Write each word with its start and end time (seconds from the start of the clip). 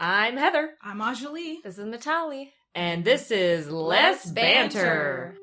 I'm 0.00 0.36
Heather, 0.38 0.70
I'm 0.82 0.98
Ajali. 0.98 1.62
This 1.62 1.78
is 1.78 1.84
Natalie. 1.84 2.52
and 2.74 3.04
this 3.04 3.30
is 3.30 3.70
Less 3.70 4.24
Banter. 4.30 5.36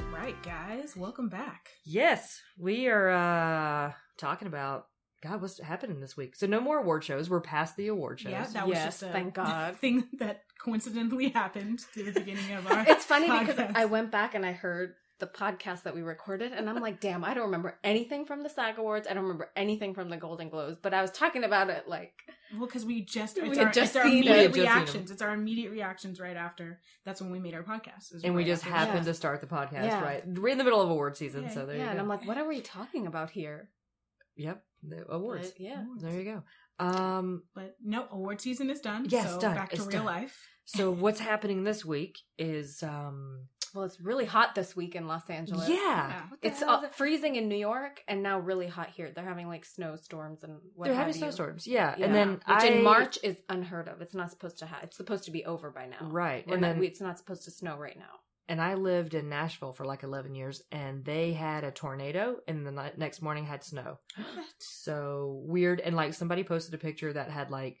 All 0.00 0.16
right, 0.16 0.36
guys, 0.42 0.96
welcome 0.96 1.28
back. 1.28 1.70
Yes, 1.84 2.40
we 2.58 2.88
are 2.88 3.10
uh 3.10 3.92
talking 4.18 4.48
about 4.48 4.86
God, 5.22 5.42
what's 5.42 5.60
happening 5.60 6.00
this 6.00 6.16
week? 6.16 6.34
So 6.34 6.46
no 6.46 6.60
more 6.60 6.78
award 6.78 7.04
shows. 7.04 7.28
We're 7.28 7.40
past 7.40 7.76
the 7.76 7.88
award 7.88 8.20
shows. 8.20 8.32
Yeah, 8.32 8.46
that 8.54 8.66
was 8.66 8.74
Yes, 8.76 8.84
just 8.86 9.02
a 9.02 9.08
thank 9.08 9.34
God. 9.34 9.76
thing 9.80 10.04
that 10.18 10.44
coincidentally 10.58 11.28
happened 11.28 11.80
to 11.94 12.02
the 12.04 12.12
beginning 12.12 12.52
of 12.54 12.66
our. 12.66 12.84
It's 12.88 13.04
funny 13.04 13.26
because. 13.26 13.58
I 13.74 13.84
went 13.84 14.10
back 14.10 14.34
and 14.34 14.46
I 14.46 14.52
heard 14.52 14.94
the 15.18 15.26
podcast 15.26 15.82
that 15.82 15.94
we 15.94 16.00
recorded, 16.00 16.52
and 16.52 16.70
I'm 16.70 16.80
like, 16.80 16.98
damn, 16.98 17.22
I 17.24 17.34
don't 17.34 17.44
remember 17.44 17.78
anything 17.84 18.24
from 18.24 18.42
the 18.42 18.48
SAG 18.48 18.78
Awards. 18.78 19.06
I 19.06 19.12
don't 19.12 19.24
remember 19.24 19.50
anything 19.54 19.92
from 19.92 20.08
the 20.08 20.16
Golden 20.16 20.48
Globes, 20.48 20.78
but 20.80 20.94
I 20.94 21.02
was 21.02 21.10
talking 21.10 21.44
about 21.44 21.68
it 21.68 21.86
like, 21.86 22.14
well, 22.56 22.64
because 22.64 22.86
we 22.86 23.02
just 23.02 23.36
We 23.42 23.50
it's 23.50 23.58
had 23.58 23.66
our, 23.66 23.72
just 23.74 23.94
it's 23.94 23.96
our 23.96 24.04
seen 24.10 24.24
it. 24.24 24.30
We 24.30 24.30
immediate 24.30 24.54
just 24.54 24.56
reactions. 24.74 25.10
It's 25.10 25.20
our 25.20 25.34
immediate 25.34 25.70
reactions 25.72 26.18
right 26.20 26.36
after. 26.38 26.80
That's 27.04 27.20
when 27.20 27.30
we 27.30 27.38
made 27.38 27.52
our 27.52 27.62
podcast. 27.62 28.14
is 28.14 28.24
and 28.24 28.34
we 28.34 28.44
just 28.44 28.62
happened 28.62 29.00
that. 29.04 29.10
to 29.10 29.14
start 29.14 29.42
the 29.42 29.46
podcast 29.46 29.84
Yeah. 29.84 30.02
right. 30.02 30.26
We're 30.26 30.48
in 30.48 30.56
the 30.56 30.64
middle 30.64 30.80
of 30.80 30.88
award 30.88 31.18
season, 31.18 31.42
Yeah, 31.42 31.50
so 31.50 31.66
there 31.66 31.76
yeah, 31.76 31.84
you 31.84 31.90
and. 31.90 32.00
I'm 32.00 32.08
like, 32.08 32.26
what 32.26 32.38
are 32.38 32.48
we 32.48 32.62
talking 32.62 33.06
about 33.06 33.28
here? 33.28 33.68
yep, 34.36 34.64
the 34.82 35.04
awards. 35.10 35.50
But, 35.50 35.60
yeah. 35.60 35.84
There 35.98 36.12
you 36.12 36.24
go. 36.24 36.42
Um, 36.84 37.42
But 37.54 37.76
no, 37.84 38.06
award 38.10 38.40
season 38.40 38.70
is 38.70 38.80
done. 38.80 39.06
Yes, 39.08 39.32
so 39.34 39.40
done. 39.40 39.54
back 39.54 39.70
to 39.70 39.76
It's 39.76 39.86
real 39.86 39.98
done. 39.98 40.06
life. 40.06 40.48
so 40.64 40.90
what's 41.04 41.20
happening 41.20 41.64
this 41.64 41.84
week 41.84 42.18
is 42.38 42.82
um, 42.82 43.48
Well, 43.74 43.84
it's 43.84 44.00
really 44.00 44.24
hot 44.24 44.54
this 44.54 44.74
week 44.74 44.94
in 44.94 45.06
Los 45.06 45.28
Angeles. 45.28 45.68
yeah, 45.68 45.74
Yeah. 45.76 46.22
It's 46.42 46.60
hell 46.60 46.82
uh, 46.84 46.88
freezing 46.88 47.36
in 47.36 47.48
New 47.48 47.56
York 47.58 48.02
and 48.08 48.22
now 48.22 48.38
really 48.38 48.66
hot 48.66 48.88
here. 48.88 49.10
They're 49.14 49.24
having 49.24 49.46
like 49.48 49.66
snowstorms 49.66 50.42
and 50.42 50.54
what 50.74 50.86
they're 50.86 50.94
having 50.94 51.12
snowstorms. 51.12 51.66
Yeah. 51.66 51.94
Yeah. 51.98 52.06
and 52.06 52.14
then 52.14 52.30
which 52.32 52.40
I, 52.46 52.66
in 52.68 52.82
March 52.82 53.18
is 53.22 53.36
unheard 53.50 53.86
of. 53.88 54.00
It's 54.00 54.14
not 54.14 54.30
supposed 54.30 54.58
to 54.60 54.66
have. 54.66 54.82
It's 54.84 54.96
supposed 54.96 55.24
to 55.24 55.30
be 55.30 55.44
over 55.44 55.70
by 55.70 55.86
now. 55.86 56.08
right? 56.08 56.46
We're 56.46 56.54
and 56.54 56.62
not, 56.62 56.68
then 56.68 56.78
we, 56.78 56.86
it's 56.86 57.00
not 57.02 57.18
supposed 57.18 57.44
to 57.44 57.50
snow 57.50 57.76
right 57.76 57.98
now. 57.98 58.19
And 58.50 58.60
I 58.60 58.74
lived 58.74 59.14
in 59.14 59.28
Nashville 59.28 59.72
for 59.72 59.84
like 59.84 60.02
11 60.02 60.34
years, 60.34 60.60
and 60.72 61.04
they 61.04 61.32
had 61.32 61.62
a 61.62 61.70
tornado, 61.70 62.38
and 62.48 62.66
the 62.66 62.72
ni- 62.72 62.90
next 62.96 63.22
morning 63.22 63.46
had 63.46 63.62
snow. 63.62 63.98
So 64.58 65.40
weird. 65.46 65.78
And 65.80 65.94
like 65.94 66.14
somebody 66.14 66.42
posted 66.42 66.74
a 66.74 66.78
picture 66.78 67.12
that 67.12 67.30
had 67.30 67.52
like 67.52 67.78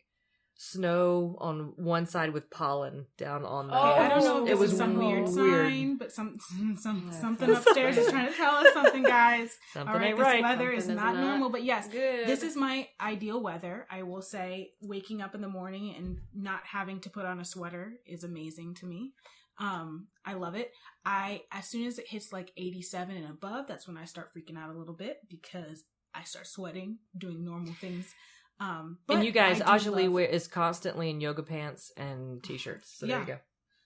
snow 0.62 1.36
on 1.40 1.72
one 1.76 2.06
side 2.06 2.32
with 2.32 2.50
pollen 2.50 3.06
down 3.18 3.44
on 3.44 3.66
the. 3.66 3.74
Oh, 3.74 3.78
I 3.80 4.08
don't 4.08 4.22
know 4.24 4.44
if 4.44 4.50
it 4.52 4.58
was 4.58 4.76
some 4.76 4.96
weird, 4.96 5.28
weird. 5.28 5.72
sign, 5.72 5.96
but 5.96 6.12
some 6.12 6.38
some 6.76 7.08
Yeah, 7.10 7.18
something 7.20 7.50
upstairs 7.56 7.96
is 7.96 8.08
trying 8.08 8.28
to 8.30 8.36
tell 8.36 8.54
us 8.54 8.72
something, 8.72 9.02
guys. 9.02 9.58
Something 9.72 9.92
All 9.92 9.98
right, 9.98 10.16
this 10.16 10.22
right. 10.22 10.42
weather 10.42 10.66
Something 10.66 10.78
is 10.78 10.86
not 10.88 11.14
not 11.16 11.24
normal, 11.24 11.50
but 11.50 11.64
yes, 11.64 11.88
Good. 11.88 12.28
this 12.28 12.44
is 12.44 12.56
my 12.56 12.86
ideal 13.00 13.42
weather. 13.42 13.86
I 13.90 14.04
will 14.04 14.22
say, 14.22 14.70
waking 14.80 15.20
up 15.20 15.34
in 15.34 15.40
the 15.40 15.48
morning 15.48 15.94
and 15.96 16.18
not 16.32 16.60
having 16.64 17.00
to 17.00 17.10
put 17.10 17.24
on 17.26 17.40
a 17.40 17.44
sweater 17.44 17.94
is 18.06 18.22
amazing 18.22 18.74
to 18.76 18.86
me. 18.86 19.14
Um, 19.60 20.08
I 20.24 20.32
love 20.34 20.54
it. 20.56 20.72
I 21.04 21.42
as 21.52 21.66
soon 21.68 21.86
as 21.86 21.98
it 21.98 22.06
hits 22.08 22.32
like 22.32 22.50
87 22.56 23.14
and 23.16 23.26
above, 23.30 23.66
that's 23.68 23.86
when 23.86 23.96
I 23.98 24.06
start 24.06 24.30
freaking 24.34 24.56
out 24.58 24.74
a 24.74 24.78
little 24.78 24.94
bit 24.94 25.18
because 25.28 25.84
I 26.14 26.24
start 26.24 26.46
sweating, 26.46 26.98
doing 27.16 27.44
normal 27.44 27.74
things. 27.74 28.12
Um, 28.58 28.98
but 29.06 29.18
and 29.18 29.24
you 29.24 29.32
guys, 29.32 29.60
I 29.60 29.78
Ajali 29.78 30.04
love- 30.04 30.12
wear- 30.12 30.26
is 30.26 30.48
constantly 30.48 31.10
in 31.10 31.20
yoga 31.20 31.42
pants 31.42 31.92
and 31.96 32.42
t-shirts. 32.42 32.90
So 32.98 33.06
there 33.06 33.20
you 33.20 33.26
go. 33.26 33.38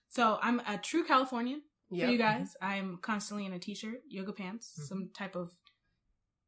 So 0.09 0.39
I'm 0.41 0.59
a 0.67 0.77
true 0.77 1.03
Californian. 1.05 1.61
Yep. 1.91 2.07
for 2.07 2.11
you 2.13 2.17
guys. 2.17 2.57
I'm 2.63 2.97
constantly 2.97 3.45
in 3.45 3.53
a 3.53 3.59
t-shirt, 3.59 4.01
yoga 4.09 4.33
pants, 4.33 4.73
Mhm. 4.81 4.87
some 4.87 5.09
type 5.13 5.35
of 5.35 5.51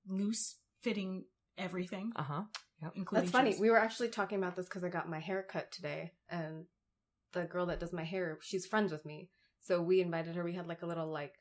loose 0.08 0.58
fitting 0.82 1.26
everything, 1.58 2.12
Uh 2.16 2.24
huh. 2.24 2.44
including. 2.96 3.26
That's 3.26 3.32
funny. 3.32 3.52
shoes. 3.52 3.60
We 3.62 3.70
were 3.70 3.78
actually 3.78 4.10
talking 4.10 4.38
about 4.40 4.56
this 4.56 4.66
because 4.68 4.84
I 4.84 4.90
got 4.90 5.08
my 5.10 5.20
hair 5.20 5.44
cut 5.44 5.72
today, 5.72 6.14
and 6.30 6.66
the 7.42 7.46
girl 7.48 7.66
that 7.68 7.80
does 7.80 7.94
my 7.94 8.04
hair, 8.04 8.38
she's 8.42 8.66
friends 8.66 8.92
with 8.92 9.06
me. 9.06 9.30
So 9.62 9.82
we 9.82 10.02
invited 10.02 10.36
her. 10.36 10.44
We 10.44 10.54
had 10.54 10.68
like 10.68 10.82
a 10.82 10.86
little 10.88 11.08
like 11.08 11.34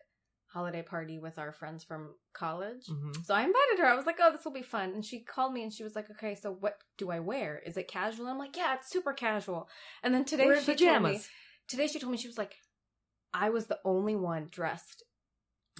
holiday 0.46 0.82
party 0.82 1.18
with 1.18 1.38
our 1.38 1.52
friends 1.52 1.84
from 1.84 2.14
college. 2.32 2.86
hmm 2.88 3.12
So 3.24 3.34
I 3.34 3.40
invited 3.42 3.78
her. 3.78 3.86
I 3.86 3.94
was 3.96 4.06
like, 4.06 4.18
"Oh, 4.20 4.32
this 4.32 4.44
will 4.44 4.52
be 4.52 4.62
fun." 4.62 4.92
And 4.94 5.04
she 5.04 5.20
called 5.20 5.52
me 5.52 5.62
and 5.62 5.72
she 5.72 5.84
was 5.84 5.94
like, 5.94 6.10
"Okay, 6.10 6.34
so 6.34 6.52
what 6.52 6.78
do 6.98 7.10
I 7.10 7.20
wear? 7.20 7.58
Is 7.64 7.76
it 7.76 7.88
casual?" 7.88 8.26
I'm 8.28 8.38
like, 8.38 8.56
"Yeah, 8.56 8.74
it's 8.74 8.90
super 8.90 9.12
casual." 9.12 9.68
And 10.02 10.14
then 10.14 10.24
today 10.24 10.46
We're 10.46 10.56
she 10.60 10.74
told 10.76 11.02
me, 11.02 11.10
pajamas. 11.10 11.28
today 11.68 11.86
she 11.86 11.98
told 11.98 12.12
me 12.12 12.18
she 12.18 12.28
was 12.28 12.38
like, 12.38 12.54
"I 13.34 13.50
was 13.50 13.66
the 13.66 13.80
only 13.84 14.16
one 14.16 14.48
dressed 14.50 15.02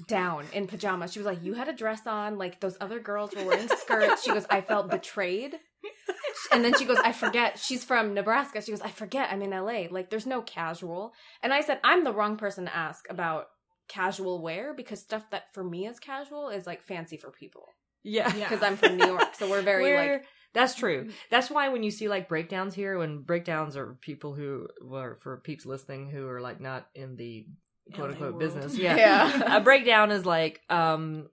down 0.09 0.45
in 0.53 0.67
pajamas." 0.67 1.13
She 1.13 1.19
was 1.19 1.27
like, 1.27 1.43
"You 1.43 1.55
had 1.55 1.69
a 1.69 1.73
dress 1.73 2.07
on, 2.07 2.39
like 2.39 2.61
those 2.61 2.77
other 2.81 3.01
girls 3.01 3.35
were 3.35 3.45
wearing 3.45 3.69
skirts." 3.83 4.23
She 4.25 4.33
goes, 4.33 4.47
"I 4.51 4.61
felt 4.61 4.91
betrayed." 4.91 5.59
And 6.53 6.65
then 6.65 6.77
she 6.79 6.85
goes, 6.85 6.99
I 7.03 7.13
forget. 7.13 7.59
She's 7.59 7.85
from 7.85 8.15
Nebraska. 8.15 8.61
She 8.63 8.71
goes, 8.73 8.81
I 8.81 8.91
forget. 8.91 9.29
I'm 9.31 9.43
in 9.43 9.51
LA. 9.51 9.85
Like, 9.91 10.11
there's 10.11 10.27
no 10.27 10.43
casual. 10.43 11.13
And 11.43 11.53
I 11.53 11.61
said, 11.61 11.81
I'm 11.85 12.05
the 12.05 12.13
wrong 12.13 12.37
person 12.37 12.65
to 12.67 12.77
ask 12.77 13.05
about 13.11 13.47
casual 13.89 14.43
wear 14.43 14.75
because 14.75 15.01
stuff 15.01 15.23
that 15.31 15.45
for 15.55 15.63
me 15.63 15.87
is 15.87 15.99
casual 16.01 16.49
is 16.49 16.67
like 16.67 16.83
fancy 16.83 17.17
for 17.17 17.31
people. 17.31 17.67
Yeah. 18.03 18.35
Yeah. 18.37 18.49
Because 18.49 18.63
I'm 18.63 18.77
from 18.77 18.97
New 18.97 19.07
York. 19.07 19.35
So 19.39 19.49
we're 19.51 19.63
very 19.63 19.83
We're- 19.85 20.13
like, 20.15 20.25
that's 20.55 20.75
true. 20.75 21.11
That's 21.31 21.51
why 21.51 21.69
when 21.69 21.83
you 21.83 21.91
see 21.91 22.09
like 22.09 22.29
breakdowns 22.29 22.75
here, 22.75 22.99
when 22.99 23.23
breakdowns 23.23 23.77
are 23.77 23.99
people 24.01 24.33
who, 24.35 24.69
well, 24.83 25.15
for 25.21 25.39
peeps 25.45 25.67
listening 25.67 26.09
who 26.09 26.27
are 26.29 26.41
like 26.41 26.61
not 26.61 26.87
in 26.95 27.17
the 27.17 27.47
quote 27.95 28.07
LA 28.09 28.13
unquote 28.13 28.35
world. 28.35 28.39
business, 28.41 28.77
yeah. 28.79 28.97
Yeah. 28.97 29.57
a 29.57 29.61
breakdown 29.61 30.11
is 30.11 30.25
like 30.25 30.61
um 30.71 31.29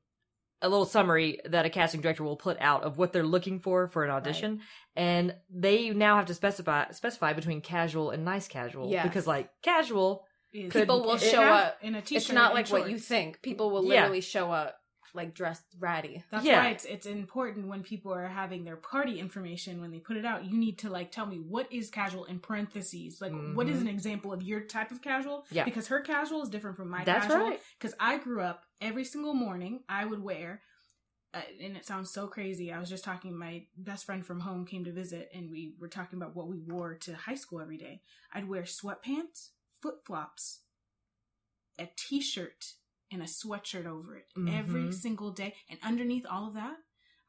a 0.64 0.70
little 0.70 0.86
summary 0.86 1.40
that 1.46 1.66
a 1.66 1.70
casting 1.70 2.02
director 2.02 2.24
will 2.24 2.38
put 2.38 2.58
out 2.60 2.84
of 2.84 2.98
what 2.98 3.14
they're 3.14 3.22
looking 3.24 3.60
for 3.60 3.88
for 3.88 4.04
an 4.04 4.10
audition, 4.10 4.62
and 4.96 5.36
they 5.54 5.90
now 5.92 6.16
have 6.16 6.26
to 6.28 6.34
specify 6.34 6.90
specify 6.92 7.34
between 7.34 7.62
casual 7.62 8.10
and 8.10 8.26
nice 8.26 8.48
casual 8.48 8.90
Yes. 8.90 9.06
because 9.06 9.28
like 9.28 9.50
casual, 9.62 10.26
Could- 10.54 10.72
people 10.72 11.02
will 11.04 11.18
show 11.18 11.42
Yeah, 11.42 11.54
up. 11.56 11.78
in 11.82 11.96
a 11.96 12.02
t-shirt. 12.02 12.24
It's 12.24 12.32
not 12.32 12.52
and 12.52 12.56
like 12.56 12.70
what 12.70 12.90
you 12.90 12.98
think. 12.98 13.42
People 13.42 13.70
will 13.72 13.84
Yeah. 13.86 14.02
literally 14.02 14.22
show 14.22 14.52
up 14.52 14.76
like 15.16 15.34
dressed 15.36 15.64
ratty. 15.80 16.24
That's 16.32 16.44
Yeah. 16.44 16.64
why 16.64 16.70
it's 16.72 16.86
it's 16.86 17.06
important 17.06 17.68
when 17.68 17.84
people 17.84 18.12
are 18.14 18.28
having 18.28 18.64
their 18.64 18.76
party 18.78 19.20
information 19.20 19.80
when 19.82 19.92
they 19.92 20.00
put 20.00 20.18
it 20.18 20.26
out. 20.26 20.46
You 20.46 20.58
need 20.58 20.80
to 20.80 20.90
like 20.90 21.12
tell 21.12 21.26
me 21.28 21.38
what 21.38 21.72
is 21.72 21.90
casual 21.92 22.26
in 22.26 22.40
parentheses. 22.40 23.22
Like 23.22 23.32
what 23.54 23.70
is 23.70 23.78
Mhm. 23.78 23.82
an 23.82 23.88
example 23.90 24.34
of 24.34 24.42
your 24.42 24.62
type 24.62 24.90
of 24.92 25.02
casual? 25.02 25.46
Yeah. 25.52 25.66
Because 25.66 25.88
her 25.88 26.02
casual 26.02 26.42
is 26.42 26.50
different 26.50 26.78
from 26.78 26.90
my 26.90 27.04
that's 27.04 27.28
casual. 27.28 27.46
right. 27.50 27.62
because 27.80 27.94
I 28.00 28.18
grew 28.18 28.42
up 28.42 28.66
every 28.82 29.04
single 29.06 29.34
morning 29.34 29.84
I 29.88 30.06
would 30.06 30.24
wear 30.24 30.62
uh, 31.36 31.42
and 31.60 31.76
it 31.76 31.84
sounds 31.84 32.12
so 32.12 32.28
crazy. 32.28 32.72
I 32.72 32.80
was 32.80 32.90
just 32.90 33.04
talking 33.04 33.36
my 33.36 33.66
best 33.76 34.06
friend 34.06 34.24
from 34.24 34.40
home 34.42 34.66
came 34.68 34.84
to 34.86 34.92
visit 34.92 35.30
and 35.34 35.50
we 35.50 35.74
were 35.80 35.88
talking 35.88 36.18
about 36.22 36.36
what 36.36 36.48
we 36.48 36.60
wore 36.60 36.94
to 36.96 37.16
high 37.16 37.34
school 37.36 37.60
every 37.60 37.78
day. 37.78 38.02
I'd 38.32 38.48
wear 38.48 38.64
sweatpants, 38.64 39.50
flip-flops, 39.82 40.60
a 41.80 41.88
t-shirt 41.96 42.74
and 43.14 43.22
a 43.22 43.26
sweatshirt 43.26 43.86
over 43.86 44.18
it 44.18 44.26
every 44.50 44.86
Mhm. 44.86 44.94
single 44.94 45.32
day 45.32 45.56
and 45.70 45.80
underneath 45.84 46.26
all 46.30 46.48
of 46.50 46.56
that 46.56 46.76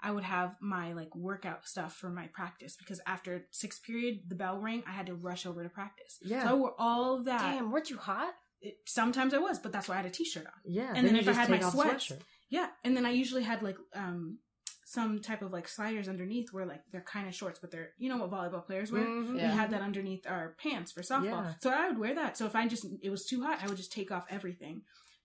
I 0.01 0.11
would 0.11 0.25
have 0.25 0.57
my 0.61 0.93
like 0.93 1.15
workout 1.15 1.67
stuff 1.67 1.95
for 1.97 2.11
my 2.11 2.27
practice 2.27 2.77
because 2.77 3.01
after 3.07 3.47
sixth 3.53 3.83
period 3.85 4.23
the 4.29 4.35
bell 4.35 4.59
rang 4.59 4.83
I 4.87 4.93
had 4.93 5.07
to 5.07 5.15
rush 5.15 5.47
over 5.47 5.63
to 5.63 5.69
practice. 5.71 6.19
Yeah. 6.23 6.43
So 6.43 6.49
I 6.51 6.53
wore 6.55 6.75
all 6.79 7.15
of 7.17 7.25
that. 7.27 7.41
Damn, 7.41 7.71
weren't 7.71 7.89
you 7.91 7.97
hot? 7.97 8.35
It, 8.61 8.79
sometimes 8.87 9.33
I 9.35 9.39
was, 9.39 9.59
but 9.59 9.73
that's 9.73 9.89
why 9.89 9.95
I 9.95 9.99
had 9.99 10.07
a 10.07 10.11
t-shirt 10.11 10.47
on. 10.47 10.53
Yeah, 10.65 10.93
And 10.95 11.07
then 11.07 11.15
you 11.15 11.21
if 11.23 11.29
I 11.29 11.33
had 11.33 11.49
my 11.49 11.57
take 11.59 11.67
off 11.67 11.73
the 11.73 11.79
sweats, 11.83 12.09
sweatshirt. 12.09 12.21
Yeah, 12.51 12.69
and 12.83 12.95
then 12.97 13.07
I 13.07 13.11
usually 13.11 13.45
had 13.45 13.63
like 13.63 13.77
um 13.95 14.39
some 14.87 15.21
type 15.21 15.41
of 15.41 15.51
like 15.51 15.67
sliders 15.67 16.09
underneath 16.09 16.53
where 16.53 16.67
like 16.67 16.83
they're 16.93 17.01
kind 17.01 17.27
of 17.27 17.35
shorts, 17.35 17.59
but 17.59 17.71
they're 17.71 17.93
you 17.97 18.11
know 18.11 18.19
what 18.19 18.31
volleyball 18.31 18.65
players 18.67 18.93
wear. 18.93 19.05
Mhm. 19.07 19.39
Yeah. 19.39 19.51
We 19.53 19.57
had 19.57 19.71
that 19.71 19.81
underneath 19.81 20.27
our 20.27 20.55
pants 20.63 20.93
for 20.93 21.01
softball, 21.01 21.25
Yeah. 21.47 21.55
so 21.61 21.71
I 21.71 21.89
would 21.89 21.99
wear 21.99 22.15
that. 22.15 22.37
So 22.37 22.45
if 22.45 22.55
I 22.55 22.69
just 22.69 22.85
it 23.03 23.09
was 23.09 23.25
too 23.25 23.43
hot, 23.43 23.63
I 23.63 23.69
would 23.69 23.79
just 23.79 23.93
take 23.93 24.11
off 24.13 24.27
everything. 24.29 24.83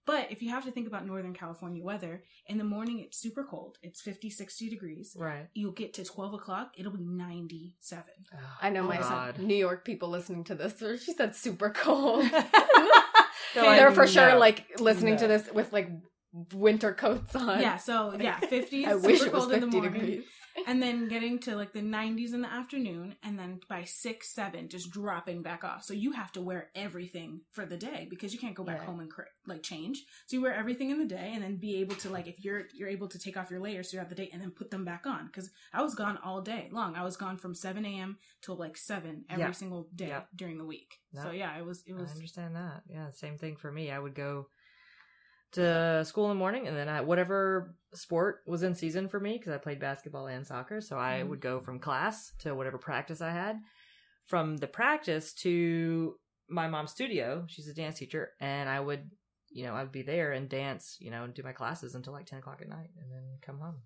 But 0.10 0.32
if 0.32 0.42
you 0.42 0.50
have 0.50 0.66
to 0.66 0.72
think 0.72 0.88
about 0.88 1.06
Northern 1.06 1.36
California 1.36 1.84
weather, 1.84 2.24
in 2.48 2.58
the 2.58 2.64
morning 2.64 2.98
it's 3.00 3.20
super 3.20 3.44
cold. 3.44 3.78
It's 3.84 4.02
50, 4.02 4.32
60 4.32 4.68
degrees. 4.68 5.16
Right. 5.16 5.48
You'll 5.54 5.72
get 5.72 5.94
to 5.94 6.04
12 6.04 6.34
o'clock, 6.34 6.72
it'll 6.76 6.92
be 6.92 7.04
97. 7.04 8.04
I 8.60 8.72
know 8.72 8.80
Oh, 8.80 8.88
my 8.88 8.98
God. 8.98 9.38
New 9.38 9.56
York 9.56 9.86
people 9.86 10.10
listening 10.10 10.44
to 10.46 10.56
this. 10.56 10.82
She 11.04 11.14
said 11.14 11.36
super 11.36 11.70
cold. 11.70 12.24
They're 13.54 13.76
They're 13.76 13.92
for 13.92 14.08
sure 14.08 14.30
"No." 14.30 14.40
like 14.40 14.80
listening 14.80 15.18
to 15.18 15.28
this 15.28 15.48
with 15.54 15.72
like 15.74 15.92
winter 16.54 16.94
coats 16.94 17.36
on. 17.36 17.60
Yeah, 17.62 17.78
so 17.78 18.16
yeah, 18.20 18.40
50s, 18.40 18.86
I 18.88 18.96
wish 18.96 19.22
it 19.22 19.34
was 19.34 19.46
cold 19.46 19.54
in 19.54 19.60
the 19.62 19.66
50 19.68 19.78
morning. 19.80 19.94
degrees. 20.02 20.24
and 20.68 20.82
then 20.82 21.08
getting 21.08 21.40
to 21.40 21.56
like 21.56 21.72
the 21.74 21.82
90s 21.82 22.34
in 22.34 22.42
the 22.42 22.52
afternoon 22.52 23.16
and 23.24 23.40
then 23.40 23.60
by 23.70 23.84
6 23.86 24.34
7 24.36 24.68
just 24.68 24.92
dropping 24.92 25.42
back 25.42 25.64
off 25.64 25.84
so 25.86 25.94
you 25.94 26.12
have 26.12 26.32
to 26.34 26.42
wear 26.42 26.70
everything 26.76 27.42
for 27.52 27.66
the 27.66 27.78
day 27.78 28.08
because 28.10 28.34
you 28.34 28.40
can't 28.40 28.56
go 28.56 28.64
back 28.64 28.80
Right. 28.80 28.88
home 28.88 29.00
and 29.00 29.10
like 29.48 29.64
change 29.64 30.04
so 30.28 30.36
you 30.36 30.42
wear 30.42 30.54
everything 30.54 30.90
in 30.90 31.00
the 31.00 31.06
day 31.06 31.32
and 31.34 31.42
then 31.44 31.56
be 31.58 31.78
able 31.78 31.96
to 31.98 32.10
like 32.10 32.28
if 32.28 32.44
you're 32.44 32.64
you're 32.74 32.90
able 32.90 33.08
to 33.08 33.18
take 33.20 33.38
off 33.38 33.50
your 33.50 33.62
layers 33.62 33.90
throughout 33.92 34.10
the 34.10 34.16
day 34.16 34.30
and 34.34 34.42
then 34.42 34.52
put 34.52 34.70
them 34.70 34.84
back 34.84 35.06
on 35.08 35.28
because 35.28 35.50
i 35.74 35.82
was 35.82 35.96
gone 35.96 36.18
all 36.26 36.42
day 36.42 36.68
long 36.72 36.96
i 36.96 37.04
was 37.04 37.16
gone 37.16 37.38
from 37.38 37.56
7 37.56 37.86
a.m 37.86 38.18
till 38.42 38.56
like 38.56 38.76
7 38.76 39.24
every 39.30 39.44
Yeah. 39.46 39.52
single 39.52 39.88
day 39.96 40.08
Yeah. 40.10 40.22
during 40.36 40.58
the 40.58 40.66
week 40.66 40.96
No. 41.14 41.24
so 41.24 41.32
yeah 41.32 41.58
it 41.58 41.66
was 41.66 41.84
it 41.88 41.94
was 41.94 42.10
I 42.12 42.16
understand 42.16 42.56
that. 42.56 42.82
Yeah, 42.90 43.12
same 43.12 43.38
thing 43.38 43.56
for 43.56 43.72
me. 43.72 43.92
I 43.92 44.00
would 44.00 44.16
go 44.16 44.48
to 45.54 46.04
school 46.06 46.26
in 46.26 46.30
the 46.30 46.36
morning, 46.40 46.68
and 46.68 46.78
then 46.78 46.88
I, 46.90 47.02
whatever 47.02 47.76
sport 47.94 48.42
was 48.46 48.64
in 48.64 48.76
season 48.76 49.08
for 49.10 49.20
me, 49.20 49.38
because 49.38 49.54
I 49.54 49.58
played 49.58 49.80
basketball 49.80 50.28
and 50.28 50.46
soccer, 50.46 50.80
so 50.82 50.98
I 50.98 51.22
Mhm. 51.24 51.30
would 51.30 51.42
go 51.42 51.60
from 51.60 51.80
class 51.80 52.32
to 52.40 52.54
whatever 52.54 52.78
practice 52.78 53.22
I 53.22 53.32
had. 53.32 53.60
From 54.26 54.58
the 54.58 54.68
practice 54.68 55.34
to 55.36 56.20
my 56.48 56.68
mom's 56.68 56.92
studio, 56.92 57.46
she's 57.48 57.68
a 57.68 57.74
dance 57.74 57.98
teacher, 57.98 58.34
and 58.40 58.70
I 58.70 58.80
would, 58.80 59.10
you 59.50 59.64
know, 59.66 59.74
I 59.74 59.82
would 59.82 59.92
be 59.92 60.04
there 60.04 60.32
and 60.34 60.48
dance, 60.48 60.98
you 61.00 61.10
know, 61.10 61.24
and 61.24 61.34
do 61.34 61.42
my 61.44 61.54
classes 61.54 61.96
until 61.96 62.14
like 62.14 62.28
ten 62.28 62.40
o'clock 62.40 62.62
at 62.62 62.70
night, 62.70 62.92
and 63.00 63.12
then 63.12 63.24
come 63.42 63.60
home. 63.60 63.82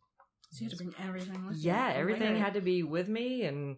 so 0.49 0.59
you 0.59 0.69
had 0.69 0.77
to 0.77 0.83
bring 0.83 0.93
everything 0.99 1.45
with 1.47 1.57
you 1.57 1.71
Yeah, 1.71 1.91
everything 1.95 2.35
had 2.35 2.53
to 2.55 2.61
be 2.61 2.83
with 2.83 3.07
me 3.07 3.43
and 3.43 3.77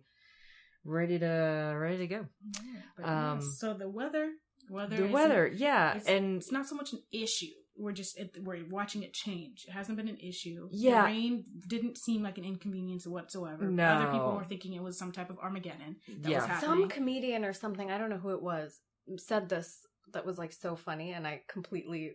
ready 0.83 1.17
to 1.19 1.75
ready 1.79 1.97
to 1.99 2.07
go. 2.07 2.27
Yeah, 2.41 2.61
yeah, 2.99 3.31
Um, 3.31 3.41
so 3.41 3.73
the 3.73 3.87
weather 3.89 4.33
weather 4.69 4.95
the 4.97 5.07
weather, 5.07 5.47
yeah, 5.47 5.93
it's, 5.95 6.07
and 6.07 6.37
it's 6.37 6.51
not 6.51 6.67
so 6.67 6.75
much 6.75 6.93
an 6.93 7.03
issue. 7.11 7.53
We're 7.77 7.91
just 7.91 8.17
it, 8.17 8.37
we're 8.41 8.65
watching 8.69 9.03
it 9.03 9.13
change. 9.13 9.65
It 9.67 9.71
hasn't 9.71 9.97
been 9.97 10.07
an 10.07 10.17
issue. 10.17 10.69
Yeah. 10.71 11.01
the 11.01 11.07
rain 11.07 11.43
didn't 11.67 11.97
seem 11.97 12.23
like 12.23 12.37
an 12.37 12.45
inconvenience 12.45 13.05
whatsoever. 13.05 13.65
No. 13.65 13.85
other 13.85 14.11
people 14.11 14.33
were 14.33 14.45
thinking 14.45 14.73
it 14.73 14.83
was 14.83 14.97
some 14.97 15.11
type 15.11 15.29
of 15.29 15.39
Armageddon. 15.39 15.97
That 16.21 16.29
yeah, 16.29 16.37
was 16.37 16.45
happening. 16.45 16.69
Some 16.69 16.89
comedian 16.89 17.43
or 17.43 17.53
something, 17.53 17.91
I 17.91 17.97
don't 17.97 18.09
know 18.09 18.17
who 18.17 18.31
it 18.31 18.41
was, 18.41 18.79
said 19.17 19.49
this 19.49 19.85
that 20.13 20.25
was 20.25 20.37
like 20.37 20.53
so 20.53 20.75
funny, 20.75 21.11
and 21.11 21.27
I 21.27 21.41
completely 21.47 22.13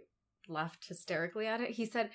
laughed 0.48 0.86
hysterically 0.88 1.46
at 1.46 1.60
it. 1.60 1.70
He 1.70 1.86
said, 1.86 2.10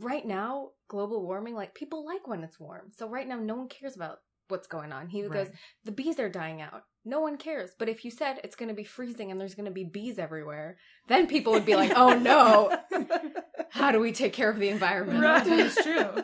Right 0.00 0.26
now, 0.26 0.70
global 0.88 1.22
warming, 1.24 1.54
like 1.54 1.74
people 1.74 2.04
like 2.04 2.26
when 2.26 2.42
it's 2.42 2.58
warm. 2.58 2.90
So 2.96 3.08
right 3.08 3.28
now, 3.28 3.38
no 3.38 3.54
one 3.54 3.68
cares 3.68 3.94
about 3.94 4.18
what's 4.48 4.66
going 4.66 4.92
on. 4.92 5.08
He 5.08 5.22
goes, 5.22 5.30
Right. 5.32 5.52
The 5.84 5.92
bees 5.92 6.18
are 6.18 6.28
dying 6.28 6.60
out. 6.60 6.82
No 7.04 7.20
one 7.20 7.36
cares. 7.36 7.70
But 7.78 7.88
if 7.88 8.04
you 8.04 8.10
said 8.10 8.40
it's 8.42 8.56
going 8.56 8.68
to 8.70 8.74
be 8.74 8.84
freezing 8.84 9.30
and 9.30 9.40
there's 9.40 9.54
going 9.54 9.66
to 9.66 9.70
be 9.70 9.84
bees 9.84 10.18
everywhere, 10.18 10.78
then 11.08 11.26
people 11.26 11.52
would 11.52 11.66
be 11.66 11.76
like, 11.76 11.92
Oh 11.94 12.18
no, 12.18 12.76
how 13.70 13.92
do 13.92 14.00
we 14.00 14.12
take 14.12 14.32
care 14.32 14.48
of 14.50 14.58
the 14.58 14.68
environment? 14.70 15.20
No, 15.20 15.38
that 15.38 15.46
is 15.46 15.74
true. 15.76 16.22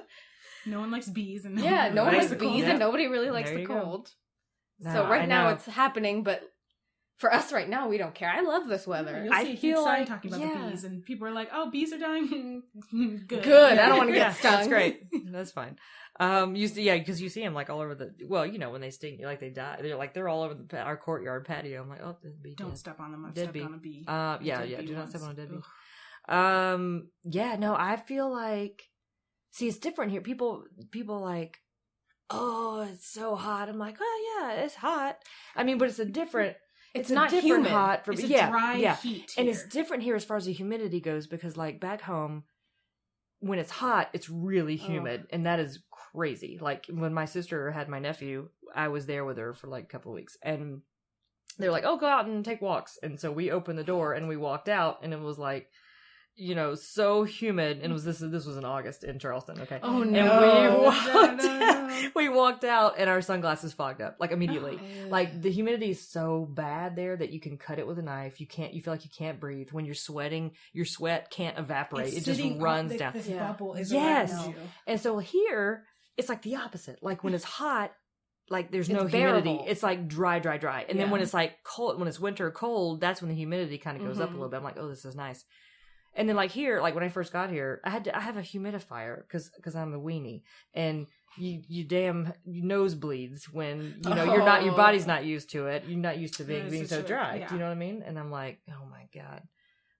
No 0.66 0.80
one 0.80 0.90
likes 0.90 1.08
bees, 1.08 1.44
and 1.44 1.54
no 1.56 1.62
Yeah, 1.62 1.86
one 1.86 1.94
no 1.96 2.04
one 2.04 2.12
likes 2.14 2.24
likes 2.24 2.30
the 2.30 2.36
cold. 2.36 2.52
bees 2.54 2.62
Yeah. 2.64 2.70
and 2.70 2.78
nobody 2.78 3.06
really 3.08 3.30
likes 3.30 3.50
the 3.50 3.60
you 3.60 3.66
go. 3.66 3.80
cold. 3.80 4.10
No, 4.80 4.92
so 4.92 5.02
right 5.08 5.22
I 5.22 5.26
now 5.26 5.48
know. 5.48 5.54
it's 5.54 5.66
happening, 5.66 6.22
but 6.22 6.42
for 7.20 7.32
us 7.32 7.52
right 7.52 7.68
now, 7.68 7.86
we 7.86 7.98
don't 7.98 8.14
care. 8.14 8.30
I 8.30 8.40
love 8.40 8.66
this 8.66 8.86
weather. 8.86 9.22
You'll 9.22 9.32
I 9.32 9.42
see 9.44 9.48
a 9.48 9.50
huge 9.50 9.60
feel 9.60 9.84
sign 9.84 10.00
like- 10.00 10.08
talking 10.08 10.32
about 10.32 10.40
yeah. 10.40 10.64
the 10.64 10.70
bees, 10.70 10.84
and 10.84 11.04
people 11.04 11.28
are 11.28 11.32
like, 11.32 11.50
"Oh, 11.52 11.70
bees 11.70 11.92
are 11.92 11.98
dying." 11.98 12.62
Good. 12.90 13.42
Good, 13.42 13.78
I 13.78 13.88
don't 13.88 13.98
wanna 13.98 14.12
get 14.12 14.18
yeah, 14.18 14.32
stung. 14.32 14.52
That's 14.52 14.68
great. 14.68 15.02
That's 15.30 15.52
fine. 15.52 15.76
Um, 16.18 16.56
you 16.56 16.66
see, 16.66 16.82
yeah, 16.82 16.96
because 16.96 17.20
you 17.20 17.28
see 17.28 17.42
them 17.42 17.52
like 17.52 17.68
all 17.68 17.80
over 17.80 17.94
the. 17.94 18.12
Well, 18.26 18.46
you 18.46 18.58
know 18.58 18.70
when 18.70 18.80
they 18.80 18.90
sting 18.90 19.18
you, 19.20 19.26
like 19.26 19.38
they 19.38 19.50
die. 19.50 19.78
They're 19.82 19.96
like 19.96 20.14
they're 20.14 20.28
all 20.28 20.42
over 20.42 20.54
the 20.54 20.80
our 20.80 20.96
courtyard 20.96 21.44
patio. 21.44 21.82
I'm 21.82 21.88
like, 21.90 22.00
oh, 22.02 22.16
there's 22.22 22.36
a 22.36 22.40
bee. 22.40 22.54
Don't 22.56 22.70
dead. 22.70 22.78
step 22.78 23.00
on 23.00 23.12
them. 23.12 23.26
I've 23.26 23.34
Dead 23.34 23.42
stepped 23.42 23.54
bee. 23.54 23.62
on 23.62 23.74
a 23.74 23.78
bee. 23.78 24.04
Uh, 24.08 24.38
yeah, 24.40 24.60
dead 24.60 24.68
yeah. 24.70 24.80
bee 24.80 24.86
Do 24.86 24.92
not 24.94 24.98
once. 25.00 25.10
step 25.10 25.22
on 25.22 25.30
a 25.30 25.34
dead 25.34 25.50
bee. 25.50 26.34
Um, 26.34 27.08
yeah, 27.24 27.56
no, 27.56 27.74
I 27.74 27.96
feel 27.96 28.30
like, 28.32 28.82
see, 29.50 29.68
it's 29.68 29.78
different 29.78 30.12
here. 30.12 30.20
People, 30.20 30.64
people 30.90 31.20
like, 31.20 31.58
oh, 32.30 32.86
it's 32.92 33.10
so 33.12 33.34
hot. 33.36 33.68
I'm 33.68 33.78
like, 33.78 33.96
oh 34.00 34.38
yeah, 34.40 34.62
it's 34.62 34.74
hot. 34.76 35.16
I 35.56 35.64
mean, 35.64 35.76
but 35.78 35.88
it's 35.88 35.98
a 35.98 36.04
different. 36.04 36.56
It's, 36.94 37.10
a 37.10 37.14
not 37.14 37.30
different 37.30 37.44
humid. 37.66 37.70
hot 37.72 38.04
for 38.04 38.12
It's 38.12 38.22
a 38.22 38.26
yeah, 38.26 38.50
dry 38.50 38.76
yeah. 38.76 38.96
heat, 38.96 39.32
and 39.38 39.48
it's 39.48 39.66
different 39.68 40.02
here 40.02 40.16
as 40.16 40.24
far 40.24 40.36
as 40.36 40.46
the 40.46 40.52
humidity 40.52 41.00
goes 41.00 41.26
because 41.26 41.56
like 41.56 41.80
back 41.80 42.00
home 42.02 42.44
when 43.40 43.58
it's 43.58 43.70
hot 43.70 44.08
it's 44.12 44.28
really 44.28 44.74
Oh. 44.82 44.86
humid 44.86 45.26
and 45.30 45.46
that 45.46 45.60
is 45.60 45.78
crazy 45.90 46.58
like 46.60 46.86
when 46.90 47.14
my 47.14 47.24
sister 47.24 47.70
had 47.70 47.88
my 47.88 47.98
nephew 47.98 48.48
i 48.74 48.88
was 48.88 49.06
there 49.06 49.24
with 49.24 49.38
her 49.38 49.54
for 49.54 49.68
like 49.68 49.84
a 49.84 49.86
couple 49.86 50.12
of 50.12 50.16
weeks 50.16 50.36
and 50.42 50.82
they're 51.58 51.70
like 51.70 51.84
oh 51.86 51.96
go 51.96 52.06
out 52.06 52.26
and 52.26 52.44
take 52.44 52.60
walks 52.60 52.98
and 53.02 53.18
so 53.18 53.30
we 53.32 53.50
opened 53.50 53.78
the 53.78 53.84
door 53.84 54.12
and 54.12 54.28
we 54.28 54.36
walked 54.36 54.68
out 54.68 54.98
and 55.02 55.14
it 55.14 55.20
was 55.20 55.38
like 55.38 55.70
you 56.36 56.54
know 56.54 56.74
so 56.74 57.22
humid 57.24 57.78
and 57.82 57.90
it 57.90 57.92
was 57.92 58.04
this 58.04 58.18
this 58.18 58.46
was 58.46 58.56
in 58.56 58.64
august 58.64 59.04
in 59.04 59.18
charleston 59.18 59.60
okay 59.60 59.78
Oh 59.82 60.02
and 60.02 60.12
no! 60.12 60.78
we 60.80 60.84
walked 60.86 61.06
No, 61.42 61.58
no, 61.58 61.58
no. 61.88 62.10
we 62.14 62.28
walked 62.28 62.64
out 62.64 62.94
and 62.98 63.10
our 63.10 63.20
sunglasses 63.20 63.72
fogged 63.72 64.00
up 64.00 64.16
like 64.20 64.30
immediately 64.30 64.78
Oh. 65.04 65.08
like 65.08 65.42
the 65.42 65.50
humidity 65.50 65.90
is 65.90 66.08
so 66.08 66.46
bad 66.50 66.96
there 66.96 67.16
that 67.16 67.30
you 67.30 67.40
can 67.40 67.58
cut 67.58 67.78
it 67.78 67.86
with 67.86 67.98
a 67.98 68.02
knife. 68.02 68.40
You 68.40 68.46
can't. 68.46 68.72
You 68.72 68.80
feel 68.80 68.94
like 68.94 69.04
you 69.04 69.10
can't 69.16 69.38
breathe 69.40 69.68
when 69.72 69.84
you're 69.84 69.94
sweating. 69.94 70.52
Your 70.72 70.84
sweat 70.86 71.30
can't 71.30 71.58
evaporate. 71.58 72.14
It's 72.14 72.26
it 72.28 72.34
just 72.36 72.60
runs 72.60 72.92
the- 72.92 72.98
down. 72.98 73.12
This 73.12 73.26
Yeah. 73.28 73.46
bubble 73.48 73.74
is 73.74 73.92
Yes. 73.92 74.48
And 74.86 75.00
so 75.00 75.18
here 75.18 75.84
it's 76.16 76.28
like 76.28 76.42
the 76.42 76.56
opposite. 76.56 77.02
Like 77.02 77.22
when 77.24 77.34
it's 77.34 77.44
hot, 77.44 77.92
like 78.48 78.70
there's 78.70 78.88
no 78.88 79.02
It's 79.02 79.12
humidity. 79.12 79.42
bearable. 79.50 79.64
It's 79.68 79.82
like 79.82 80.08
dry, 80.08 80.38
dry, 80.38 80.56
dry. 80.58 80.86
And 80.88 80.98
then 80.98 81.10
when 81.10 81.20
it's 81.20 81.34
like 81.34 81.56
cold, 81.64 81.98
when 81.98 82.08
it's 82.08 82.20
winter 82.20 82.50
cold, 82.50 83.00
that's 83.00 83.20
when 83.20 83.28
the 83.28 83.34
humidity 83.36 83.78
kind 83.78 83.96
of 84.00 84.04
goes 84.06 84.20
up 84.20 84.28
a 84.28 84.32
Mhm. 84.32 84.36
little 84.36 84.48
bit. 84.48 84.56
I'm 84.58 84.64
like, 84.64 84.78
oh, 84.78 84.88
this 84.88 85.04
is 85.04 85.16
nice. 85.16 85.44
And 86.14 86.28
then 86.28 86.36
like 86.36 86.50
here, 86.50 86.80
like 86.80 86.94
when 86.94 87.04
I 87.04 87.08
first 87.08 87.32
got 87.32 87.50
here, 87.50 87.80
I 87.84 87.90
had 87.90 88.04
to 88.04 88.16
I 88.16 88.20
have 88.20 88.36
a 88.36 88.42
humidifier 88.42 89.22
because 89.22 89.50
because 89.56 89.76
I'm 89.76 89.94
a 89.94 89.98
weenie 90.00 90.42
and 90.74 91.06
you 91.38 91.62
you 91.68 91.84
damn 91.84 92.32
you 92.44 92.62
nosebleeds 92.64 93.44
when 93.44 93.94
you 94.04 94.14
know 94.14 94.24
you're 94.24 94.44
not 94.44 94.64
your 94.64 94.74
Oh. 94.74 94.76
body's 94.76 95.06
not 95.06 95.24
used 95.24 95.50
to 95.50 95.66
it. 95.66 95.84
You're 95.86 95.98
not 95.98 96.18
used 96.18 96.34
to 96.38 96.44
being 96.44 96.68
being 96.68 96.86
so 96.86 97.02
dry. 97.02 97.36
yeah. 97.36 97.48
Do 97.48 97.54
you 97.54 97.60
know 97.60 97.66
what 97.66 97.72
I 97.72 97.76
mean? 97.76 98.02
And 98.04 98.18
I'm 98.18 98.30
like, 98.30 98.60
oh 98.68 98.84
my 98.90 99.08
god. 99.14 99.42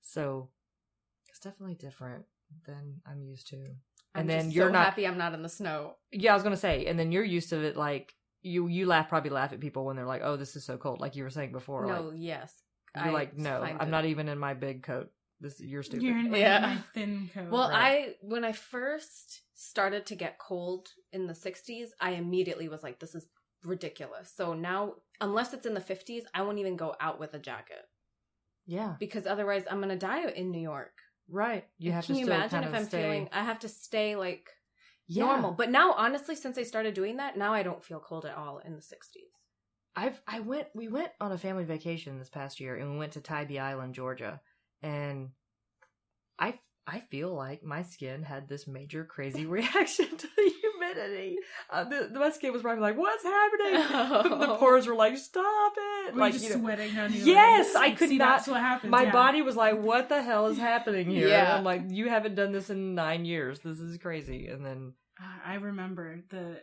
So 0.00 0.48
it's 1.28 1.38
definitely 1.40 1.76
different 1.76 2.24
than 2.66 3.00
I'm 3.06 3.22
used 3.22 3.46
to. 3.48 3.56
I'm 4.14 4.22
And 4.22 4.30
then 4.30 4.44
just 4.46 4.56
you're 4.56 4.68
so 4.68 4.72
not 4.72 4.84
happy 4.86 5.06
I'm 5.06 5.16
not 5.18 5.34
in 5.34 5.42
the 5.42 5.48
snow. 5.48 5.94
yeah, 6.10 6.32
I 6.32 6.34
was 6.34 6.42
gonna 6.42 6.56
say, 6.56 6.86
and 6.86 6.98
then 6.98 7.12
you're 7.12 7.22
used 7.24 7.50
to 7.50 7.60
it. 7.64 7.76
Like 7.76 8.14
you, 8.42 8.66
you 8.66 8.86
laugh 8.86 9.08
probably 9.08 9.30
laugh 9.30 9.52
at 9.52 9.60
people 9.60 9.84
when 9.84 9.94
they're 9.96 10.06
like, 10.06 10.22
"Oh, 10.24 10.36
this 10.36 10.56
is 10.56 10.64
so 10.64 10.76
cold," 10.76 11.00
like 11.00 11.14
you 11.14 11.22
were 11.22 11.30
saying 11.30 11.52
before. 11.52 11.86
no, 11.86 12.02
like, 12.08 12.14
yes. 12.18 12.52
you're 12.96 13.04
I 13.04 13.10
like, 13.10 13.36
"No, 13.38 13.62
I'm 13.62 13.80
it- 13.82 13.90
not 13.90 14.06
even 14.06 14.28
in 14.28 14.38
my 14.38 14.54
big 14.54 14.82
coat. 14.82 15.10
This 15.40 15.60
you're 15.60 15.82
stupid." 15.82 16.02
You're 16.04 16.18
in 16.18 16.30
my, 16.30 16.38
Yeah. 16.38 16.60
my 16.60 16.76
thin 16.94 17.30
coat. 17.32 17.50
Well, 17.50 17.68
Right. 17.70 18.14
I 18.14 18.16
when 18.20 18.44
I 18.44 18.52
first 18.52 19.42
started 19.54 20.06
to 20.06 20.14
get 20.16 20.38
cold 20.38 20.90
in 21.12 21.26
the 21.26 21.34
60s, 21.34 21.92
I 22.00 22.12
immediately 22.12 22.68
was 22.68 22.82
like, 22.82 22.98
"This 23.00 23.14
is 23.14 23.26
ridiculous." 23.64 24.32
So 24.32 24.54
now, 24.54 24.96
unless 25.20 25.52
it's 25.54 25.66
in 25.66 25.74
the 25.74 25.80
50s, 25.80 26.26
I 26.34 26.42
won't 26.42 26.58
even 26.58 26.76
go 26.76 26.94
out 27.00 27.18
with 27.20 27.34
a 27.34 27.38
jacket 27.38 27.86
yeah, 28.66 28.96
because 28.98 29.26
otherwise, 29.26 29.64
I'm 29.70 29.80
gonna 29.80 29.96
die 29.96 30.28
in 30.28 30.50
New 30.50 30.60
York. 30.60 31.00
right. 31.28 31.68
You 31.78 31.92
have 31.92 32.06
to. 32.06 32.06
Can 32.06 32.14
to 32.14 32.20
you 32.20 32.26
imagine 32.26 32.62
kind 32.62 32.64
if 32.64 32.70
of 32.70 32.74
I'm 32.74 32.84
stay 32.86 33.02
feeling? 33.02 33.28
I 33.32 33.42
have 33.44 33.58
to 33.60 33.68
stay 33.68 34.16
like 34.16 34.50
yeah. 35.06 35.24
normal. 35.26 35.52
But 35.52 35.70
now, 35.70 35.92
honestly, 35.94 36.36
since 36.36 36.58
I 36.58 36.62
started 36.64 36.94
doing 36.94 37.16
that, 37.16 37.36
now 37.36 37.52
I 37.52 37.62
don't 37.62 37.82
feel 37.84 38.00
cold 38.00 38.24
at 38.26 38.36
all 38.36 38.58
in 38.58 38.76
the 38.76 38.82
60s. 38.82 39.48
I've 39.96 40.20
I 40.26 40.40
went 40.40 40.68
we 40.74 40.88
went 40.88 41.12
on 41.20 41.32
a 41.32 41.38
family 41.38 41.64
vacation 41.64 42.18
this 42.18 42.28
past 42.30 42.60
year 42.60 42.76
and 42.76 42.92
we 42.92 42.98
went 42.98 43.12
to 43.12 43.20
Tybee 43.20 43.58
Island, 43.58 43.94
Georgia, 43.94 44.40
and 44.82 45.30
I 46.38 46.58
I 46.86 47.00
feel 47.00 47.34
like 47.34 47.62
my 47.62 47.82
skin 47.82 48.22
had 48.22 48.48
this 48.48 48.66
major 48.66 49.04
crazy 49.04 49.46
reaction 49.56 50.16
to 50.16 50.26
the 50.36 50.52
humidity. 50.60 51.36
Uh, 51.70 51.84
the, 51.84 52.08
the 52.12 52.18
my 52.18 52.30
skin 52.30 52.52
was 52.52 52.62
probably 52.62 52.82
like, 52.82 52.96
"What's 52.98 53.22
happening?" 53.22 54.40
the 54.40 54.56
pores 54.58 54.86
were 54.86 54.94
like, 54.94 55.16
"Stop 55.16 55.72
it!" 56.06 56.14
Were 56.14 56.20
like 56.20 56.32
just 56.32 56.44
you 56.44 56.50
know, 56.50 56.60
sweating 56.60 56.98
on 56.98 57.12
your 57.12 57.26
Yes, 57.26 57.74
legs? 57.74 57.76
I 57.76 57.90
could 57.92 58.08
See, 58.08 58.18
not- 58.18 58.38
That's 58.38 58.48
what 58.48 58.60
happens. 58.60 58.90
my 58.90 59.04
yeah. 59.04 59.12
body 59.12 59.42
was 59.42 59.56
like, 59.56 59.78
"What 59.80 60.08
the 60.08 60.22
hell 60.22 60.46
is 60.48 60.58
happening 60.58 61.08
here?" 61.10 61.28
Yeah. 61.28 61.56
I'm 61.56 61.64
like, 61.64 61.82
"You 61.88 62.08
haven't 62.08 62.34
done 62.34 62.52
this 62.52 62.70
in 62.70 62.94
nine 62.94 63.24
years. 63.24 63.60
This 63.60 63.78
is 63.78 63.98
crazy." 63.98 64.48
And 64.48 64.64
then 64.64 64.94
I 65.44 65.54
remember 65.56 66.22
the 66.30 66.60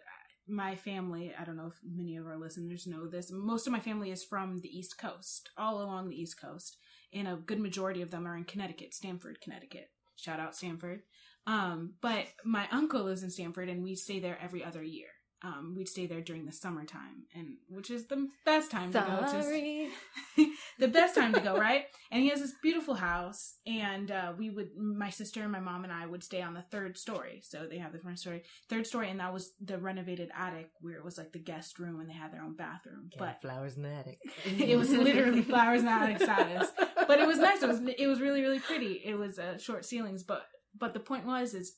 my 0.50 0.76
family. 0.76 1.34
I 1.40 1.44
don't 1.46 1.58
know 1.58 1.68
if 1.68 1.80
many 1.86 2.18
of 2.18 2.26
our 2.26 2.38
listeners 2.38 2.88
know 2.88 3.08
this. 3.08 3.32
Most 3.32 3.68
of 3.68 3.74
my 3.74 3.80
family 3.80 4.12
is 4.12 4.24
from 4.24 4.60
the 4.62 4.70
East 4.78 4.98
Coast, 4.98 5.50
all 5.58 5.82
along 5.82 6.10
the 6.10 6.20
East 6.20 6.42
Coast, 6.42 6.78
and 7.14 7.28
a 7.28 7.36
good 7.36 7.60
majority 7.60 8.02
of 8.02 8.12
them 8.12 8.28
are 8.28 8.38
in 8.38 8.44
Connecticut, 8.44 8.94
Stamford, 8.94 9.42
Connecticut. 9.42 9.90
Shout 10.16 10.40
out 10.40 10.56
Stamford. 10.56 11.02
Um, 11.46 11.94
but 12.02 12.26
my 12.44 12.68
uncle 12.72 13.04
lives 13.04 13.24
in 13.24 13.30
Stamford, 13.30 13.70
and 13.70 13.84
we 13.84 13.96
stay 13.96 14.20
there 14.20 14.38
every 14.42 14.64
other 14.64 14.84
year. 14.84 15.08
Um, 15.44 15.76
we'd 15.78 15.88
stay 15.88 16.08
there 16.08 16.22
during 16.22 16.46
the 16.46 16.52
summertime, 16.52 17.26
and 17.36 17.58
which 17.70 17.92
is 17.92 18.08
the 18.08 18.28
best 18.44 18.72
time 18.72 18.92
to 18.92 19.00
go. 19.00 19.32
To, 19.32 19.44
Sorry. 19.44 19.90
the 20.80 20.88
best 20.88 21.14
time 21.14 21.32
to 21.34 21.40
go, 21.40 21.56
right? 21.58 21.86
And 22.12 22.24
he 22.24 22.30
has 22.30 22.42
this 22.42 22.54
beautiful 22.64 22.96
house, 22.96 23.54
and 23.68 24.10
uh, 24.10 24.34
we 24.36 24.50
would, 24.50 24.76
my 24.76 25.12
sister 25.12 25.44
and 25.44 25.52
my 25.52 25.60
mom 25.60 25.84
and 25.84 25.94
I 25.94 26.08
would 26.08 26.24
stay 26.24 26.42
on 26.42 26.56
the 26.56 26.64
third 26.64 26.98
story. 26.98 27.42
So 27.44 27.68
they 27.70 27.78
have 27.78 27.94
the 27.94 28.00
first 28.00 28.22
story, 28.22 28.44
third 28.68 28.88
story, 28.88 29.10
and 29.10 29.20
that 29.20 29.32
was 29.32 29.52
the 29.64 29.78
renovated 29.78 30.32
attic 30.36 30.72
where 30.82 30.96
it 30.96 31.06
was 31.06 31.20
like 31.20 31.34
the 31.34 31.40
guest 31.40 31.78
room 31.78 32.00
and 32.00 32.10
they 32.10 32.14
had 32.14 32.34
their 32.34 32.42
own 32.42 32.56
bathroom. 32.56 33.10
Yeah, 33.12 33.20
but 33.20 33.42
flowers 33.42 33.78
in 33.78 33.84
the 33.84 33.90
attic. 33.90 34.20
it 34.46 34.78
was 34.78 34.90
literally 34.90 35.44
flowers 35.44 35.82
in 35.82 35.86
the 35.86 35.92
attic 35.92 36.22
status. 36.22 36.70
But 37.08 37.20
it 37.20 37.28
was 37.28 37.38
nice. 37.38 37.62
It 37.62 37.70
was 37.70 37.80
it 37.98 38.08
was 38.08 38.20
really 38.20 38.42
really 38.42 38.60
pretty. 38.60 39.02
It 39.06 39.16
was 39.16 39.38
uh, 39.38 39.60
short 39.60 39.86
ceilings, 39.86 40.24
but 40.24 40.48
but 40.78 40.94
the 40.94 41.00
point 41.00 41.26
was 41.26 41.54
is 41.54 41.74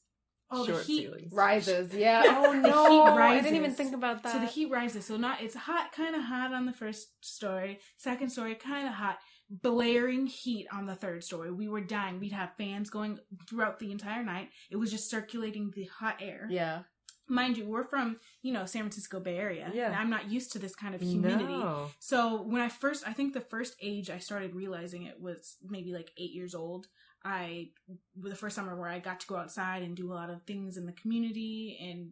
oh 0.52 0.66
Short 0.66 0.70
oh, 0.78 0.80
oh, 0.80 0.82
the 0.82 0.84
heat 0.84 1.02
ceilings. 1.04 1.34
Rises. 1.34 1.94
Yeah. 1.94 2.24
Oh 2.26 2.52
The 2.54 2.68
no. 2.68 2.90
heat 3.14 3.22
I 3.22 3.42
didn't 3.42 3.58
even 3.58 3.74
think 3.74 3.94
about 3.94 4.24
that. 4.24 4.34
So 4.34 4.40
the 4.40 4.46
heat 4.46 4.70
rises. 4.72 5.06
So 5.06 5.18
not 5.18 5.42
it's 5.42 5.56
hot, 5.56 5.92
kind 5.92 6.16
of 6.16 6.22
hot 6.24 6.54
on 6.54 6.66
the 6.66 6.74
first 6.74 7.08
story. 7.22 7.80
Second 7.98 8.30
story, 8.30 8.56
kind 8.56 8.88
of 8.88 8.94
hot. 8.94 9.18
Blaring 9.52 10.28
heat 10.28 10.68
on 10.72 10.86
the 10.86 10.94
third 10.94 11.24
story. 11.24 11.52
We 11.52 11.68
were 11.68 11.82
dying. 11.82 12.20
We'd 12.20 12.34
have 12.34 12.52
fans 12.56 12.92
going 12.92 13.18
throughout 13.50 13.80
the 13.80 13.92
entire 13.92 14.24
night. 14.24 14.50
It 14.70 14.76
was 14.76 14.92
just 14.92 15.10
circulating 15.10 15.72
the 15.76 15.86
hot 15.86 16.18
air. 16.22 16.46
Yeah. 16.52 16.84
Mind 17.28 17.58
you, 17.58 17.66
we're 17.66 17.84
from 17.84 18.18
you 18.44 18.54
know 18.54 18.66
San 18.66 18.82
Francisco 18.84 19.20
Bay 19.20 19.38
Area. 19.38 19.72
Yeah. 19.74 19.88
and 19.88 19.96
I'm 19.96 20.10
not 20.10 20.30
used 20.30 20.52
to 20.54 20.60
this 20.60 20.76
kind 20.76 20.94
of 20.96 21.02
humidity. 21.02 21.46
No. 21.46 21.88
So 22.00 22.42
when 22.44 22.62
I 22.62 22.70
first, 22.70 23.08
I 23.08 23.14
think 23.14 23.34
the 23.34 23.42
first 23.42 23.76
age 23.82 24.10
I 24.12 24.18
started 24.20 24.54
realizing 24.56 25.04
it 25.04 25.20
was 25.20 25.58
maybe 25.68 25.94
like 25.94 26.12
eight 26.18 26.32
years 26.32 26.54
old. 26.54 26.88
I 27.24 27.70
the 28.16 28.36
first 28.36 28.56
summer 28.56 28.76
where 28.76 28.90
I 28.90 29.00
got 29.00 29.20
to 29.22 29.28
go 29.28 29.36
outside 29.36 29.84
and 29.84 29.96
do 29.96 30.12
a 30.12 30.16
lot 30.16 30.30
of 30.30 30.44
things 30.44 30.78
in 30.78 30.86
the 30.86 30.94
community, 30.94 31.78
and 31.82 32.12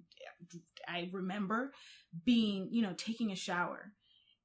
I 0.88 1.10
remember 1.14 1.72
being, 2.26 2.70
you 2.72 2.82
know, 2.82 2.94
taking 2.98 3.32
a 3.32 3.36
shower 3.36 3.94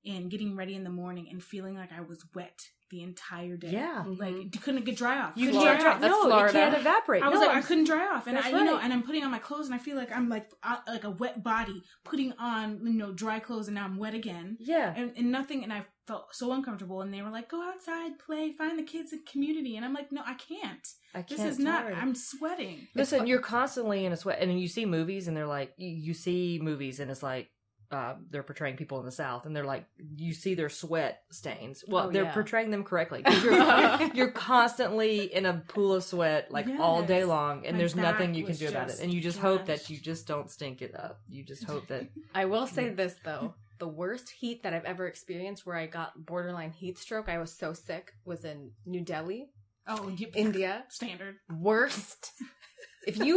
and 0.05 0.31
getting 0.31 0.57
ready 0.57 0.75
in 0.75 0.85
the 0.85 0.91
morning 0.91 1.29
and 1.31 1.43
feeling 1.43 1.77
like 1.77 1.93
I 1.93 2.01
was 2.01 2.25
wet 2.35 2.61
the 2.91 3.03
entire 3.03 3.57
day. 3.57 3.71
Yeah. 3.71 4.05
like 4.07 4.35
Mhm. 4.35 4.61
couldn't 4.63 4.85
get 4.85 4.97
dry 4.97 5.19
off. 5.19 5.33
You 5.35 5.47
Couldn't 5.47 5.61
Florida. 5.63 5.83
dry 5.83 5.93
off. 5.95 6.01
That's 6.01 6.13
no, 6.13 6.23
Florida. 6.25 6.53
you 6.53 6.59
can't 6.65 6.77
evaporate. 6.77 7.23
I 7.23 7.29
was 7.31 7.41
No, 7.41 7.47
like, 7.47 7.51
I 7.51 7.59
I'm- 7.59 7.63
couldn't 7.63 7.85
dry 7.85 8.07
off, 8.15 8.27
and 8.27 8.37
I, 8.37 8.43
That's 8.43 8.53
you 8.55 8.65
know, 8.65 8.79
and 8.79 8.93
I'm 8.93 9.03
putting 9.03 9.25
on 9.25 9.31
my 9.31 9.39
clothes, 9.39 9.65
and 9.67 9.75
I 9.75 9.79
feel 9.79 9.97
like 9.97 10.15
I'm 10.15 10.29
like 10.29 10.51
uh, 10.63 10.77
like 10.87 11.05
a 11.05 11.11
wet 11.11 11.43
body 11.43 11.83
putting 12.05 12.33
on 12.35 12.85
you 12.87 12.93
know 12.93 13.11
dry 13.13 13.39
clothes, 13.41 13.69
and 13.69 13.77
now 13.77 13.85
I'm 13.85 13.97
wet 13.97 14.13
again 14.15 14.59
Yeah. 14.61 14.93
and, 14.95 15.13
and 15.17 15.33
nothing 15.33 15.63
and 15.65 15.73
i 15.73 15.87
felt 16.07 16.35
so 16.35 16.53
uncomfortable 16.53 17.01
and 17.01 17.13
they 17.15 17.23
were 17.23 17.31
like 17.31 17.49
go 17.49 17.63
outside 17.63 18.19
play 18.19 18.53
find 18.53 18.79
the 18.79 18.83
kids 18.83 19.13
in 19.13 19.21
community 19.31 19.77
and 19.77 19.85
i'm 19.85 19.95
like 19.95 20.11
no 20.11 20.21
i 20.27 20.35
can't 20.35 20.89
I 21.15 21.23
this 21.23 21.39
can't 21.39 21.49
is 21.51 21.59
not 21.59 21.83
tolerate 21.83 21.97
it. 21.99 22.03
i'm 22.03 22.15
sweating 22.15 22.89
Listen, 22.95 23.27
you're 23.27 23.41
constantly 23.41 24.05
in 24.05 24.13
a 24.13 24.17
sweat, 24.17 24.39
and 24.41 24.61
you 24.61 24.67
see 24.69 24.85
movies, 24.87 25.29
and 25.29 25.37
they're 25.37 25.47
like, 25.47 25.73
you, 25.77 25.89
you 25.89 26.15
see 26.15 26.59
movies, 26.63 27.01
and 27.01 27.11
it's 27.11 27.23
like, 27.23 27.51
uh, 27.91 28.15
they're 28.31 28.43
portraying 28.43 28.77
people 28.77 28.99
in 29.01 29.05
the 29.05 29.13
South, 29.13 29.45
and 29.45 29.55
they're 29.55 29.67
like, 29.67 29.85
you 30.17 30.33
see 30.33 30.55
their 30.55 30.71
sweat 30.71 31.21
stains. 31.31 31.85
Well, 31.87 32.07
Oh, 32.07 32.11
they're 32.11 32.25
yeah. 32.25 32.33
portraying 32.33 32.71
them 32.71 32.83
correctly. 32.85 33.23
you're 33.43 34.11
you're 34.15 34.31
constantly 34.31 35.25
in 35.35 35.45
a 35.45 35.63
pool 35.69 35.93
of 35.95 36.03
sweat 36.05 36.51
like 36.51 36.67
all 36.81 37.03
day 37.03 37.25
long, 37.25 37.67
and 37.67 37.75
My 37.75 37.79
there's 37.79 37.95
nothing 37.95 38.35
you 38.35 38.45
can 38.45 38.57
do 38.57 38.69
about 38.69 38.89
it, 38.91 39.01
and 39.01 39.13
you 39.13 39.21
just 39.21 39.39
hope 39.39 39.67
that 39.67 39.91
you 39.91 39.99
just 39.99 40.27
don't 40.27 40.51
stink 40.51 40.81
it 40.81 40.95
up. 40.95 41.21
You 41.29 41.45
just 41.45 41.65
hope 41.65 41.89
that 41.89 42.07
I 42.35 42.47
will 42.47 42.67
say 42.67 42.89
this 42.91 43.15
though. 43.25 43.55
The 43.83 43.89
worst 43.89 44.31
heat 44.41 44.63
that 44.63 44.73
I've 44.75 44.85
ever 44.85 45.09
experienced 45.09 45.67
where 45.67 45.75
I 45.75 45.87
got 45.89 46.25
borderline 46.33 46.71
heat 46.71 46.97
stroke, 46.99 47.29
I 47.29 47.39
was 47.39 47.53
so 47.53 47.73
sick, 47.73 48.13
was 48.25 48.45
in 48.45 48.71
New 48.87 49.01
Delhi, 49.01 49.49
oh 49.89 50.09
you, 50.21 50.29
India. 50.37 50.85
standard 50.89 51.35
Worst. 51.71 52.31
if 53.09 53.17
you 53.19 53.37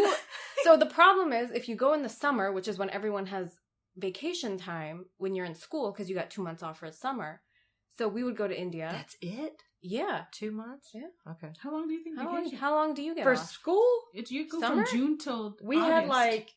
So 0.64 0.78
the 0.78 0.86
problem 1.00 1.34
is 1.34 1.50
if 1.50 1.68
you 1.68 1.76
go 1.76 1.94
in 1.94 2.04
the 2.04 2.10
summer, 2.24 2.52
which 2.52 2.68
is 2.68 2.78
when 2.78 2.92
everyone 2.92 3.26
has 3.26 3.48
vacation 3.98 4.60
time 4.60 5.06
when 5.18 5.34
you're 5.34 5.48
in 5.52 5.56
school 5.56 5.92
because 5.92 6.10
you 6.10 6.16
got 6.16 6.30
2 6.30 6.44
months 6.44 6.62
off 6.62 6.78
for 6.78 6.92
summer. 6.92 7.42
So 7.98 8.08
we 8.08 8.24
would 8.24 8.38
go 8.38 8.48
to 8.48 8.56
India. 8.68 8.90
that's 8.92 9.16
it. 9.22 9.56
yeah. 9.82 10.26
Two 10.32 10.52
months. 10.52 10.90
Yeah. 10.94 11.10
Okay. 11.32 11.52
how 11.64 11.72
long 11.72 11.88
do 11.88 11.94
you 11.96 12.04
think 12.04 12.20
How 12.20 12.26
long, 12.34 12.52
how 12.52 12.72
long 12.76 12.94
do 12.94 13.02
you 13.02 13.16
get 13.16 13.24
For 13.24 13.34
off? 13.34 13.50
school, 13.50 13.88
it's 14.14 14.30
you 14.30 14.48
go 14.48 14.60
Summer? 14.60 14.86
from 14.86 14.96
june 14.96 15.18
till 15.18 15.58
we 15.72 15.78
had 15.78 16.08
like 16.08 16.48
for 16.50 16.54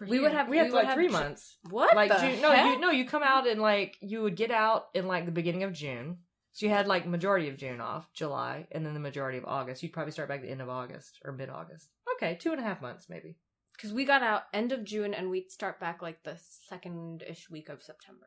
we 0.00 0.08
here. 0.08 0.22
would 0.22 0.32
have 0.32 0.48
we 0.48 0.58
had 0.58 0.66
we 0.68 0.72
like 0.72 0.86
have 0.86 0.94
three 0.94 1.06
Ju- 1.06 1.12
months. 1.12 1.56
What? 1.70 1.94
like 1.94 2.10
the 2.10 2.16
June. 2.16 2.40
No, 2.40 2.50
heck? 2.50 2.74
you 2.74 2.80
no, 2.80 2.90
you 2.90 3.04
come 3.06 3.22
out 3.22 3.46
and 3.46 3.60
like 3.60 3.96
you 4.00 4.22
would 4.22 4.36
get 4.36 4.50
out 4.50 4.86
in 4.94 5.06
like 5.06 5.26
the 5.26 5.32
beginning 5.32 5.62
of 5.62 5.72
June. 5.72 6.18
So 6.52 6.66
you 6.66 6.70
had 6.72 6.86
like 6.86 7.04
majority 7.06 7.48
of 7.48 7.56
June 7.56 7.80
off, 7.80 8.12
July, 8.12 8.68
and 8.70 8.86
then 8.86 8.94
the 8.94 9.00
majority 9.00 9.38
of 9.38 9.44
August. 9.44 9.82
You'd 9.82 9.92
probably 9.92 10.12
start 10.12 10.28
back 10.28 10.40
the 10.42 10.50
end 10.50 10.60
of 10.62 10.68
August 10.68 11.18
or 11.24 11.32
mid 11.32 11.48
August. 11.50 11.88
Okay, 12.16 12.36
two 12.40 12.52
and 12.52 12.60
a 12.60 12.64
half 12.64 12.80
months 12.80 13.06
maybe. 13.08 13.36
Because 13.76 13.92
we 13.92 14.04
got 14.04 14.22
out 14.22 14.42
end 14.52 14.70
of 14.70 14.84
June 14.84 15.14
and 15.14 15.30
we'd 15.30 15.50
start 15.50 15.80
back 15.80 16.00
like 16.00 16.22
the 16.22 16.38
second 16.68 17.24
ish 17.28 17.50
week 17.50 17.68
of 17.68 17.82
September. 17.82 18.26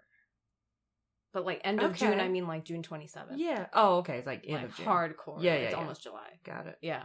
But 1.34 1.46
like 1.46 1.62
end 1.64 1.82
of 1.82 1.96
June, 1.96 2.20
I 2.20 2.28
mean 2.28 2.48
like 2.48 2.66
June 2.66 2.82
27th. 2.84 3.36
Yeah. 3.36 3.68
Oh, 3.74 3.98
okay. 3.98 4.18
It's 4.18 4.28
like 4.28 4.44
end 4.46 4.56
Like 4.56 4.66
of 4.66 4.76
June. 4.76 4.86
hardcore. 4.86 5.42
Yeah, 5.42 5.54
yeah, 5.54 5.60
It's 5.62 5.72
yeah. 5.74 5.78
almost 5.80 6.04
July. 6.04 6.40
Got 6.46 6.68
it. 6.68 6.78
Yeah. 6.82 7.04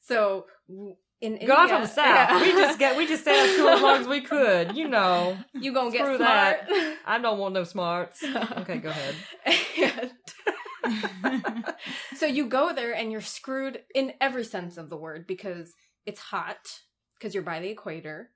So 0.00 0.46
w- 0.68 0.96
in 1.20 1.32
India, 1.32 1.48
Gone 1.48 1.68
from 1.68 1.82
the 1.82 1.88
south. 1.88 2.06
Yeah. 2.06 2.40
We 2.40 2.52
just 2.52 2.78
get 2.78 2.96
we 2.96 3.06
just 3.06 3.22
stayed 3.22 3.48
at 3.48 3.54
school 3.54 3.68
as 3.68 3.82
long 3.82 4.00
as 4.00 4.08
we 4.08 4.20
could. 4.20 4.76
You 4.76 4.88
know, 4.88 5.36
you 5.52 5.72
gonna 5.72 5.90
get 5.90 6.04
Screw 6.04 6.16
smart. 6.16 6.58
I 7.06 7.18
don't 7.18 7.38
want 7.38 7.54
no 7.54 7.64
smarts. 7.64 8.22
Okay, 8.24 8.78
go 8.78 8.90
ahead. 8.90 10.12
So 12.18 12.26
you 12.26 12.46
go 12.46 12.72
there 12.72 12.94
and 12.96 13.12
you're 13.12 13.20
screwed 13.20 13.80
in 13.94 14.12
every 14.20 14.42
sense 14.44 14.76
of 14.76 14.90
the 14.90 14.96
word 14.96 15.24
because 15.28 15.72
it's 16.04 16.18
hot 16.18 16.80
because 17.16 17.32
you're 17.32 17.44
by 17.44 17.60
the 17.60 17.68
equator. 17.68 18.30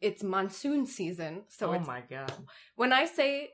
It's 0.00 0.24
monsoon 0.24 0.84
season, 0.84 1.42
so 1.48 1.72
oh 1.72 1.78
my 1.78 2.02
god. 2.10 2.32
when 2.74 2.92
I 2.92 3.04
say, 3.04 3.50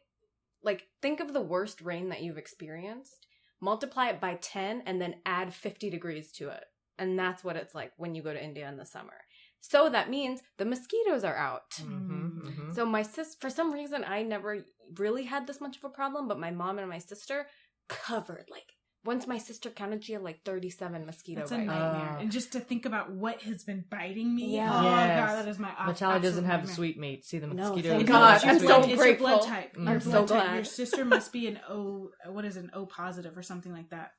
like, 0.62 0.84
think 1.02 1.20
of 1.20 1.34
the 1.34 1.42
worst 1.42 1.82
rain 1.82 2.08
that 2.08 2.22
you've 2.22 2.38
experienced, 2.38 3.26
multiply 3.60 4.08
it 4.08 4.18
by 4.18 4.38
10, 4.40 4.84
and 4.86 4.98
then 4.98 5.16
add 5.26 5.52
50 5.52 5.90
degrees 5.90 6.32
to 6.32 6.48
it. 6.48 6.64
And 6.98 7.18
that's 7.18 7.44
what 7.44 7.56
it's 7.56 7.74
like 7.74 7.92
when 7.96 8.14
you 8.14 8.22
go 8.22 8.32
to 8.32 8.42
India 8.42 8.68
in 8.68 8.76
the 8.76 8.86
summer. 8.86 9.12
So 9.60 9.88
that 9.90 10.08
means 10.10 10.40
the 10.58 10.64
mosquitoes 10.64 11.24
are 11.24 11.36
out. 11.36 11.70
Mm-hmm, 11.80 12.48
mm-hmm. 12.48 12.72
So 12.72 12.86
my 12.86 13.02
sis, 13.02 13.34
for 13.40 13.50
some 13.50 13.72
reason, 13.72 14.04
I 14.06 14.22
never 14.22 14.64
really 14.96 15.24
had 15.24 15.46
this 15.46 15.60
much 15.60 15.76
of 15.76 15.84
a 15.84 15.88
problem, 15.88 16.28
but 16.28 16.38
my 16.38 16.50
mom 16.50 16.78
and 16.78 16.88
my 16.88 16.98
sister 16.98 17.46
covered 17.88 18.46
like 18.50 18.64
once 19.04 19.26
my 19.28 19.38
sister 19.38 19.70
counted, 19.70 20.02
she 20.04 20.14
had 20.14 20.22
like 20.22 20.42
thirty-seven 20.44 21.06
mosquito 21.06 21.40
That's 21.40 21.52
a 21.52 21.58
nightmare. 21.58 22.16
Oh. 22.16 22.20
and 22.20 22.32
just 22.32 22.52
to 22.54 22.60
think 22.60 22.86
about 22.86 23.12
what 23.12 23.40
has 23.42 23.62
been 23.62 23.84
biting 23.88 24.34
me. 24.34 24.56
Yeah. 24.56 24.68
Oh 24.72 24.82
Yes. 24.82 25.20
god, 25.30 25.36
that 25.44 25.48
is 25.48 25.58
my 25.60 25.70
ab- 25.78 25.88
Natalia 25.88 26.20
doesn't 26.20 26.44
have 26.44 26.60
nightmare. 26.60 26.74
sweet 26.74 26.98
meat. 26.98 27.24
See 27.24 27.38
the 27.38 27.46
mosquitoes. 27.46 27.84
No, 27.92 27.98
thank 27.98 28.08
are 28.10 28.12
God. 28.12 28.38
sweet 28.40 28.48
I'm 28.50 28.56
meat. 28.56 28.66
so 28.66 28.78
it's 28.80 28.88
your 28.88 28.96
blood 28.96 29.30
grateful. 29.38 29.38
type. 29.38 29.76
I'm 29.78 29.86
Your 29.88 30.00
so 30.00 30.10
blood 30.10 30.28
type. 30.28 30.28
glad. 30.46 30.54
Your 30.56 30.64
sister 30.64 31.04
must 31.04 31.32
be 31.32 31.46
an 31.46 31.60
O. 31.68 32.10
What 32.28 32.44
is 32.44 32.56
an 32.56 32.70
O 32.74 32.84
positive 32.86 33.36
or 33.38 33.42
something 33.42 33.72
like 33.72 33.90
that? 33.90 34.10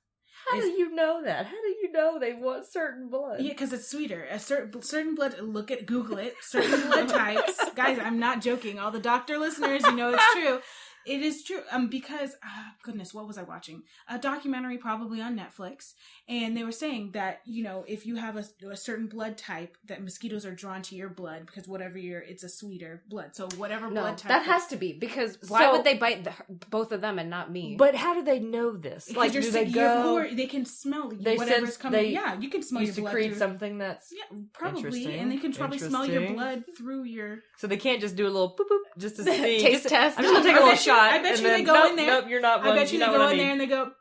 How 0.45 0.59
do 0.61 0.67
you 0.67 0.93
know 0.93 1.23
that? 1.23 1.45
How 1.45 1.61
do 1.61 1.67
you 1.81 1.91
know 1.91 2.19
they 2.19 2.33
want 2.33 2.65
certain 2.65 3.09
blood? 3.09 3.41
Yeah, 3.41 3.49
because 3.49 3.73
it's 3.73 3.89
sweeter. 3.89 4.25
A 4.29 4.39
certain 4.39 4.81
certain 4.81 5.15
blood. 5.15 5.35
Look 5.41 5.71
at 5.71 5.85
Google 5.85 6.17
it. 6.17 6.35
Certain 6.41 6.87
blood 6.87 7.09
types, 7.09 7.69
guys. 7.75 7.99
I'm 7.99 8.19
not 8.19 8.41
joking. 8.41 8.79
All 8.79 8.91
the 8.91 8.99
doctor 8.99 9.37
listeners, 9.37 9.83
you 9.85 9.95
know 9.95 10.13
it's 10.13 10.33
true. 10.33 10.59
It 11.07 11.21
is 11.21 11.43
true. 11.43 11.61
Um, 11.71 11.87
because 11.87 12.35
ah, 12.43 12.73
goodness, 12.83 13.13
what 13.13 13.27
was 13.27 13.37
I 13.37 13.43
watching? 13.43 13.83
A 14.09 14.17
documentary, 14.19 14.77
probably 14.77 15.21
on 15.21 15.37
Netflix, 15.37 15.93
and 16.27 16.55
they 16.55 16.63
were 16.63 16.71
saying 16.71 17.11
that 17.13 17.41
you 17.45 17.63
know 17.63 17.85
if 17.87 18.05
you 18.05 18.15
have 18.17 18.35
a, 18.37 18.45
a 18.69 18.75
certain 18.77 19.07
blood 19.07 19.37
type, 19.37 19.77
that 19.87 20.03
mosquitoes 20.03 20.45
are 20.45 20.53
drawn 20.53 20.81
to 20.83 20.95
your 20.95 21.09
blood 21.09 21.45
because 21.45 21.67
whatever 21.67 21.97
your 21.97 22.19
it's 22.19 22.43
a 22.43 22.49
sweeter 22.49 23.03
blood. 23.07 23.35
So 23.35 23.47
whatever 23.57 23.89
No, 23.89 24.01
blood 24.01 24.17
type 24.17 24.29
that 24.29 24.43
has 24.43 24.67
to 24.67 24.75
be 24.75 24.93
because 24.93 25.37
why 25.47 25.61
So- 25.61 25.71
would 25.73 25.83
they 25.85 25.95
bite 25.95 26.23
the, 26.25 26.33
both 26.69 26.91
of 26.91 27.01
them 27.01 27.19
and 27.19 27.29
not 27.29 27.51
me? 27.51 27.75
But 27.77 27.95
how 27.95 28.13
do 28.13 28.23
they 28.23 28.39
know 28.39 28.75
this? 28.75 29.09
Like, 29.15 29.33
you're 29.33 29.41
do 29.43 29.51
they 29.51 29.65
sick- 29.65 29.75
your 29.75 29.85
go? 29.95 30.03
core- 30.03 30.29
they 30.33 30.45
can 30.47 30.65
smell 30.65 31.09
They 31.09 31.37
whatever's 31.37 31.77
coming. 31.77 32.01
they- 32.01 32.11
yeah, 32.11 32.37
you 32.39 32.49
can 32.49 32.61
smell 32.63 32.81
you 32.81 32.87
your 32.87 32.95
blood. 32.95 33.09
secrete 33.11 33.27
through- 33.29 33.37
something 33.37 33.77
that's 33.77 34.11
Yeah, 34.11 34.37
probably, 34.53 35.17
and 35.17 35.31
they 35.31 35.37
can 35.37 35.53
probably 35.53 35.79
smell 35.79 36.05
your 36.05 36.33
blood 36.33 36.63
through 36.77 37.03
your. 37.03 37.39
so 37.57 37.67
they 37.67 37.77
can't 37.77 38.01
just 38.01 38.15
do 38.15 38.25
a 38.25 38.29
little 38.35 38.49
boop 38.57 38.67
boop 38.69 38.99
just 38.99 39.15
to 39.17 39.23
see. 39.31 39.59
Taste 39.59 39.83
just, 39.83 39.89
test. 39.89 40.17
I'm 40.17 40.23
just 40.23 40.33
gonna 40.35 40.45
take 40.45 40.55
I 40.55 40.59
a 40.59 40.61
little 40.61 40.69
bet 40.75 40.85
you- 40.85 40.91
shot. 40.97 41.13
I 41.13 41.21
bet 41.21 41.37
you 41.37 41.43
they 41.43 41.63
go 41.63 41.73
nope, 41.73 41.89
in 41.91 41.95
there- 41.95 42.07
Nope, 42.07 42.25
you're 42.29 42.41
not 42.41 42.65
I 42.65 42.75
bet 42.75 42.91
you, 42.91 42.99
you 42.99 43.05
they 43.05 43.11
go 43.11 43.21
I 43.21 43.31
in 43.31 43.37
there 43.37 43.51
and 43.51 43.61
they 43.61 43.65
go, 43.67 43.91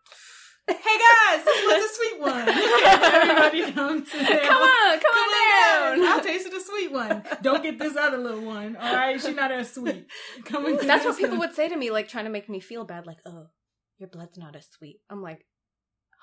"Hey 0.68 0.74
guys, 0.74 1.44
this 1.44 1.66
was 1.66 1.90
a 1.90 1.94
sweet 1.94 2.20
one." 2.20 2.48
Everybody 2.48 3.72
comes. 3.72 4.10
They 4.12 4.18
come 4.18 4.62
on, 4.62 4.98
come, 4.98 5.00
Come 5.00 5.14
on 5.14 5.30
on, 5.30 5.98
down. 5.98 6.00
guys. 6.00 6.08
I'll 6.08 6.20
taste 6.24 6.52
a 6.52 6.60
sweet 6.60 6.92
one. 6.92 7.22
Don't 7.42 7.62
get 7.62 7.78
this 7.78 7.96
other 7.96 8.18
little 8.18 8.42
one. 8.44 8.76
All 8.76 8.94
right, 8.94 9.20
she's 9.20 9.34
not 9.36 9.52
as 9.52 9.72
sweet. 9.72 10.06
Come 10.44 10.76
That's 10.84 11.04
what 11.04 11.16
people 11.16 11.38
one. 11.38 11.48
would 11.48 11.54
say 11.54 11.68
to 11.68 11.76
me, 11.76 11.90
like 11.90 12.08
trying 12.08 12.24
to 12.24 12.30
make 12.30 12.48
me 12.48 12.60
feel 12.60 12.84
bad, 12.84 13.06
like, 13.06 13.18
"Oh, 13.26 13.46
your 13.98 14.08
blood's 14.08 14.36
not 14.38 14.56
as 14.56 14.66
sweet." 14.76 15.00
I'm 15.10 15.22
like, 15.22 15.44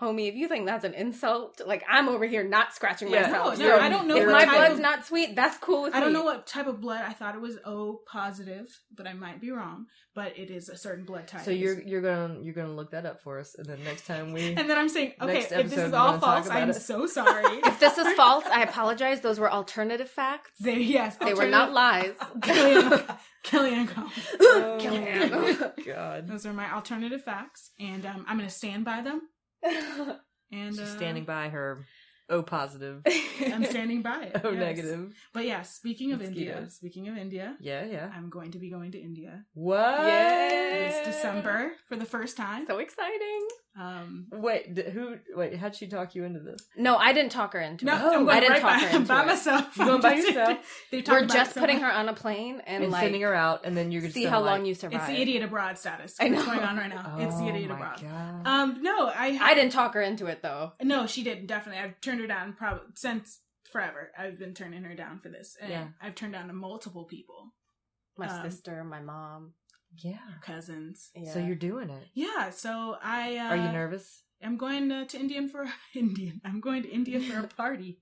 homie, 0.03 0.27
if 0.29 0.35
you 0.35 0.47
think 0.47 0.65
that's 0.65 0.85
an 0.85 0.93
insult, 0.93 1.61
like 1.65 1.83
I'm 1.89 2.09
over 2.09 2.25
here 2.25 2.43
not 2.43 2.73
scratching 2.73 3.09
Yeah. 3.09 3.23
myself. 3.23 3.57
No, 3.57 3.69
so 3.69 3.79
I 3.79 3.89
don't 3.89 4.07
know 4.07 4.17
If 4.17 4.25
what 4.25 4.33
my 4.33 4.45
type 4.45 4.55
blood's 4.55 4.73
of- 4.75 4.79
not 4.81 5.05
sweet, 5.05 5.35
that's 5.35 5.57
cool 5.57 5.83
with 5.83 5.95
I 5.95 5.99
me. 5.99 6.03
don't 6.05 6.13
know 6.13 6.23
what 6.23 6.45
type 6.45 6.67
of 6.67 6.81
blood. 6.81 7.03
I 7.07 7.13
thought 7.13 7.35
it 7.35 7.41
was 7.41 7.57
O 7.65 8.01
positive, 8.11 8.67
but 8.95 9.07
I 9.07 9.13
might 9.13 9.39
be 9.41 9.51
wrong. 9.51 9.85
But 10.15 10.37
it 10.37 10.51
is 10.51 10.69
a 10.69 10.77
certain 10.77 11.05
blood 11.05 11.27
type. 11.27 11.41
So 11.41 11.49
you're 11.49 11.81
you're 11.81 12.01
gonna 12.01 12.37
you're 12.43 12.53
gonna 12.53 12.73
look 12.75 12.91
that 12.91 13.05
up 13.07 13.21
for 13.23 13.39
us, 13.39 13.55
and 13.57 13.65
then 13.65 13.83
next 13.83 14.05
time 14.05 14.31
we 14.31 14.49
and 14.57 14.69
then 14.69 14.77
I'm 14.77 14.89
saying, 14.89 15.13
okay, 15.19 15.33
Next 15.33 15.45
if 15.45 15.49
this 15.49 15.73
episode 15.73 15.87
is 15.87 15.93
all 15.93 16.19
false, 16.19 16.47
I'm 16.49 16.69
it. 16.69 16.73
so 16.75 17.07
sorry. 17.07 17.57
If 17.65 17.79
this 17.79 17.97
is 17.97 18.13
false, 18.13 18.45
I 18.45 18.61
apologize. 18.61 19.21
Those 19.21 19.39
were 19.39 19.51
alternative 19.51 20.09
facts. 20.09 20.51
they 20.59 20.77
yes, 20.77 21.15
They 21.17 21.33
were 21.33 21.47
not 21.47 21.71
lies. 21.73 22.13
Kellyanne, 22.41 23.17
Kellyanne 23.43 23.87
Combs. 23.87 24.11
Oh, 24.39 24.77
Kellyanne. 24.79 25.85
God, 25.85 26.27
Those 26.27 26.45
are 26.45 26.53
my 26.53 26.71
alternative 26.73 27.23
facts, 27.23 27.71
and 27.79 28.05
um, 28.05 28.25
I'm 28.27 28.37
going 28.37 28.47
to 28.47 28.53
stand 28.53 28.85
by 28.85 29.01
them. 29.01 29.21
And 30.51 30.75
she's 30.75 30.81
uh, 30.81 30.97
standing 30.97 31.25
by 31.25 31.49
her 31.49 31.83
O 32.29 32.41
positive, 32.41 33.01
I'm 33.45 33.65
standing 33.65 34.01
by 34.01 34.23
it. 34.33 34.41
O 34.45 34.51
yes. 34.51 34.59
negative. 34.59 35.13
But 35.33 35.45
yeah, 35.45 35.61
speaking 35.63 36.13
of 36.13 36.21
India, 36.21 36.67
speaking 36.69 37.07
of 37.09 37.17
India, 37.17 37.55
Yeah, 37.59 37.83
yeah. 37.85 38.09
I'm 38.15 38.29
going 38.29 38.51
to 38.51 38.59
be 38.59 38.69
going 38.69 38.91
to 38.93 38.99
India 38.99 39.43
What? 39.53 40.01
this 40.01 41.05
December 41.05 41.73
for 41.87 41.95
the 41.95 42.05
first 42.05 42.37
time. 42.37 42.65
so 42.67 42.77
exciting. 42.79 43.47
Um, 43.79 44.27
Wait, 44.31 44.75
d- 44.75 44.83
who? 44.93 45.15
Wait, 45.35 45.57
how'd 45.57 45.75
she 45.75 45.87
talk 45.87 46.13
you 46.13 46.25
into 46.25 46.39
this? 46.39 46.59
No, 46.77 46.95
I 46.95 47.11
didn't 47.11 47.31
talk 47.31 47.53
her 47.53 47.59
into 47.59 47.85
no, 47.85 47.95
it. 47.95 48.01
Oh, 48.03 48.13
I'm 48.19 48.25
going 48.25 48.37
I 48.37 48.39
didn't 48.39 48.51
right 48.51 48.61
talk 48.61 48.81
by, 48.81 48.87
her 48.87 48.95
into 48.97 49.07
by 49.07 49.21
it. 49.23 49.25
myself. 49.25 49.77
You 49.77 49.85
going 49.85 50.01
by 50.01 50.11
I'm 50.11 50.17
yourself? 50.17 50.81
they 50.91 51.01
talk 51.01 51.21
We're 51.21 51.25
just 51.25 51.51
it 51.51 51.53
so 51.55 51.59
putting 51.59 51.79
her 51.79 51.91
on 51.91 52.07
a 52.07 52.13
plane 52.13 52.61
and, 52.67 52.83
And, 52.83 52.91
like 52.91 53.01
sending 53.03 53.21
her 53.21 53.33
out, 53.33 53.65
and 53.65 53.75
then 53.75 53.91
you're 53.91 54.01
see 54.01 54.07
gonna, 54.07 54.13
see 54.13 54.25
how 54.25 54.41
long 54.41 54.65
you 54.65 54.75
survive. 54.75 54.99
It's 54.99 55.07
the 55.07 55.19
idiot 55.19 55.41
abroad 55.43 55.79
status. 55.79 56.15
I 56.19 56.29
What's 56.29 56.45
know. 56.45 56.53
going 56.53 56.59
on 56.63 56.77
right 56.77 56.89
now? 56.89 57.15
it's 57.19 57.35
the 57.37 57.45
Oh 57.45 57.49
idiot 57.49 57.69
my 57.69 57.75
abroad. 57.77 58.01
God. 58.01 58.47
Um, 58.47 58.83
no, 58.83 59.07
I 59.07 59.39
I 59.41 59.55
didn't 59.55 59.71
talk 59.71 59.95
her 59.95 60.01
into 60.03 60.27
it 60.27 60.43
though. 60.43 60.73
No, 60.83 61.07
she 61.07 61.23
didn't. 61.23 61.47
Definitely, 61.47 61.81
I've 61.81 61.99
turned 61.99 62.12
her 62.19 62.27
down 62.27 62.53
probably 62.53 62.85
since 62.95 63.39
forever. 63.71 64.11
I've 64.17 64.37
been 64.39 64.53
turning 64.53 64.83
her 64.83 64.95
down 64.95 65.19
for 65.19 65.29
this, 65.29 65.55
and 65.59 65.69
Yeah. 65.71 65.87
I've 66.01 66.15
turned 66.15 66.33
down 66.33 66.47
to 66.47 66.53
multiple 66.53 67.05
people, 67.05 67.53
My 68.17 68.27
Um, 68.27 68.49
sister, 68.49 68.83
my 68.83 68.99
mom. 69.01 69.53
yeah. 69.97 70.19
cousins. 70.41 71.09
Yeah. 71.15 71.33
So 71.33 71.39
you're 71.39 71.55
doing 71.55 71.89
it. 71.89 72.07
Yeah, 72.13 72.49
so 72.51 72.97
I 73.01 73.37
uh, 73.37 73.43
Are 73.49 73.55
you 73.57 73.71
nervous? 73.71 74.23
I'm 74.41 74.57
going 74.57 74.91
uh, 74.91 75.05
to 75.05 75.17
Indian 75.19 75.49
for 75.49 75.65
Indian. 75.95 76.41
I'm 76.45 76.59
going 76.59 76.83
to 76.83 76.89
India 76.89 77.19
for 77.21 77.39
a 77.39 77.47
party. 77.47 77.99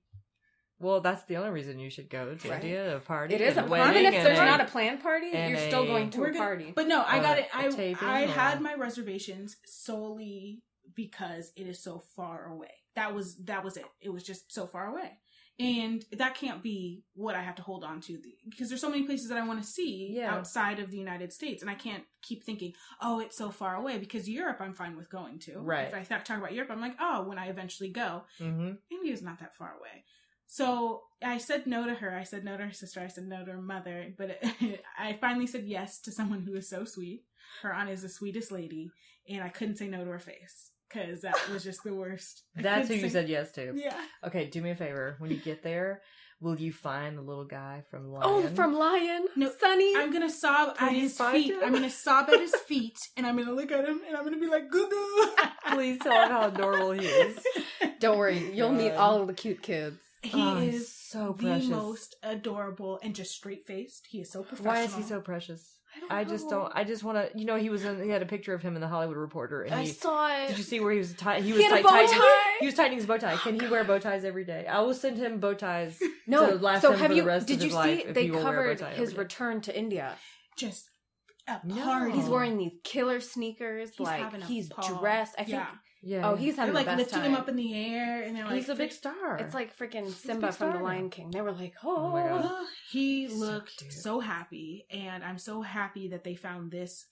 Well, 0.80 1.00
that's 1.00 1.24
the 1.26 1.38
only 1.38 1.52
reason 1.52 1.78
you 1.78 1.92
should 1.92 2.10
go 2.10 2.34
to 2.34 2.50
Right. 2.50 2.64
India, 2.64 2.98
a 2.98 3.00
party. 3.00 3.36
It 3.36 3.42
is 3.42 3.56
a 3.56 3.60
and 3.62 3.70
party. 3.70 4.00
Even 4.00 4.06
if 4.08 4.14
and 4.16 4.26
there's 4.26 4.40
a- 4.40 4.46
not 4.46 4.62
a 4.62 4.66
planned 4.66 5.02
party, 5.04 5.28
you're 5.28 5.58
still 5.58 5.86
going 5.86 6.10
to 6.10 6.20
We're 6.20 6.28
a 6.30 6.34
gonna- 6.34 6.40
party. 6.44 6.74
But 6.76 6.88
no, 6.88 7.04
I 7.06 7.20
got 7.20 7.38
it. 7.38 7.48
a 7.54 7.58
I 7.58 7.70
taping 7.70 8.08
I 8.08 8.22
had 8.22 8.62
my 8.62 8.74
reservations 8.74 9.58
solely 9.66 10.64
because 10.96 11.52
it 11.56 11.68
is 11.68 11.82
so 11.84 12.00
far 12.16 12.48
away. 12.48 12.74
That 12.96 13.14
was 13.16 13.38
that 13.46 13.64
was 13.64 13.78
it. 13.78 13.86
It 14.02 14.10
was 14.10 14.24
just 14.24 14.52
so 14.54 14.66
far 14.68 14.88
away. 14.88 15.12
And 15.60 16.04
that 16.14 16.34
can't 16.36 16.64
be 16.64 17.04
what 17.14 17.36
I 17.36 17.42
have 17.44 17.56
to 17.56 17.62
hold 17.62 17.84
on 17.84 18.02
to 18.02 18.20
because 18.50 18.70
there's 18.70 18.82
so 18.82 18.90
many 18.90 19.04
places 19.04 19.30
that 19.30 19.38
I 19.38 19.46
want 19.46 19.62
to 19.62 19.68
see 19.68 20.14
Yeah. 20.16 20.34
outside 20.34 20.80
of 20.80 20.90
the 20.90 20.98
United 20.98 21.32
States, 21.32 21.62
and 21.62 21.70
I 21.70 21.76
can't 21.76 22.04
keep 22.24 22.44
thinking, 22.44 22.74
"Oh, 23.02 23.20
it's 23.20 23.38
so 23.38 23.52
far 23.52 23.76
away." 23.76 24.00
Because 24.00 24.28
Europe, 24.28 24.58
I'm 24.60 24.74
fine 24.74 24.96
with 24.98 25.10
going 25.12 25.40
to. 25.40 25.60
Right. 25.60 25.88
If 25.88 25.94
I 25.94 26.04
th- 26.04 26.24
talk 26.24 26.38
about 26.40 26.54
Europe, 26.54 26.72
I'm 26.72 26.82
like, 26.82 26.96
"Oh, 27.00 27.28
when 27.28 27.38
I 27.38 27.48
eventually 27.50 27.92
go, 27.92 28.24
Mhm. 28.40 28.80
India's 28.90 29.22
not 29.22 29.40
that 29.40 29.56
far 29.56 29.78
away." 29.78 30.06
So 30.48 31.04
I 31.22 31.38
said 31.38 31.68
no 31.68 31.86
to 31.86 31.94
her. 31.96 32.14
I 32.18 32.24
said 32.24 32.44
no 32.44 32.58
to 32.58 32.66
her 32.66 32.74
sister. 32.74 33.00
I 33.00 33.08
said 33.08 33.26
no 33.28 33.46
to 33.46 33.52
her 33.54 33.62
mother. 33.62 34.14
But 34.18 34.40
I 34.98 35.18
finally 35.22 35.48
said 35.48 35.66
yes 35.66 36.00
to 36.02 36.12
someone 36.12 36.42
who 36.42 36.56
is 36.56 36.70
so 36.70 36.86
sweet. 36.86 37.24
Her 37.62 37.74
aunt 37.74 37.90
is 37.90 38.02
the 38.02 38.10
sweetest 38.10 38.52
lady, 38.52 38.90
and 39.30 39.44
I 39.44 39.50
couldn't 39.50 39.78
say 39.78 39.88
no 39.88 40.04
to 40.04 40.10
her 40.12 40.20
face 40.20 40.72
because 40.94 41.22
that 41.22 41.36
was 41.52 41.64
just 41.64 41.80
the 41.84 41.94
worst. 41.94 42.44
That's 42.56 42.88
who 42.88 42.96
couldn't 42.96 43.04
you 43.04 43.10
said 43.10 43.30
yes 43.30 43.52
to. 43.54 43.74
Yeah. 43.76 43.96
Okay, 44.26 44.48
do 44.50 44.62
me 44.62 44.72
a 44.72 44.76
favor. 44.76 45.16
When 45.20 45.32
you 45.32 45.38
get 45.38 45.64
there, 45.64 46.02
will 46.40 46.60
you 46.60 46.74
find 46.74 47.18
the 47.18 47.22
little 47.22 47.46
guy 47.46 47.84
from 47.90 48.12
Lion? 48.12 48.24
Oh, 48.26 48.48
from 48.56 48.74
Lion, 48.74 49.26
No, 49.36 49.52
Sunny. 49.60 49.96
I'm 49.96 50.12
gonna 50.12 50.30
sob 50.30 50.78
Can 50.78 50.90
at 50.90 50.96
his 50.96 51.18
feet. 51.20 51.52
him? 51.54 51.60
I'm 51.64 51.74
gonna 51.74 51.90
sob 51.90 52.30
at 52.30 52.40
his 52.40 52.56
feet, 52.68 52.98
and 53.18 53.26
I'm 53.28 53.38
gonna 53.38 53.54
look 53.54 53.72
at 53.72 53.88
him, 53.88 54.02
and 54.08 54.16
I'm 54.18 54.24
gonna 54.24 54.40
be 54.40 54.48
like, 54.48 54.70
"Guddu." 54.70 55.52
Please 55.74 56.00
tell 56.00 56.24
him 56.24 56.30
how 56.32 56.48
adorable 56.48 56.92
he 56.92 57.06
is. 57.06 57.40
Don't 58.00 58.18
worry, 58.18 58.52
you'll 58.54 58.72
meet 58.74 58.92
all 58.92 59.22
of 59.22 59.28
the 59.28 59.34
cute 59.34 59.62
kids. 59.62 59.98
He 60.24 60.32
Oh, 60.40 60.58
is 60.58 60.94
so 61.10 61.36
the 61.38 61.44
precious. 61.46 61.68
most 61.70 62.16
adorable 62.22 63.00
and 63.02 63.16
just 63.16 63.32
straight 63.32 63.66
faced. 63.66 64.08
He 64.10 64.20
is 64.22 64.32
so 64.32 64.44
professional. 64.44 64.74
Why 64.74 64.82
is 64.84 64.94
he 64.96 65.02
so 65.04 65.20
precious? 65.22 65.78
Don't 66.00 66.12
I 66.12 66.24
just 66.24 66.46
know. 66.46 66.52
don't. 66.62 66.72
I 66.76 66.84
just 66.84 67.04
want 67.04 67.18
to. 67.18 67.38
You 67.38 67.46
know, 67.46 67.58
he 67.58 67.70
was 67.70 67.84
in. 67.84 68.02
He 68.02 68.10
had 68.10 68.22
a 68.22 68.26
picture 68.26 68.54
of 68.54 68.62
him 68.62 68.76
in 68.76 68.82
the 68.82 68.88
Hollywood 68.88 69.18
Reporter, 69.18 69.64
and 69.64 69.76
I 69.76 69.84
he. 69.84 69.88
saw 69.92 70.28
it. 70.44 70.48
Did 70.48 70.58
you 70.58 70.64
see 70.64 70.80
where 70.80 70.92
he 70.94 71.00
was? 71.00 71.14
Ti- 71.14 71.42
he 71.42 71.42
He 71.42 71.54
was 71.54 71.64
had 71.64 71.72
a 71.74 71.76
tight- 71.76 71.84
bow 71.84 71.90
tightening- 71.90 72.20
tie. 72.20 72.58
He 72.62 72.66
was 72.66 72.76
tightening 72.76 72.98
his 73.00 73.06
bow 73.08 73.18
tie. 73.18 73.36
Can 73.36 73.60
he 73.60 73.68
wear 73.68 73.84
bow 73.84 74.00
ties 74.00 74.24
every 74.24 74.46
day? 74.46 74.66
I 74.68 74.80
will 74.82 74.94
send 74.94 75.18
him 75.18 75.40
bow 75.40 75.54
ties. 75.54 76.00
no, 76.28 76.50
to 76.52 76.56
last 76.56 76.82
so 76.82 76.92
him 76.94 77.00
have 77.00 77.08
for 77.10 77.14
you? 77.16 77.22
the 77.24 77.28
rest 77.28 77.48
did 77.48 77.62
you 77.62 77.70
see? 77.72 78.04
they 78.10 78.24
he 78.26 78.32
will 78.32 78.44
wear 78.44 78.72
a 78.72 78.76
bow 78.76 78.80
covered 78.86 78.96
his 78.98 79.18
return 79.18 79.62
to 79.62 79.78
India. 79.78 80.16
just 80.58 80.90
a 81.48 81.60
No. 81.66 82.10
He's 82.12 82.30
wearing 82.30 82.58
these 82.58 82.74
killer 82.84 83.20
sneakers. 83.20 83.90
He's 83.98 84.00
like 84.08 84.22
having 84.22 84.42
a 84.42 84.46
he's 84.46 84.70
ball. 84.70 85.00
dressed. 85.00 85.34
I 85.38 85.44
think. 85.44 85.50
Yeah. 85.58 85.68
Yeah. 86.04 86.30
Oh, 86.30 86.36
he's 86.36 86.56
They're 86.56 86.66
having 86.66 86.74
like 86.76 86.86
the 86.86 86.92
best 86.92 86.98
lifting 87.14 87.22
time. 87.22 87.32
him 87.32 87.36
up 87.38 87.48
in 87.50 87.56
the 87.56 87.74
air, 87.76 88.24
and 88.24 88.36
they're 88.36 88.46
like, 88.46 88.56
he's 88.56 88.70
a 88.70 88.76
big 88.76 88.92
star. 88.92 89.38
It's 89.38 89.54
like 89.54 89.78
freaking 89.78 90.10
Simba 90.10 90.52
from 90.52 90.74
The 90.78 90.80
Lion. 90.84 91.10
King. 91.12 91.30
They 91.32 91.42
were 91.42 91.52
like, 91.52 91.76
oh, 91.84 92.10
my 92.10 92.28
God. 92.28 92.42
Oh, 92.46 92.68
he 92.92 93.28
So 93.30 93.36
looked 93.36 93.78
cute. 93.78 93.94
so 93.94 94.20
happy, 94.20 94.86
and 94.90 95.24
I'm 95.24 95.38
so 95.38 95.62
happy 95.62 96.08
that 96.10 96.24
they 96.24 96.36
found 96.36 96.72
this 96.72 97.06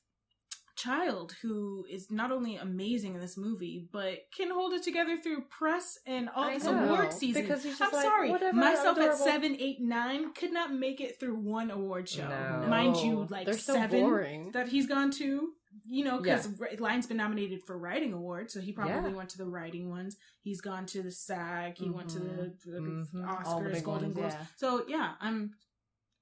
child 0.75 1.35
who 1.41 1.85
is 1.89 2.09
not 2.09 2.31
only 2.31 2.55
amazing 2.55 3.13
in 3.13 3.19
this 3.19 3.37
movie, 3.37 3.85
but 3.91 4.19
can 4.35 4.49
hold 4.49 4.71
it 4.73 4.81
together 4.81 5.17
through 5.17 5.41
press 5.49 5.97
and 6.07 6.29
all 6.33 6.45
I 6.45 6.53
this 6.53 6.63
know, 6.63 6.85
award 6.85 7.11
season. 7.11 7.41
because 7.41 7.63
he's 7.63 7.81
I'm 7.81 7.91
like, 7.91 8.01
sorry, 8.05 8.31
whatever, 8.31 8.55
myself 8.55 8.97
at 8.97 9.03
adorable. 9.03 9.17
seven, 9.25 9.57
eight, 9.59 9.81
nine 9.81 10.31
could 10.33 10.53
not 10.53 10.73
make 10.73 11.01
it 11.01 11.19
through 11.19 11.35
one 11.35 11.69
award 11.69 12.07
show. 12.07 12.27
No. 12.29 12.65
Mind 12.69 12.95
you, 12.97 13.27
like 13.29 13.53
so 13.53 13.73
seven 13.73 13.99
boring. 13.99 14.51
that 14.53 14.69
he's 14.69 14.87
gone 14.87 15.11
to. 15.11 15.49
You 15.91 16.03
know, 16.05 16.23
Yeah. 16.23 16.37
because 16.37 16.79
Lion's 16.79 17.07
been 17.07 17.17
nominated 17.17 17.63
for 17.63 17.77
writing 17.77 18.13
awards, 18.13 18.53
so 18.53 18.61
he 18.61 18.71
probably 18.71 19.09
Yeah. 19.11 19.17
went 19.17 19.29
to 19.31 19.37
the 19.39 19.47
writing 19.47 19.89
ones. 19.89 20.17
He's 20.41 20.61
gone 20.61 20.85
to 20.87 21.01
the 21.01 21.11
SAG. 21.11 21.77
He 21.77 21.89
went 21.89 22.09
to 22.11 22.19
the, 22.19 22.55
the 22.65 22.79
Mhm. 22.79 23.11
Oscars, 23.25 23.73
the 23.73 23.81
Golden 23.81 24.03
ones, 24.13 24.15
Globes. 24.15 24.33
yeah. 24.35 24.45
So 24.57 24.85
yeah, 24.87 25.15
I'm, 25.19 25.55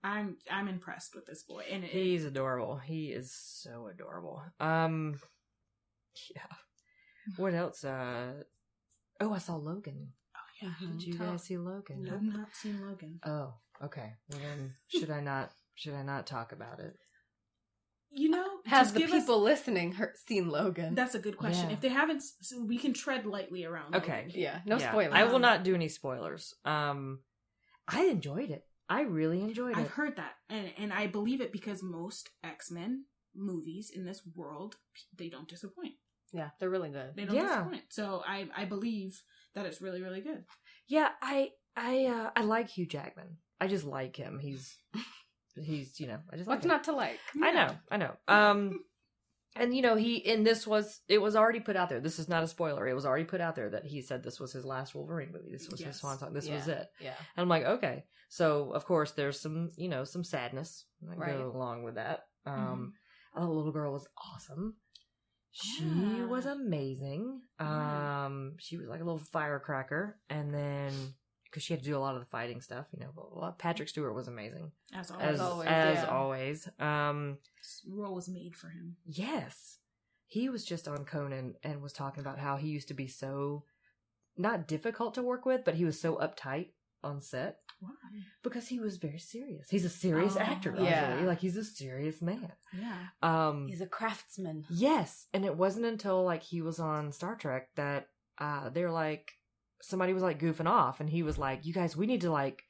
I'm, 0.04 0.38
I'm 0.50 0.68
impressed 0.70 1.15
with 1.15 1.26
this 1.26 1.44
boy, 1.44 1.65
and 1.70 1.84
it, 1.84 1.89
He's 1.91 2.24
adorable. 2.24 2.78
He 2.78 3.12
is 3.12 3.34
so 3.34 3.88
adorable. 3.88 4.41
Um, 4.60 5.20
yeah. 6.34 6.46
What 7.36 7.54
else? 7.54 7.84
Uh, 7.84 8.44
oh, 9.20 9.34
I 9.34 9.38
saw 9.39 9.56
Logan. 9.58 10.13
Oh 10.36 10.39
yeah. 10.62 10.74
Did 10.80 11.04
you 11.04 11.13
tell- 11.18 11.32
guys 11.32 11.44
see 11.44 11.58
Logan? 11.58 12.08
I've 12.10 12.22
not 12.22 12.56
seen 12.56 12.80
Logan. 12.88 13.20
Oh, 13.26 13.56
okay. 13.84 14.13
Well 14.30 14.39
then, 14.39 14.76
should 14.88 15.10
I 15.10 15.20
not? 15.20 15.52
Should 15.76 15.94
I 15.94 16.04
not 16.04 16.26
talk 16.26 16.54
about 16.54 16.80
it? 16.80 16.98
You 18.12 18.30
know, 18.30 18.48
Have 18.65 18.93
the 18.93 19.00
give 19.00 19.12
us- 19.12 19.22
people 19.24 19.41
listening 19.41 19.91
heard, 19.93 20.15
seen 20.17 20.50
Logan? 20.50 20.96
that's 20.96 21.13
a 21.15 21.20
good 21.20 21.38
question. 21.38 21.70
Yeah. 21.70 21.74
If 21.76 21.82
they 21.82 21.89
haven't, 21.89 22.24
so 22.41 22.63
we 22.63 22.78
can 22.78 22.93
tread 22.93 23.26
lightly 23.26 23.65
around. 23.65 23.96
Okay. 23.96 24.24
Logan. 24.28 24.32
yeah, 24.39 24.62
no 24.65 24.78
Yeah, 24.80 24.89
spoilers. 24.91 25.13
I 25.13 25.24
will 25.26 25.39
not 25.39 25.63
do 25.63 25.76
any 25.76 25.88
spoilers. 25.89 26.54
Um, 26.65 27.20
I 27.88 28.06
enjoyed 28.06 28.50
it. 28.50 28.65
I 28.89 29.02
really 29.02 29.41
enjoyed 29.41 29.72
it. 29.72 29.78
I've 29.78 29.89
heard 29.91 30.15
that, 30.15 30.36
and 30.50 30.72
and 30.78 30.93
I 30.93 31.08
believe 31.08 31.41
it 31.41 31.52
because 31.52 31.84
most 31.84 32.30
X 32.43 32.72
Men 32.72 33.04
movies 33.36 33.91
in 33.93 34.06
this 34.06 34.22
world 34.36 34.78
they 35.15 35.30
don't 35.30 35.48
disappoint. 35.48 35.96
Yeah, 36.34 36.50
they're 36.60 36.70
really 36.70 36.89
good. 36.89 37.13
They 37.15 37.26
don't 37.26 37.36
Yeah. 37.36 37.48
disappoint. 37.48 37.84
So 37.89 38.24
I 38.26 38.50
I 38.56 38.65
believe 38.65 39.22
that 39.54 39.65
it's 39.65 39.82
really 39.82 40.02
really 40.02 40.22
good. 40.22 40.46
Yeah, 40.88 41.10
I 41.22 41.52
I 41.76 42.06
uh, 42.06 42.32
I 42.36 42.41
like 42.43 42.70
Hugh 42.70 42.86
Jackman. 42.88 43.38
I 43.60 43.67
just 43.67 43.84
like 43.86 44.15
him. 44.15 44.39
He's 44.39 44.78
he's 45.62 46.00
you 46.00 46.08
know 46.08 46.20
I 46.32 46.38
just 46.38 46.48
What's 46.48 46.63
him. 46.65 46.70
not 46.70 46.84
to 46.86 46.91
like? 46.93 47.20
I 47.41 47.52
know, 47.52 47.76
I 47.91 47.98
know. 47.98 48.13
Um, 48.28 48.80
and 49.56 49.76
you 49.76 49.82
know 49.82 49.96
he 49.96 50.26
and 50.32 50.46
this 50.46 50.67
was 50.67 51.02
it 51.08 51.20
was 51.20 51.36
already 51.36 51.60
put 51.60 51.76
out 51.76 51.89
there. 51.89 52.00
This 52.00 52.20
is 52.20 52.28
not 52.30 52.43
a 52.43 52.48
spoiler. 52.48 52.88
It 52.88 52.93
was 52.93 53.06
already 53.06 53.26
put 53.26 53.41
out 53.41 53.56
there 53.56 53.70
that 53.72 53.86
he 53.86 54.02
said 54.02 54.24
this 54.24 54.39
was 54.39 54.54
his 54.54 54.65
last 54.65 54.93
Wolverine 54.96 55.32
movie. 55.32 55.52
This 55.52 55.70
was 55.70 55.80
his 55.80 55.88
Yes. 55.88 56.00
swan 56.02 56.17
song. 56.20 56.34
This 56.34 56.48
Yeah. 56.48 56.56
was 56.56 56.67
it. 56.67 56.88
Yeah. 57.00 57.15
And 57.36 57.41
I'm 57.43 57.50
like, 57.50 57.63
okay. 57.65 58.06
So 58.30 58.72
of 58.74 58.86
course 58.86 59.12
there's 59.13 59.39
some 59.39 59.70
you 59.78 59.88
know 59.89 60.04
some 60.04 60.24
sadness 60.24 60.86
that 61.02 61.17
Right. 61.17 61.36
go 61.38 61.52
along 61.54 61.84
with 61.84 61.96
that. 61.96 62.26
Um, 62.46 62.93
oh, 63.36 63.46
the 63.46 63.52
little 63.52 63.72
girl 63.72 63.93
was 63.93 64.08
awesome. 64.34 64.76
She 65.52 66.17
Yeah. 66.20 66.26
was 66.26 66.46
amazing. 66.46 67.41
Yeah. 67.60 68.26
Um, 68.26 68.56
she 68.60 68.78
was 68.78 68.88
like 68.88 69.02
a 69.02 69.04
little 69.04 69.17
firecracker, 69.20 70.20
and 70.30 70.54
then 70.54 70.93
because 71.58 71.65
she 71.65 71.74
had 71.74 71.82
to 71.84 71.89
do 71.89 71.98
a 71.98 72.00
lot 72.00 72.13
of 72.15 72.22
the 72.22 72.28
fighting 72.28 72.62
stuff, 72.62 72.86
you 72.93 73.00
know. 73.00 73.12
Blah, 73.15 73.26
blah, 73.32 73.39
blah. 73.39 73.52
Patrick 73.52 73.89
Stewart 73.89 74.13
was 74.15 74.28
amazing 74.28 74.72
As 74.93 75.12
as 75.20 75.39
always, 75.39 75.41
always, 75.41 75.67
as 75.67 75.96
yeah. 75.98 76.06
always. 76.06 76.70
Um, 76.80 77.38
this 77.58 77.82
role 77.89 78.15
was 78.15 78.30
made 78.30 78.56
for 78.56 78.70
him. 78.70 78.98
yes, 79.06 79.80
he 80.28 80.50
was 80.50 80.63
just 80.65 80.88
on 80.88 81.06
Conan 81.06 81.56
and 81.63 81.82
was 81.82 81.93
talking 81.93 82.22
about 82.22 82.39
how 82.39 82.58
he 82.58 82.67
used 82.70 82.89
to 82.89 82.93
be 82.93 83.08
so 83.08 83.63
not 84.38 84.67
difficult 84.67 85.15
to 85.15 85.24
work 85.24 85.46
with, 85.46 85.65
but 85.65 85.76
he 85.76 85.86
was 85.86 86.00
so 86.00 86.15
uptight 86.17 86.70
on 87.04 87.22
set 87.22 87.60
Why? 87.80 87.91
because 88.43 88.67
he 88.67 88.80
was 88.80 88.98
very 88.98 89.20
serious. 89.20 89.70
He's 89.70 89.86
a 89.86 89.89
serious 89.89 90.36
Oh, 90.38 90.41
actor, 90.41 90.76
yeah. 90.80 91.20
yeah. 91.20 91.26
Like 91.26 91.39
he's 91.39 91.58
a 91.58 91.63
serious 91.63 92.22
man. 92.22 92.52
Yeah. 92.78 92.98
Um, 93.22 93.67
He's 93.67 93.82
a 93.82 93.88
craftsman. 93.88 94.65
Yes, 94.70 95.28
and 95.34 95.46
it 95.46 95.56
wasn't 95.58 95.86
until 95.88 96.24
like 96.24 96.43
he 96.43 96.62
was 96.62 96.80
on 96.80 97.12
Star 97.12 97.36
Trek 97.36 97.70
that 97.76 98.10
uh, 98.39 98.70
they're 98.70 98.91
like 98.91 99.34
somebody 99.82 100.13
was 100.13 100.24
like 100.24 100.40
goofing 100.40 100.68
off, 100.68 101.00
and 101.00 101.10
he 101.10 101.24
was 101.24 101.38
like, 101.38 101.66
"You 101.66 101.74
guys, 101.74 101.96
we 101.98 102.06
need 102.08 102.22
to 102.22 102.32
like 102.32 102.63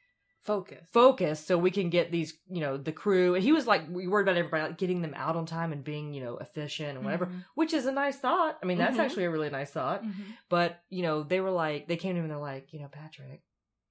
Focus. 0.43 0.87
focus 0.93 1.45
so 1.45 1.57
we 1.57 1.71
can 1.71 1.89
get 1.89 2.11
these, 2.11 2.37
you 2.49 2.61
know, 2.61 2.77
the 2.77 2.91
crew." 2.91 3.35
And 3.35 3.43
he 3.43 3.51
was 3.51 3.67
like, 3.67 3.83
we 3.89 4.07
worried 4.07 4.23
about 4.23 4.37
everybody 4.37 4.63
like 4.63 4.77
getting 4.77 5.01
them 5.01 5.13
out 5.15 5.35
on 5.35 5.45
time 5.45 5.71
and 5.73 5.83
being, 5.83 6.13
you 6.13 6.23
know, 6.23 6.37
efficient 6.37 6.95
and 6.95 7.03
whatever, 7.03 7.25
Mhm. 7.27 7.43
which 7.55 7.73
is 7.73 7.85
a 7.85 7.91
nice 7.91 8.17
thought. 8.17 8.57
I 8.61 8.65
mean, 8.65 8.77
that's 8.77 8.97
Mhm. 8.97 9.01
actually 9.01 9.25
a 9.25 9.29
really 9.31 9.49
nice 9.49 9.71
thought. 9.71 10.03
Mhm. 10.03 10.13
But 10.49 10.81
you 10.89 11.01
know, 11.03 11.23
they 11.23 11.41
were 11.41 11.51
like, 11.51 11.87
they 11.87 11.97
came 11.97 12.13
to 12.13 12.19
him 12.19 12.25
and 12.25 12.31
they're 12.31 12.37
like, 12.39 12.71
you 12.73 12.79
know, 12.79 12.87
Patrick, 12.87 13.41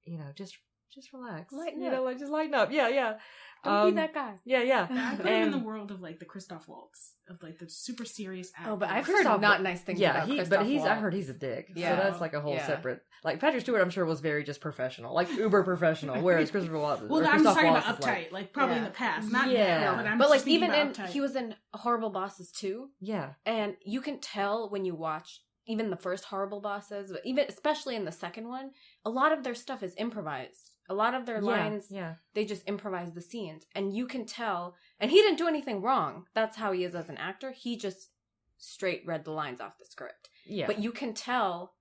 you 0.05 0.17
know, 0.17 0.31
just 0.33 0.57
just 0.93 1.13
relax, 1.13 1.53
Lighten 1.53 1.81
you 1.81 1.87
up. 1.87 1.93
know, 1.93 2.03
like 2.03 2.17
just 2.19 2.31
lighten 2.31 2.53
up. 2.55 2.71
Yeah, 2.71 2.87
yeah, 2.89 3.17
Don't 3.63 3.73
Um, 3.73 3.89
be 3.89 3.95
that 3.95 4.13
guy. 4.13 4.35
yeah, 4.45 4.61
yeah. 4.61 4.87
I 5.13 5.15
put 5.15 5.25
him 5.25 5.43
in 5.43 5.51
the 5.51 5.57
world 5.59 5.91
of 5.91 6.01
like 6.01 6.19
the 6.19 6.25
Christoph 6.25 6.67
Waltz 6.67 7.13
of 7.29 7.41
like 7.43 7.59
the 7.59 7.69
super 7.69 8.05
serious. 8.05 8.51
Oh, 8.65 8.75
but. 8.77 8.89
I've 8.89 9.03
Christoph- 9.05 9.33
heard 9.33 9.41
not 9.41 9.61
nice 9.61 9.81
things 9.81 9.99
yeah, 9.99 10.11
about 10.11 10.27
he, 10.27 10.35
Christoph 10.37 10.59
but 10.59 10.65
he's 10.67 10.83
I 10.83 10.95
heard 10.95 11.13
he's 11.13 11.29
a 11.29 11.33
dick. 11.33 11.71
Yeah. 11.75 11.97
So 11.97 12.03
that's 12.03 12.21
like 12.21 12.33
a 12.33 12.41
whole 12.41 12.53
Yeah. 12.53 12.65
separate. 12.65 13.01
Like 13.23 13.39
Patrick 13.39 13.61
Stewart, 13.61 13.81
I'm 13.81 13.89
sure 13.89 14.05
was 14.05 14.21
very 14.21 14.43
just 14.43 14.61
professional, 14.61 15.13
like 15.13 15.29
uber 15.33 15.63
professional. 15.63 16.21
Whereas 16.21 16.49
Christopher 16.51 16.79
Waltz, 16.79 17.01
Well, 17.03 17.19
I'm 17.19 17.23
just 17.25 17.33
Christoph 17.33 17.55
talking 17.55 17.71
Waltz 17.71 17.87
about 17.87 18.01
uptight, 18.01 18.07
like, 18.07 18.31
like, 18.31 18.53
probably 18.53 18.77
in 18.77 18.83
the 18.85 18.89
past, 18.91 19.31
not 19.31 19.49
Yeah. 19.49 19.79
now. 19.81 19.95
But 19.97 20.07
I'm 20.07 20.17
but 20.17 20.29
like 20.29 20.41
thinking 20.41 20.63
even 20.69 20.73
in 20.79 20.93
uptight. 20.93 21.07
he 21.09 21.19
was 21.21 21.35
in 21.35 21.55
Horrible 21.73 22.09
Bosses 22.11 22.51
too, 22.51 22.89
yeah, 23.01 23.33
and 23.45 23.75
you 23.83 24.01
can 24.01 24.19
tell 24.19 24.69
when 24.69 24.85
you 24.85 24.95
watch 24.95 25.41
even 25.69 25.89
the 25.89 25.97
first 25.97 26.23
Horrible 26.25 26.61
Bosses, 26.61 27.11
but 27.11 27.19
even 27.25 27.45
especially 27.49 27.97
in 27.97 28.05
the 28.05 28.11
second 28.11 28.47
one, 28.47 28.71
a 29.03 29.09
lot 29.09 29.33
of 29.33 29.43
their 29.43 29.55
stuff 29.55 29.83
is 29.83 29.93
improvised. 29.97 30.71
A 30.89 30.93
lot 30.93 31.13
of 31.13 31.25
their 31.25 31.37
yeah, 31.41 31.41
lines 31.41 31.87
yeah, 31.89 32.13
they 32.33 32.45
just 32.45 32.63
improvise 32.63 33.13
the 33.13 33.21
scenes 33.21 33.65
and 33.75 33.93
you 33.95 34.05
can 34.07 34.25
tell 34.25 34.75
and 34.99 35.11
he 35.11 35.17
didn't 35.21 35.37
do 35.37 35.47
anything 35.47 35.81
wrong 35.81 36.25
that's 36.33 36.55
how 36.57 36.71
he 36.71 36.83
is 36.85 36.95
as 36.95 37.09
an 37.09 37.17
actor 37.17 37.51
he 37.51 37.75
just 37.77 38.09
straight 38.57 39.03
read 39.05 39.25
the 39.25 39.31
lines 39.31 39.59
off 39.61 39.77
the 39.77 39.85
script 39.85 40.29
yeah. 40.45 40.65
but 40.65 40.79
you 40.79 40.91
can 40.91 41.13
tell 41.13 41.73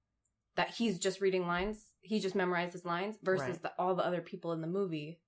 that 0.57 0.71
he's 0.71 0.99
just 0.99 1.21
reading 1.21 1.47
lines 1.47 1.87
he 2.01 2.19
just 2.21 2.35
memorized 2.35 2.73
his 2.73 2.85
lines 2.85 3.17
versus 3.23 3.47
Right. 3.49 3.63
the, 3.63 3.73
all 3.79 3.95
the 3.95 4.05
other 4.05 4.21
people 4.21 4.53
in 4.53 4.61
the 4.61 4.67
movie 4.67 5.21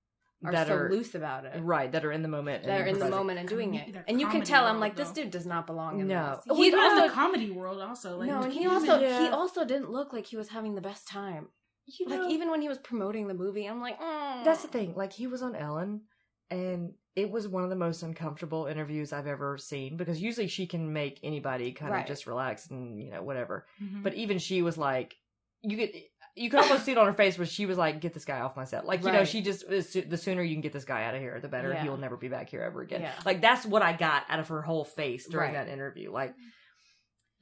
are 0.45 0.51
That 0.51 0.67
so 0.67 0.75
are- 0.75 0.89
loose 0.91 1.15
about 1.15 1.45
it 1.45 1.59
right 1.61 1.91
that 1.91 2.05
are 2.05 2.11
in 2.11 2.21
the 2.21 2.27
moment. 2.29 2.63
and 2.63 2.71
they're 2.71 2.85
in 2.85 2.99
the 2.99 3.09
moment 3.09 3.39
and 3.39 3.47
doing 3.49 3.71
Com- 3.71 3.95
it 3.95 4.03
and 4.07 4.19
you 4.19 4.27
can 4.27 4.33
comedy 4.41 4.45
tell 4.51 4.65
i'm 4.65 4.71
world, 4.75 4.81
like 4.81 4.95
this 4.95 5.09
though. 5.09 5.23
dude 5.23 5.31
does 5.31 5.45
not 5.45 5.65
belong 5.67 5.99
in 6.01 6.07
No. 6.07 6.35
this 6.35 6.45
Well, 6.47 6.57
he 6.57 6.67
Even 6.67 6.79
in 6.79 6.85
also 6.85 7.07
the 7.07 7.13
comedy 7.13 7.49
world, 7.51 7.81
also 7.81 8.17
like 8.17 8.27
no 8.29 8.35
and 8.41 8.43
can 8.45 8.51
he 8.53 8.61
you 8.63 8.69
also 8.71 8.97
imagine- 8.97 9.23
he 9.23 9.29
also 9.29 9.65
didn't 9.65 9.89
look 9.89 10.13
like 10.13 10.25
he 10.27 10.37
was 10.37 10.49
having 10.49 10.75
the 10.75 10.81
best 10.81 11.07
time 11.07 11.47
You 11.97 12.07
know, 12.07 12.23
like 12.23 12.31
even 12.31 12.51
when 12.51 12.61
he 12.61 12.67
was 12.69 12.77
promoting 12.77 13.27
the 13.27 13.33
movie 13.33 13.65
i'm 13.65 13.81
like 13.81 13.99
mm. 13.99 14.43
that's 14.43 14.61
the 14.61 14.67
thing. 14.67 14.93
Like 14.95 15.13
he 15.13 15.27
was 15.27 15.41
on 15.41 15.55
Ellen, 15.55 16.01
and 16.49 16.93
it 17.15 17.29
was 17.31 17.47
one 17.47 17.63
of 17.63 17.69
the 17.69 17.75
most 17.75 18.03
uncomfortable 18.03 18.65
interviews 18.67 19.11
I've 19.11 19.27
ever 19.27 19.57
seen 19.57 19.97
because 19.97 20.21
usually 20.21 20.47
she 20.47 20.67
can 20.67 20.93
make 20.93 21.19
anybody 21.23 21.71
kind 21.73 21.91
Right. 21.91 22.01
of 22.01 22.07
just 22.07 22.27
relax 22.27 22.69
and 22.69 23.01
you 23.01 23.11
know 23.11 23.23
whatever. 23.23 23.65
Mhm. 23.81 24.03
But 24.03 24.13
even 24.13 24.37
she 24.37 24.61
was 24.61 24.77
like, 24.77 25.15
you 25.63 25.77
could. 25.77 25.91
You 26.35 26.49
could 26.49 26.59
almost 26.61 26.85
see 26.85 26.93
it 26.93 26.97
on 26.97 27.05
her 27.05 27.13
face 27.13 27.37
where 27.37 27.45
she 27.47 27.65
was 27.65 27.77
like, 27.77 27.99
"Get 27.99 28.13
this 28.13 28.23
guy 28.23 28.39
off 28.39 28.55
my 28.55 28.63
set." 28.63 28.85
Like 28.85 29.03
you 29.03 29.11
know, 29.11 29.25
she 29.25 29.41
just 29.41 29.67
the 29.67 30.15
sooner 30.17 30.41
you 30.41 30.55
can 30.55 30.61
get 30.61 30.71
this 30.71 30.85
guy 30.85 31.03
out 31.03 31.13
of 31.15 31.19
here, 31.19 31.37
the 31.41 31.49
better. 31.49 31.73
Yeah. 31.73 31.83
He 31.83 31.89
will 31.89 31.97
never 31.97 32.15
be 32.15 32.29
back 32.29 32.49
here 32.49 32.61
ever 32.61 32.81
again. 32.81 33.01
Yeah. 33.01 33.11
Like 33.25 33.41
that's 33.41 33.65
what 33.65 33.81
I 33.81 33.91
got 33.91 34.23
out 34.29 34.39
of 34.39 34.47
her 34.47 34.61
whole 34.61 34.85
face 34.85 35.27
during 35.27 35.53
Right. 35.53 35.65
that 35.65 35.73
interview. 35.73 36.13
Like, 36.13 36.35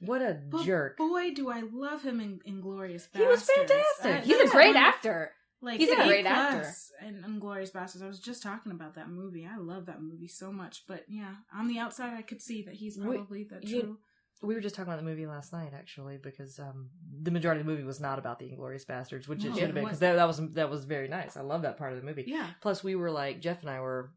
what 0.00 0.22
a 0.22 0.40
But 0.48 0.64
jerk! 0.64 0.96
Boy, 0.96 1.32
do 1.34 1.50
I 1.50 1.60
love 1.72 2.02
him 2.02 2.20
in 2.20 2.40
Inglourious 2.46 3.08
Basterds. 3.10 3.18
He 3.20 3.26
was 3.26 3.42
fantastic. 3.42 4.06
I- 4.14 4.20
he's 4.20 4.38
that's 4.38 4.50
a 4.50 4.52
great 4.52 4.74
one- 4.74 4.76
actor 4.84 5.32
Like 5.60 5.80
He's 5.80 5.90
a 5.90 6.00
A 6.00 6.06
great 6.06 6.24
actor. 6.26 6.60
plus 6.60 6.92
And 7.00 7.24
Inglourious 7.24 7.72
Basterds. 7.72 8.02
I 8.02 8.06
was 8.06 8.20
just 8.20 8.42
talking 8.42 8.70
about 8.72 8.94
that 8.94 9.08
movie. 9.08 9.44
I 9.46 9.56
love 9.56 9.86
that 9.86 10.00
movie 10.00 10.28
so 10.28 10.52
much. 10.52 10.84
But 10.86 11.04
yeah, 11.08 11.34
on 11.52 11.66
the 11.66 11.78
outside, 11.80 12.14
I 12.16 12.22
could 12.22 12.40
see 12.40 12.62
that 12.62 12.74
he's 12.74 12.96
We- 12.96 13.16
probably 13.16 13.44
that 13.44 13.64
you- 13.64 13.80
true. 13.82 13.98
We 14.40 14.54
were 14.54 14.60
just 14.60 14.76
talking 14.76 14.92
about 14.92 15.02
the 15.02 15.10
movie 15.10 15.26
last 15.26 15.52
night, 15.52 15.72
actually, 15.74 16.16
because 16.16 16.60
um, 16.60 16.90
the 17.22 17.32
majority 17.32 17.60
of 17.60 17.66
the 17.66 17.72
movie 17.72 17.82
was 17.82 17.98
not 17.98 18.20
about 18.20 18.38
the 18.38 18.44
Inglourious 18.48 18.86
Basterds, 18.86 19.26
which 19.26 19.44
it 19.44 19.52
should 19.52 19.64
have 19.64 19.74
been, 19.74 19.82
because 19.82 19.98
that, 19.98 20.14
that 20.14 20.28
was 20.28 20.40
that 20.52 20.70
was 20.70 20.84
very 20.84 21.08
nice. 21.08 21.36
I 21.36 21.40
love 21.40 21.62
that 21.62 21.76
part 21.76 21.92
of 21.92 21.98
the 21.98 22.04
movie. 22.06 22.22
Yeah. 22.24 22.46
Plus, 22.60 22.84
we 22.84 22.94
were 22.94 23.10
like 23.10 23.40
Jeff 23.40 23.62
and 23.62 23.68
I 23.70 23.80
were 23.80 24.12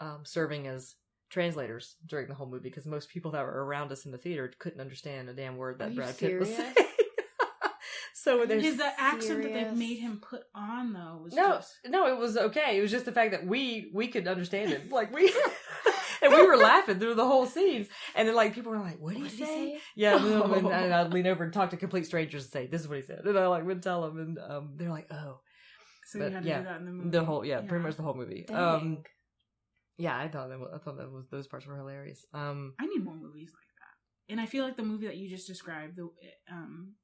um, 0.00 0.22
serving 0.24 0.66
as 0.66 0.96
translators 1.30 1.96
during 2.06 2.28
the 2.28 2.34
whole 2.34 2.46
movie 2.46 2.68
because 2.68 2.86
most 2.86 3.08
people 3.08 3.30
that 3.30 3.44
were 3.44 3.64
around 3.64 3.90
us 3.92 4.04
in 4.04 4.12
the 4.12 4.18
theater 4.18 4.52
couldn't 4.58 4.80
understand 4.80 5.28
a 5.28 5.32
damn 5.32 5.56
word 5.56 5.78
that 5.78 5.90
you 5.90 5.96
Brad 5.96 6.18
Pitt 6.18 6.38
was 6.38 6.54
saying. 6.54 6.74
so 8.14 8.44
there's 8.44 8.62
His 8.62 8.76
the 8.76 9.00
accent 9.00 9.42
that 9.44 9.52
they 9.52 9.70
made 9.70 9.98
him 9.98 10.20
put 10.20 10.42
on 10.54 10.92
though 10.92 11.20
was 11.22 11.32
no, 11.32 11.48
just 11.56 11.78
no, 11.86 12.06
it 12.08 12.18
was 12.18 12.36
okay. 12.36 12.78
It 12.78 12.82
was 12.82 12.90
just 12.90 13.04
the 13.04 13.12
fact 13.12 13.30
that 13.30 13.46
we 13.46 13.90
we 13.94 14.08
could 14.08 14.28
understand 14.28 14.72
it, 14.72 14.90
like 14.92 15.14
we. 15.14 15.32
And 16.22 16.34
we 16.34 16.46
were 16.46 16.58
laughing 16.58 16.98
through 16.98 17.14
the 17.14 17.24
whole 17.24 17.46
scenes, 17.46 17.88
and 18.14 18.28
then 18.28 18.34
like 18.34 18.54
people 18.54 18.72
were 18.72 18.78
like, 18.78 18.98
"What 19.00 19.14
did 19.14 19.22
What 19.22 19.30
he 19.30 19.38
did 19.38 19.46
he 19.48 19.52
say?" 19.54 19.72
say? 19.76 19.80
Yeah, 19.94 20.16
and, 20.22 20.52
and, 20.52 20.66
and 20.66 20.92
I'd 20.92 21.14
lean 21.14 21.26
over 21.26 21.42
and 21.44 21.50
talk 21.50 21.70
to 21.70 21.78
complete 21.78 22.04
strangers 22.04 22.44
and 22.44 22.52
say, 22.52 22.66
"This 22.66 22.82
is 22.82 22.88
what 22.88 22.98
he 22.98 23.02
said," 23.02 23.20
and 23.24 23.38
I 23.38 23.46
like 23.46 23.64
would 23.64 23.82
tell 23.82 24.02
them, 24.02 24.18
and 24.18 24.38
um, 24.38 24.72
they're 24.76 24.90
like, 24.90 25.06
"Oh, 25.10 25.40
so 26.04 26.18
but 26.18 26.28
you 26.28 26.34
had 26.34 26.42
to 26.42 26.48
yeah, 26.50 26.58
do 26.58 26.64
that 26.64 26.80
in 26.80 26.84
the 26.84 26.90
movie. 26.92 27.08
the 27.08 27.24
whole 27.24 27.42
yeah, 27.42 27.62
pretty 27.62 27.82
much 27.82 27.96
the 27.96 28.02
whole 28.02 28.12
movie." 28.12 28.44
Dang. 28.46 28.56
Um, 28.56 28.98
yeah, 30.00 30.16
I 30.18 30.28
thought 30.28 30.48
that 30.48 30.58
was, 30.58 30.70
I 30.74 30.78
thought 30.78 30.96
that 30.98 31.10
was 31.12 31.26
those 31.30 31.46
parts 31.46 31.66
were 31.66 31.76
hilarious. 31.76 32.24
Um, 32.34 32.74
I 32.78 32.86
need 32.86 33.04
more 33.04 33.14
movies 33.14 33.50
like 33.52 33.68
that. 33.80 34.32
And 34.32 34.40
I 34.40 34.46
feel 34.46 34.64
like 34.64 34.76
the 34.76 34.82
movie 34.84 35.06
that 35.06 35.16
you 35.16 35.28
just 35.28 35.46
described, 35.46 35.96
the 35.96 36.08
um 36.50 36.94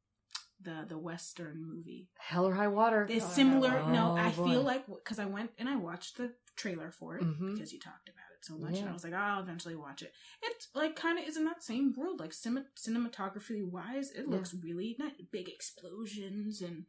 the 0.63 0.85
the 0.89 0.97
western 0.99 1.63
movie, 1.63 2.09
Hell 2.19 2.47
or 2.47 2.55
High 2.55 2.69
Water 2.69 3.07
is 3.11 3.23
Oh, 3.25 3.29
similar. 3.29 3.71
no. 3.71 3.93
no, 3.93 4.13
Oh, 4.13 4.17
I 4.17 4.31
boy. 4.31 4.45
feel 4.51 4.63
like 4.63 4.87
because 4.87 5.19
I 5.19 5.27
went 5.27 5.51
and 5.59 5.69
I 5.69 5.77
watched 5.77 6.17
the 6.17 6.33
trailer 6.57 6.91
for 6.91 7.19
it 7.19 7.25
Mhm. 7.25 7.53
because 7.55 7.73
you 7.75 7.79
talked 7.79 8.09
about 8.09 8.31
it 8.35 8.43
so 8.45 8.57
much, 8.57 8.79
and 8.79 8.89
I 8.89 8.93
was 8.93 9.05
like, 9.05 9.13
oh, 9.13 9.17
I'll 9.17 9.43
eventually 9.43 9.77
watch 9.77 10.01
it. 10.03 10.13
It's 10.43 10.69
like 10.75 10.97
kind 10.97 11.19
of 11.19 11.27
is 11.29 11.37
in 11.37 11.45
that 11.45 11.63
same 11.63 11.93
world, 11.95 12.21
like 12.21 12.31
cinem- 12.31 12.65
cinematography 12.75 13.63
wise, 13.69 14.11
it 14.13 14.25
Yeah. 14.27 14.35
looks 14.35 14.55
really 14.55 14.97
nice. 14.99 15.13
Big 15.31 15.49
explosions 15.49 16.63
and 16.63 16.87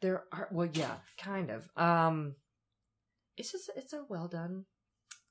There 0.00 0.24
are 0.32 0.48
well, 0.50 0.68
yeah, 0.72 0.96
kind 1.16 1.50
of. 1.50 1.70
Um, 1.76 2.34
it's 3.36 3.52
just 3.52 3.70
it's 3.76 3.92
a 3.92 4.04
well 4.08 4.26
done 4.28 4.66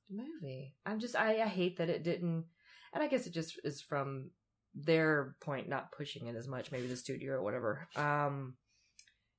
movie. 0.09 0.75
I'm 0.85 0.99
just 0.99 1.15
I, 1.15 1.41
I 1.41 1.47
hate 1.47 1.77
that 1.77 1.89
it 1.89 2.03
didn't, 2.03 2.45
and 2.93 3.03
I 3.03 3.07
guess 3.07 3.27
it 3.27 3.33
just 3.33 3.59
is 3.63 3.81
from 3.81 4.31
their 4.75 5.35
point 5.41 5.69
not 5.69 5.91
pushing 5.91 6.27
it 6.27 6.35
as 6.35 6.47
much, 6.47 6.71
maybe 6.71 6.87
the 6.87 6.95
studio 6.95 7.33
or 7.33 7.43
whatever. 7.43 7.87
Um, 7.95 8.55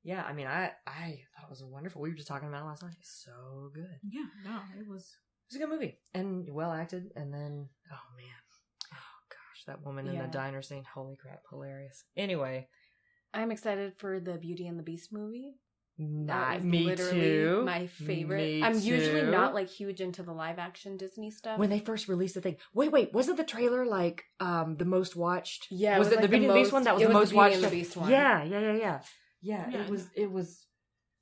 yeah, 0.03 0.23
I 0.23 0.33
mean, 0.33 0.47
I 0.47 0.73
I 0.87 1.21
thought 1.35 1.45
it 1.47 1.51
was 1.51 1.65
wonderful. 1.65 2.01
We 2.03 2.11
were 2.11 2.17
just 2.17 2.29
talking 2.29 2.49
about 2.49 2.63
it 2.63 2.67
last 2.67 2.83
night. 2.83 2.95
It's 3.01 3.25
so 3.25 3.71
good. 3.75 3.99
yeah, 4.09 4.27
no, 4.45 4.59
it 4.79 4.87
was. 4.89 5.17
It's 5.47 5.57
a 5.57 5.59
good 5.59 5.69
movie 5.69 5.99
and 6.15 6.49
well 6.51 6.73
acted. 6.73 7.11
And 7.17 7.33
then 7.33 7.69
oh 7.93 8.17
man, 8.17 8.43
oh 8.93 9.17
gosh, 9.29 9.65
that 9.67 9.85
woman 9.85 10.07
in 10.07 10.15
Yeah. 10.15 10.23
the 10.23 10.29
diner 10.33 10.63
scene. 10.63 10.85
Holy 10.95 11.17
crap, 11.17 11.41
hilarious. 11.51 12.05
Anyway, 12.17 12.69
I'm 13.33 13.51
excited 13.51 13.95
for 13.99 14.21
the 14.21 14.39
Beauty 14.39 14.67
and 14.67 14.79
the 14.79 14.83
Beast 14.83 15.13
movie. 15.13 15.57
Not 15.97 16.65
me 16.65 16.95
too. 16.97 17.63
My 17.65 17.87
favorite. 17.87 18.39
Me 18.39 18.63
I'm 18.63 18.79
usually 18.81 19.23
not 19.23 19.55
like 19.55 19.69
huge 19.69 20.01
into 20.01 20.25
the 20.25 20.33
live 20.33 20.59
action 20.59 20.97
Disney 20.97 21.31
stuff. 21.31 21.59
when 21.59 21.71
they 21.71 21.79
first 21.79 22.09
released 22.09 22.35
the 22.35 22.41
thing. 22.41 22.57
Wait, 22.73 22.91
wait, 22.91 23.13
wasn't 23.13 23.37
the 23.37 23.45
trailer 23.45 23.87
like 23.87 24.25
um 24.41 24.77
the 24.77 24.85
most 24.85 25.15
watched? 25.15 25.69
yeah, 25.71 25.99
was, 25.99 26.09
it 26.09 26.15
it, 26.15 26.17
was, 26.17 26.17
the 26.17 26.23
like, 26.23 26.31
Beauty 26.31 26.45
and 26.47 26.55
the 26.55 26.61
Beast 26.61 26.73
one? 26.73 26.85
That 26.85 26.95
was 26.95 27.03
it 27.05 27.07
the 27.07 27.13
most 27.15 27.33
watched. 27.33 27.61
the 27.61 27.69
Beast 27.69 27.97
one. 27.97 28.11
Yeah, 28.11 28.43
yeah, 28.43 28.61
yeah, 28.61 28.73
yeah, 28.73 29.01
yeah. 29.41 29.71
Yeah, 29.71 29.83
it 29.83 29.91
was. 29.91 30.09
It 30.17 30.31
was. 30.31 30.67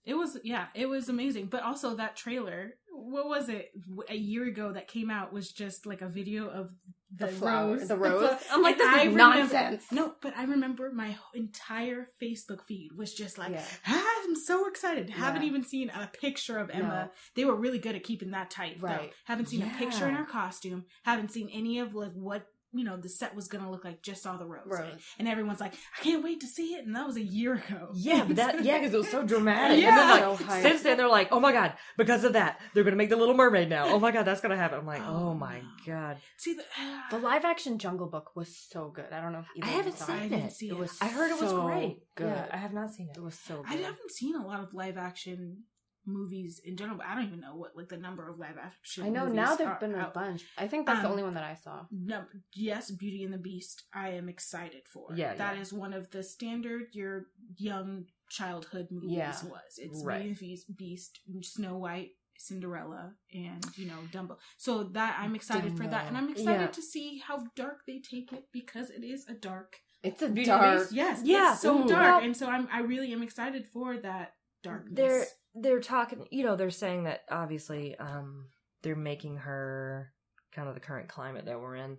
It 0.04 0.14
was 0.14 0.38
yeah, 0.42 0.66
it 0.74 0.86
was 0.86 1.08
amazing. 1.08 1.46
But 1.46 1.62
also 1.62 1.94
that 1.96 2.16
trailer, 2.16 2.72
what 2.90 3.28
was 3.28 3.48
it? 3.48 3.70
A 4.08 4.16
year 4.16 4.46
ago 4.46 4.72
that 4.72 4.88
came 4.88 5.10
out 5.10 5.32
was 5.32 5.52
just 5.52 5.86
like 5.86 6.02
a 6.02 6.08
video 6.08 6.48
of 6.48 6.72
the, 7.14 7.26
The 7.26 7.32
flower- 7.32 7.72
rose, 7.76 7.88
the 7.88 7.96
rose? 7.96 8.38
I'm 8.50 8.62
like, 8.62 8.72
And 8.72 8.80
this 8.80 8.88
is 8.88 8.94
I 8.94 9.04
remember- 9.04 9.38
nonsense. 9.38 9.84
No, 9.92 10.14
but 10.22 10.36
I 10.36 10.44
remember 10.44 10.90
my 10.92 11.16
entire 11.34 12.08
Facebook 12.22 12.64
feed 12.66 12.92
was 12.96 13.12
just 13.14 13.36
like, 13.38 13.52
Yeah. 13.52 13.64
ah, 13.86 14.04
I'm 14.24 14.34
so 14.34 14.66
excited. 14.66 15.10
Haven't 15.10 15.42
even 15.42 15.62
seen 15.64 15.90
a 15.90 16.06
picture 16.06 16.58
of 16.58 16.70
Emma. 16.70 16.86
No. 17.06 17.10
They 17.36 17.44
were 17.44 17.54
really 17.54 17.78
good 17.78 17.94
at 17.96 18.02
keeping 18.04 18.30
that 18.30 18.50
tight. 18.50 18.80
though. 18.80 18.86
Right. 18.88 19.12
Haven't 19.26 19.46
seen 19.50 19.62
a 19.62 19.70
picture 19.78 20.08
in 20.08 20.14
her 20.14 20.24
costume. 20.24 20.84
Haven't 21.04 21.30
seen 21.32 21.48
any 21.52 21.78
of 21.80 21.94
like 21.94 22.12
what 22.12 22.46
you 22.72 22.84
know 22.84 22.96
the 22.96 23.08
set 23.08 23.34
was 23.34 23.48
gonna 23.48 23.70
look 23.70 23.84
like. 23.84 24.02
Just 24.02 24.22
saw 24.22 24.36
the 24.36 24.46
rose. 24.46 24.62
Rose. 24.66 25.00
And 25.18 25.28
everyone's 25.28 25.60
like, 25.60 25.74
I 25.98 26.02
can't 26.02 26.22
wait 26.24 26.40
to 26.40 26.46
see 26.46 26.74
it. 26.74 26.86
And 26.86 26.94
that 26.96 27.06
was 27.06 27.16
a 27.16 27.22
year 27.22 27.54
ago. 27.54 27.88
Yeah, 27.94 28.24
but 28.26 28.36
that 28.36 28.64
yeah, 28.64 28.78
because 28.78 28.94
it 28.94 28.98
was 28.98 29.10
so 29.10 29.22
dramatic. 29.24 29.80
Yeah. 29.82 29.88
And 29.90 29.98
then, 29.98 30.28
like, 30.30 30.38
So 30.40 30.62
since 30.68 30.82
then 30.82 30.96
they're 30.96 31.08
like, 31.08 31.28
oh 31.30 31.40
my 31.40 31.52
god, 31.52 31.74
because 31.96 32.24
of 32.24 32.32
that, 32.34 32.60
they're 32.74 32.84
gonna 32.84 32.96
make 32.96 33.10
the 33.10 33.16
Little 33.16 33.34
Mermaid 33.34 33.68
now. 33.68 33.86
Oh 33.86 33.98
my 33.98 34.10
god, 34.10 34.24
that's 34.24 34.40
gonna 34.40 34.56
happen. 34.56 34.78
I'm 34.78 34.86
like, 34.86 35.02
Oh, 35.02 35.28
oh, 35.30 35.34
my 35.34 35.58
no. 35.60 35.66
god. 35.86 36.16
See 36.38 36.54
the, 36.54 36.64
The 37.10 37.18
live 37.18 37.44
action 37.44 37.78
Jungle 37.78 38.06
Book 38.08 38.34
was 38.34 38.56
so 38.56 38.88
good. 38.94 39.12
I 39.12 39.20
don't 39.20 39.32
know 39.32 39.40
if 39.40 39.46
either 39.56 39.66
I 39.66 39.70
haven't 39.76 39.98
saw 39.98 40.06
seen 40.06 40.16
I 40.16 40.24
it. 40.24 40.28
didn't 40.30 40.52
see 40.52 40.68
It 40.68 40.78
was 40.78 40.96
I 41.00 41.08
heard 41.08 41.30
it 41.30 41.40
was 41.40 41.50
so 41.50 41.62
great. 41.66 41.98
Good. 42.14 42.26
Yeah, 42.28 42.46
I 42.50 42.56
have 42.56 42.72
not 42.72 42.90
seen 42.92 43.08
it. 43.08 43.16
It 43.16 43.22
was 43.22 43.38
so 43.38 43.62
I 43.68 43.74
haven't 43.74 44.10
seen 44.18 44.34
a 44.36 44.46
lot 44.46 44.60
of 44.60 44.72
live 44.74 44.96
action 44.96 45.64
movies 46.06 46.60
in 46.64 46.76
general, 46.76 46.98
but 46.98 47.06
I 47.06 47.14
don't 47.14 47.26
even 47.26 47.40
know 47.40 47.54
what 47.56 47.76
like 47.76 47.88
the 47.88 47.96
number 47.96 48.28
of 48.28 48.38
live 48.38 48.56
action. 48.62 49.04
I 49.04 49.08
know 49.08 49.26
now 49.28 49.54
there've 49.56 49.78
been 49.80 49.94
a 49.94 49.98
out. 49.98 50.14
bunch. 50.14 50.44
I 50.58 50.66
think 50.68 50.86
that's 50.86 51.00
the 51.00 51.06
Um, 51.06 51.12
only 51.12 51.22
one 51.22 51.34
that 51.34 51.44
I 51.44 51.54
saw. 51.54 51.86
No, 51.90 52.24
yes, 52.54 52.90
Beauty 52.90 53.24
and 53.24 53.32
the 53.32 53.38
Beast. 53.38 53.84
I 53.94 54.10
am 54.10 54.28
excited 54.28 54.82
for. 54.92 55.08
Yeah, 55.14 55.34
that 55.34 55.56
yeah. 55.56 55.60
is 55.62 55.72
one 55.72 55.92
of 55.92 56.10
the 56.10 56.22
standard 56.22 56.94
your 56.94 57.26
young 57.56 58.06
childhood 58.28 58.88
movies 58.90 59.10
Yeah. 59.12 59.44
was. 59.44 59.78
It's 59.78 60.02
Right. 60.04 60.22
Beauty 60.22 60.52
and 60.54 60.60
the 60.68 60.72
Beast, 60.74 61.20
Snow 61.42 61.76
White, 61.78 62.12
Cinderella, 62.38 63.14
and 63.32 63.64
you 63.76 63.86
know 63.86 63.98
Dumbo. 64.10 64.36
So 64.58 64.84
that 64.84 65.16
I'm 65.20 65.34
excited 65.36 65.76
for 65.76 65.86
that, 65.86 66.06
and 66.08 66.16
I'm 66.16 66.28
excited 66.30 66.60
Yeah. 66.62 66.66
to 66.68 66.82
see 66.82 67.18
how 67.18 67.44
dark 67.54 67.82
they 67.86 68.00
take 68.00 68.32
it 68.32 68.48
because 68.52 68.90
it 68.90 69.04
is 69.04 69.28
a 69.28 69.34
dark 69.34 69.76
It's 70.02 70.20
a 70.20 70.28
dark. 70.28 70.88
Yes, 70.90 71.22
Yeah. 71.22 71.52
it's 71.52 71.62
so 71.62 71.84
Ooh. 71.84 71.88
dark, 71.88 72.24
and 72.24 72.36
so 72.36 72.48
I'm 72.48 72.66
I 72.72 72.80
really 72.80 73.12
am 73.12 73.22
excited 73.22 73.68
for 73.68 73.96
that 73.98 74.34
darkness. 74.64 74.96
they're 74.96 75.26
they're 75.54 75.80
talking 75.80 76.26
you 76.30 76.44
know 76.44 76.56
they're 76.56 76.70
saying 76.70 77.04
that 77.04 77.20
obviously 77.30 77.94
um 77.96 78.46
they're 78.82 78.96
making 78.96 79.36
her 79.36 80.12
kind 80.54 80.68
of 80.68 80.74
the 80.74 80.80
current 80.80 81.08
climate 81.08 81.46
that 81.46 81.60
we're 81.60 81.76
in. 81.76 81.98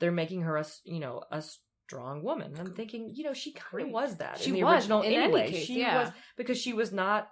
They're 0.00 0.12
making 0.12 0.42
her 0.42 0.56
a 0.56 0.64
you 0.84 1.00
know 1.00 1.22
a 1.30 1.42
strong 1.86 2.22
woman. 2.22 2.54
I'm 2.58 2.74
thinking 2.74 3.12
you 3.14 3.24
know 3.24 3.32
she 3.34 3.52
kind 3.52 3.84
of 3.84 3.90
was 3.90 4.16
that 4.16 4.38
She 4.38 4.50
in 4.50 4.56
the 4.56 4.64
was, 4.64 4.84
original 4.84 5.02
in 5.02 5.12
any 5.12 5.24
anyway. 5.24 5.50
case, 5.50 5.64
she 5.64 5.80
yeah. 5.80 6.04
was 6.04 6.12
because 6.36 6.58
she 6.58 6.72
was 6.72 6.92
not 6.92 7.28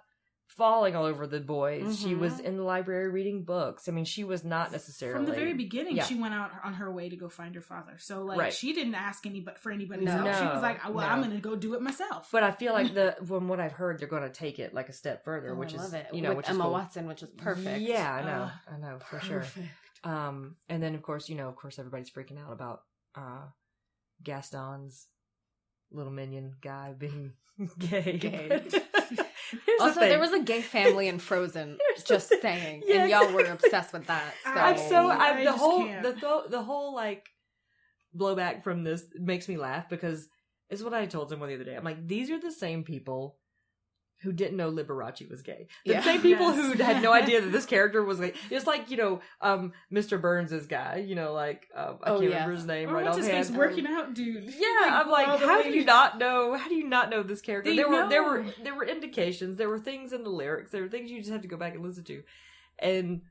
falling 0.47 0.95
all 0.95 1.03
over 1.05 1.27
the 1.27 1.39
boys 1.39 1.99
she 1.99 2.13
Mhm. 2.15 2.19
was 2.19 2.39
in 2.39 2.57
the 2.57 2.63
library 2.63 3.09
reading 3.09 3.43
books 3.43 3.87
i 3.87 3.91
mean 3.91 4.05
she 4.05 4.23
was 4.23 4.43
not 4.43 4.71
necessarily 4.71 5.17
from 5.17 5.25
the 5.25 5.33
very 5.39 5.53
beginning. 5.53 5.95
Yeah. 5.97 6.05
She 6.05 6.15
went 6.15 6.33
out 6.33 6.51
on 6.63 6.73
her 6.75 6.89
way 6.91 7.09
to 7.09 7.15
go 7.15 7.27
find 7.29 7.53
her 7.55 7.61
father. 7.61 7.97
So 7.99 8.23
like 8.23 8.39
Right. 8.39 8.53
she 8.53 8.73
didn't 8.73 8.95
ask 8.95 9.25
anybody 9.25 9.57
for 9.59 9.71
anybody's 9.71 10.05
No. 10.05 10.13
help. 10.23 10.35
She 10.37 10.45
was 10.45 10.61
like, 10.61 10.83
"Well, 10.85 10.93
no. 11.05 11.13
I'm 11.13 11.21
going 11.21 11.35
to 11.35 11.41
go 11.41 11.55
do 11.55 11.73
it 11.75 11.81
myself." 11.81 12.29
but 12.31 12.43
i 12.43 12.51
feel 12.51 12.73
like 12.73 12.93
the 12.93 13.15
from 13.27 13.47
what 13.49 13.59
i've 13.59 13.73
heard 13.73 13.99
they're 13.99 14.07
going 14.07 14.23
to 14.23 14.29
take 14.29 14.57
it 14.59 14.73
like 14.73 14.89
a 14.89 14.93
step 14.93 15.23
further 15.23 15.51
Oh, 15.51 15.55
which 15.55 15.73
I 15.77 15.83
is 15.83 15.93
it. 15.93 16.07
you 16.13 16.21
know 16.21 16.29
With 16.29 16.37
which 16.37 16.49
Emma 16.49 16.59
is 16.59 16.63
cool. 16.63 16.71
Watson, 16.71 17.07
which 17.07 17.23
is 17.23 17.29
perfect. 17.31 17.81
yeah 17.81 18.13
i 18.13 18.21
know 18.23 18.43
Uh, 18.43 18.73
i 18.73 18.77
know 18.77 18.99
for 18.99 19.19
sure 19.19 19.43
Um, 20.03 20.55
and 20.69 20.81
then 20.81 20.95
of 20.95 21.01
course, 21.01 21.27
you 21.27 21.35
know, 21.35 21.49
of 21.49 21.55
course, 21.55 21.77
everybody's 21.79 22.09
freaking 22.09 22.39
out 22.39 22.53
about 22.53 22.83
uh 23.15 23.45
Gaston's 24.23 25.07
little 25.91 26.11
minion 26.11 26.55
guy 26.61 26.93
being 26.93 27.33
gay. 27.79 28.17
Gay. 28.17 28.63
But 29.51 29.59
here's 29.65 29.79
the 29.79 29.83
Also, 29.85 29.99
there 30.01 30.19
was 30.19 30.33
a 30.33 30.39
gay 30.41 30.61
family 30.61 31.07
in 31.07 31.19
Frozen. 31.19 31.77
Just 32.05 32.33
saying, 32.41 32.83
Yeah, 32.85 33.01
and 33.01 33.09
y'all 33.09 33.31
were 33.31 33.45
obsessed 33.45 33.93
with 33.93 34.07
that. 34.07 34.33
So. 34.43 34.51
I'm 34.51 34.77
so 34.77 35.09
I 35.09 35.29
I'm, 35.29 35.37
the 35.39 35.43
just 35.43 35.57
whole 35.57 35.85
can't. 35.85 36.03
the 36.03 36.13
th- 36.13 36.49
the 36.49 36.61
whole 36.63 36.95
like 36.95 37.27
blowback 38.15 38.63
from 38.63 38.83
this 38.83 39.03
makes 39.15 39.47
me 39.47 39.57
laugh 39.57 39.89
because 39.89 40.27
it's 40.69 40.81
what 40.81 40.93
I 40.93 41.05
told 41.05 41.29
someone 41.29 41.49
the 41.49 41.55
other 41.55 41.63
day. 41.63 41.75
I'm 41.75 41.83
like, 41.83 42.07
these 42.07 42.29
are 42.29 42.39
the 42.39 42.51
same 42.51 42.83
people 42.83 43.37
who 44.21 44.31
didn't 44.31 44.57
know 44.57 44.71
Liberace 44.71 45.29
was 45.29 45.41
gay. 45.41 45.67
The 45.85 45.93
Yeah. 45.93 46.01
same 46.03 46.21
people 46.21 46.47
Yes. 46.47 46.55
who 46.77 46.83
had 46.83 47.03
no 47.03 47.13
idea 47.21 47.39
that 47.41 47.51
this 47.51 47.65
character 47.65 48.03
was 48.03 48.19
gay. 48.19 48.33
It's 48.49 48.65
like 48.65 48.89
you 48.89 48.97
know, 48.97 49.21
um, 49.41 49.73
Mr. 49.91 50.19
Burns' 50.19 50.65
guy. 50.65 50.97
You 51.07 51.15
know, 51.15 51.33
like 51.33 51.67
um, 51.75 51.99
I 52.03 52.09
Oh, 52.09 52.19
can't 52.19 52.23
yeah. 52.31 52.35
remember 52.37 52.55
his 52.55 52.65
name 52.65 52.89
or 52.89 52.93
right 52.95 53.05
what's 53.05 53.17
his 53.17 53.27
offhand. 53.27 53.47
face 53.47 53.55
working 53.55 53.87
out, 53.87 54.13
dude? 54.13 54.43
Yeah, 54.45 55.01
I'm 55.03 55.09
like, 55.09 55.27
how 55.39 55.61
do 55.61 55.69
you 55.69 55.85
not 55.85 56.17
know? 56.17 56.55
How 56.55 56.67
do 56.67 56.75
you 56.75 56.87
not 56.87 57.09
know 57.09 57.21
this 57.23 57.41
character? 57.41 57.69
They 57.69 57.75
there 57.77 57.89
were 57.89 58.09
there 58.09 58.23
were 58.23 58.45
there 58.63 58.75
were 58.75 58.85
indications. 58.85 59.57
There 59.57 59.69
were 59.69 59.79
things 59.79 60.13
in 60.13 60.23
the 60.23 60.29
lyrics. 60.29 60.71
There 60.71 60.81
were 60.81 60.89
things 60.89 61.11
you 61.11 61.19
just 61.19 61.31
had 61.31 61.43
to 61.43 61.47
go 61.47 61.57
back 61.57 61.75
and 61.75 61.83
listen 61.83 62.03
to. 62.05 62.23
And 62.79 63.21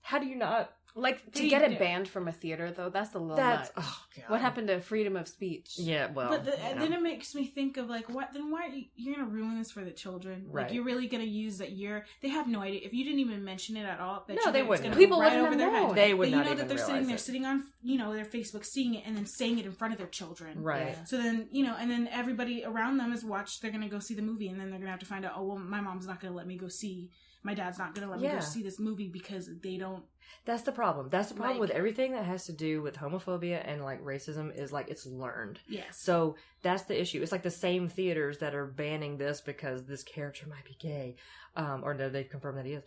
how 0.00 0.18
do 0.18 0.26
you 0.26 0.36
not? 0.36 0.72
Like 0.98 1.32
to 1.32 1.48
get 1.48 1.62
it 1.62 1.72
yeah. 1.72 1.78
banned 1.78 2.08
from 2.08 2.28
a 2.28 2.32
theater, 2.32 2.70
though, 2.76 2.90
that's 2.90 3.14
a 3.14 3.18
little 3.18 3.36
That's 3.36 3.74
much. 3.76 3.84
oh 3.86 4.02
god. 4.16 4.24
What 4.30 4.40
happened 4.40 4.68
to 4.68 4.80
freedom 4.80 5.16
of 5.16 5.28
speech? 5.28 5.74
Yeah, 5.78 6.10
well, 6.10 6.28
But 6.30 6.44
the, 6.44 6.50
you 6.52 6.74
know. 6.74 6.80
then 6.80 6.92
it 6.92 7.02
makes 7.02 7.34
me 7.34 7.46
think 7.46 7.76
of 7.76 7.88
like, 7.88 8.08
what? 8.08 8.32
Then 8.32 8.50
why 8.50 8.66
are 8.66 8.68
you, 8.68 8.84
you're 8.96 9.14
gonna 9.14 9.28
ruin 9.28 9.58
this 9.58 9.70
for 9.70 9.84
the 9.84 9.90
children? 9.92 10.46
Right. 10.50 10.64
Like 10.64 10.72
you're 10.74 10.84
really 10.84 11.06
gonna 11.06 11.24
use 11.24 11.58
that 11.58 11.72
you're. 11.72 12.04
They 12.22 12.28
have 12.28 12.48
no 12.48 12.60
idea 12.60 12.80
if 12.84 12.92
you 12.92 13.04
didn't 13.04 13.20
even 13.20 13.44
mention 13.44 13.76
it 13.76 13.84
at 13.84 14.00
all. 14.00 14.24
Bet 14.26 14.36
No, 14.36 14.46
you 14.46 14.52
they 14.52 14.60
it's 14.60 14.68
wouldn't 14.68 14.84
gonna 14.84 14.94
know. 14.94 14.94
go 14.96 15.04
People 15.04 15.20
right 15.20 15.24
wouldn't 15.32 15.40
over 15.40 15.50
have 15.50 15.58
their 15.58 15.72
known. 15.72 15.88
head. 15.88 15.96
They 15.96 16.14
would 16.14 16.24
But 16.24 16.30
you 16.30 16.36
not 16.36 16.44
know 16.46 16.52
even 16.52 16.58
that 16.58 16.68
they're 16.68 16.76
realize 16.76 16.92
sitting 16.94 17.06
there, 17.06 17.16
it. 17.16 17.20
sitting 17.20 17.44
on 17.46 17.64
you 17.82 17.98
know 17.98 18.12
their 18.12 18.24
Facebook, 18.24 18.64
seeing 18.64 18.94
it, 18.94 19.04
and 19.06 19.16
then 19.16 19.26
saying 19.26 19.58
it 19.58 19.66
in 19.66 19.72
front 19.72 19.92
of 19.94 19.98
their 19.98 20.08
children. 20.08 20.62
right. 20.62 20.96
Yeah. 20.98 21.04
So 21.04 21.16
then, 21.16 21.48
you 21.52 21.64
know, 21.64 21.76
and 21.78 21.90
then 21.90 22.08
everybody 22.10 22.64
around 22.64 22.98
them 22.98 23.12
is 23.12 23.24
watched. 23.24 23.62
They're 23.62 23.70
gonna 23.70 23.88
go 23.88 23.98
see 24.00 24.14
the 24.14 24.22
movie, 24.22 24.48
and 24.48 24.58
then 24.60 24.70
they're 24.70 24.78
gonna 24.80 24.90
have 24.90 25.00
to 25.00 25.06
find 25.06 25.24
out. 25.24 25.32
Oh, 25.36 25.44
well, 25.44 25.58
my 25.58 25.80
mom's 25.80 26.06
not 26.06 26.20
gonna 26.20 26.34
let 26.34 26.46
me 26.46 26.56
go 26.56 26.68
see. 26.68 27.10
My 27.44 27.54
dad's 27.54 27.78
not 27.78 27.94
gonna 27.94 28.10
let 28.10 28.18
me 28.18 28.26
Yeah. 28.26 28.34
go 28.34 28.40
see 28.40 28.62
this 28.64 28.80
movie 28.80 29.08
because 29.08 29.48
they 29.62 29.76
don't. 29.76 30.02
That's 30.44 30.62
the 30.62 30.72
problem. 30.72 31.08
That's 31.10 31.28
the 31.28 31.34
problem 31.34 31.58
Like- 31.58 31.68
with 31.68 31.76
everything 31.76 32.12
that 32.12 32.24
has 32.24 32.46
to 32.46 32.52
do 32.52 32.82
with 32.82 32.96
homophobia 32.96 33.62
and 33.64 33.82
like 33.82 34.02
racism 34.02 34.54
is 34.56 34.72
like 34.72 34.88
it's 34.88 35.06
learned. 35.06 35.60
Yes. 35.68 36.00
So 36.00 36.36
that's 36.62 36.84
the 36.84 37.00
issue. 37.00 37.22
It's 37.22 37.32
like 37.32 37.42
the 37.42 37.50
same 37.50 37.88
theaters 37.88 38.38
that 38.38 38.54
are 38.54 38.66
banning 38.66 39.18
this 39.18 39.40
because 39.40 39.84
this 39.84 40.02
character 40.02 40.46
might 40.48 40.64
be 40.64 40.76
gay, 40.78 41.16
um, 41.56 41.82
or 41.84 41.94
no, 41.94 42.08
they've 42.08 42.28
confirmed 42.28 42.58
that 42.58 42.66
he 42.66 42.72
is, 42.74 42.82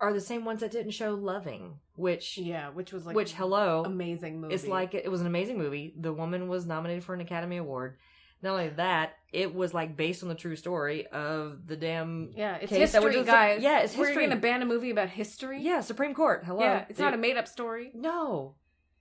are 0.00 0.12
the 0.12 0.20
same 0.20 0.44
ones 0.44 0.60
that 0.60 0.72
didn't 0.72 0.90
show 0.92 1.14
Loving, 1.14 1.78
which, 1.96 2.36
Yeah, 2.36 2.68
which 2.70 2.92
was 2.92 3.06
like 3.06 3.14
which 3.16 3.32
hello, 3.32 3.84
amazing 3.84 4.40
movie. 4.40 4.54
it's 4.54 4.66
like 4.66 4.92
it 4.94 5.10
was 5.10 5.20
an 5.20 5.26
amazing 5.26 5.56
movie. 5.56 5.94
The 5.98 6.12
woman 6.12 6.48
was 6.48 6.66
nominated 6.66 7.04
for 7.04 7.14
an 7.14 7.20
Academy 7.20 7.56
Award. 7.58 7.96
Not 8.44 8.50
only 8.52 8.68
that, 8.70 9.14
it 9.32 9.54
was 9.54 9.72
like 9.74 9.96
based 9.96 10.22
on 10.22 10.28
the 10.28 10.34
true 10.34 10.54
story 10.54 11.06
of 11.08 11.66
the 11.66 11.76
damn 11.76 12.30
yeah, 12.36 12.56
it's 12.56 12.70
case 12.70 12.92
history, 12.92 13.14
just- 13.14 13.26
guys. 13.26 13.62
yeah, 13.62 13.80
it's 13.80 13.96
We're 13.96 14.06
history. 14.08 14.26
gonna 14.28 14.40
ban 14.40 14.60
a 14.62 14.66
movie 14.66 14.90
about 14.90 15.08
history. 15.08 15.62
yeah 15.62 15.80
Supreme 15.80 16.14
Court. 16.14 16.44
Hello, 16.44 16.60
yeah, 16.60 16.84
it's 16.88 16.98
not 17.00 17.14
a 17.14 17.16
made 17.16 17.36
up 17.36 17.48
story. 17.48 17.90
no. 17.94 18.54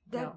That, 0.10 0.22
no. 0.22 0.36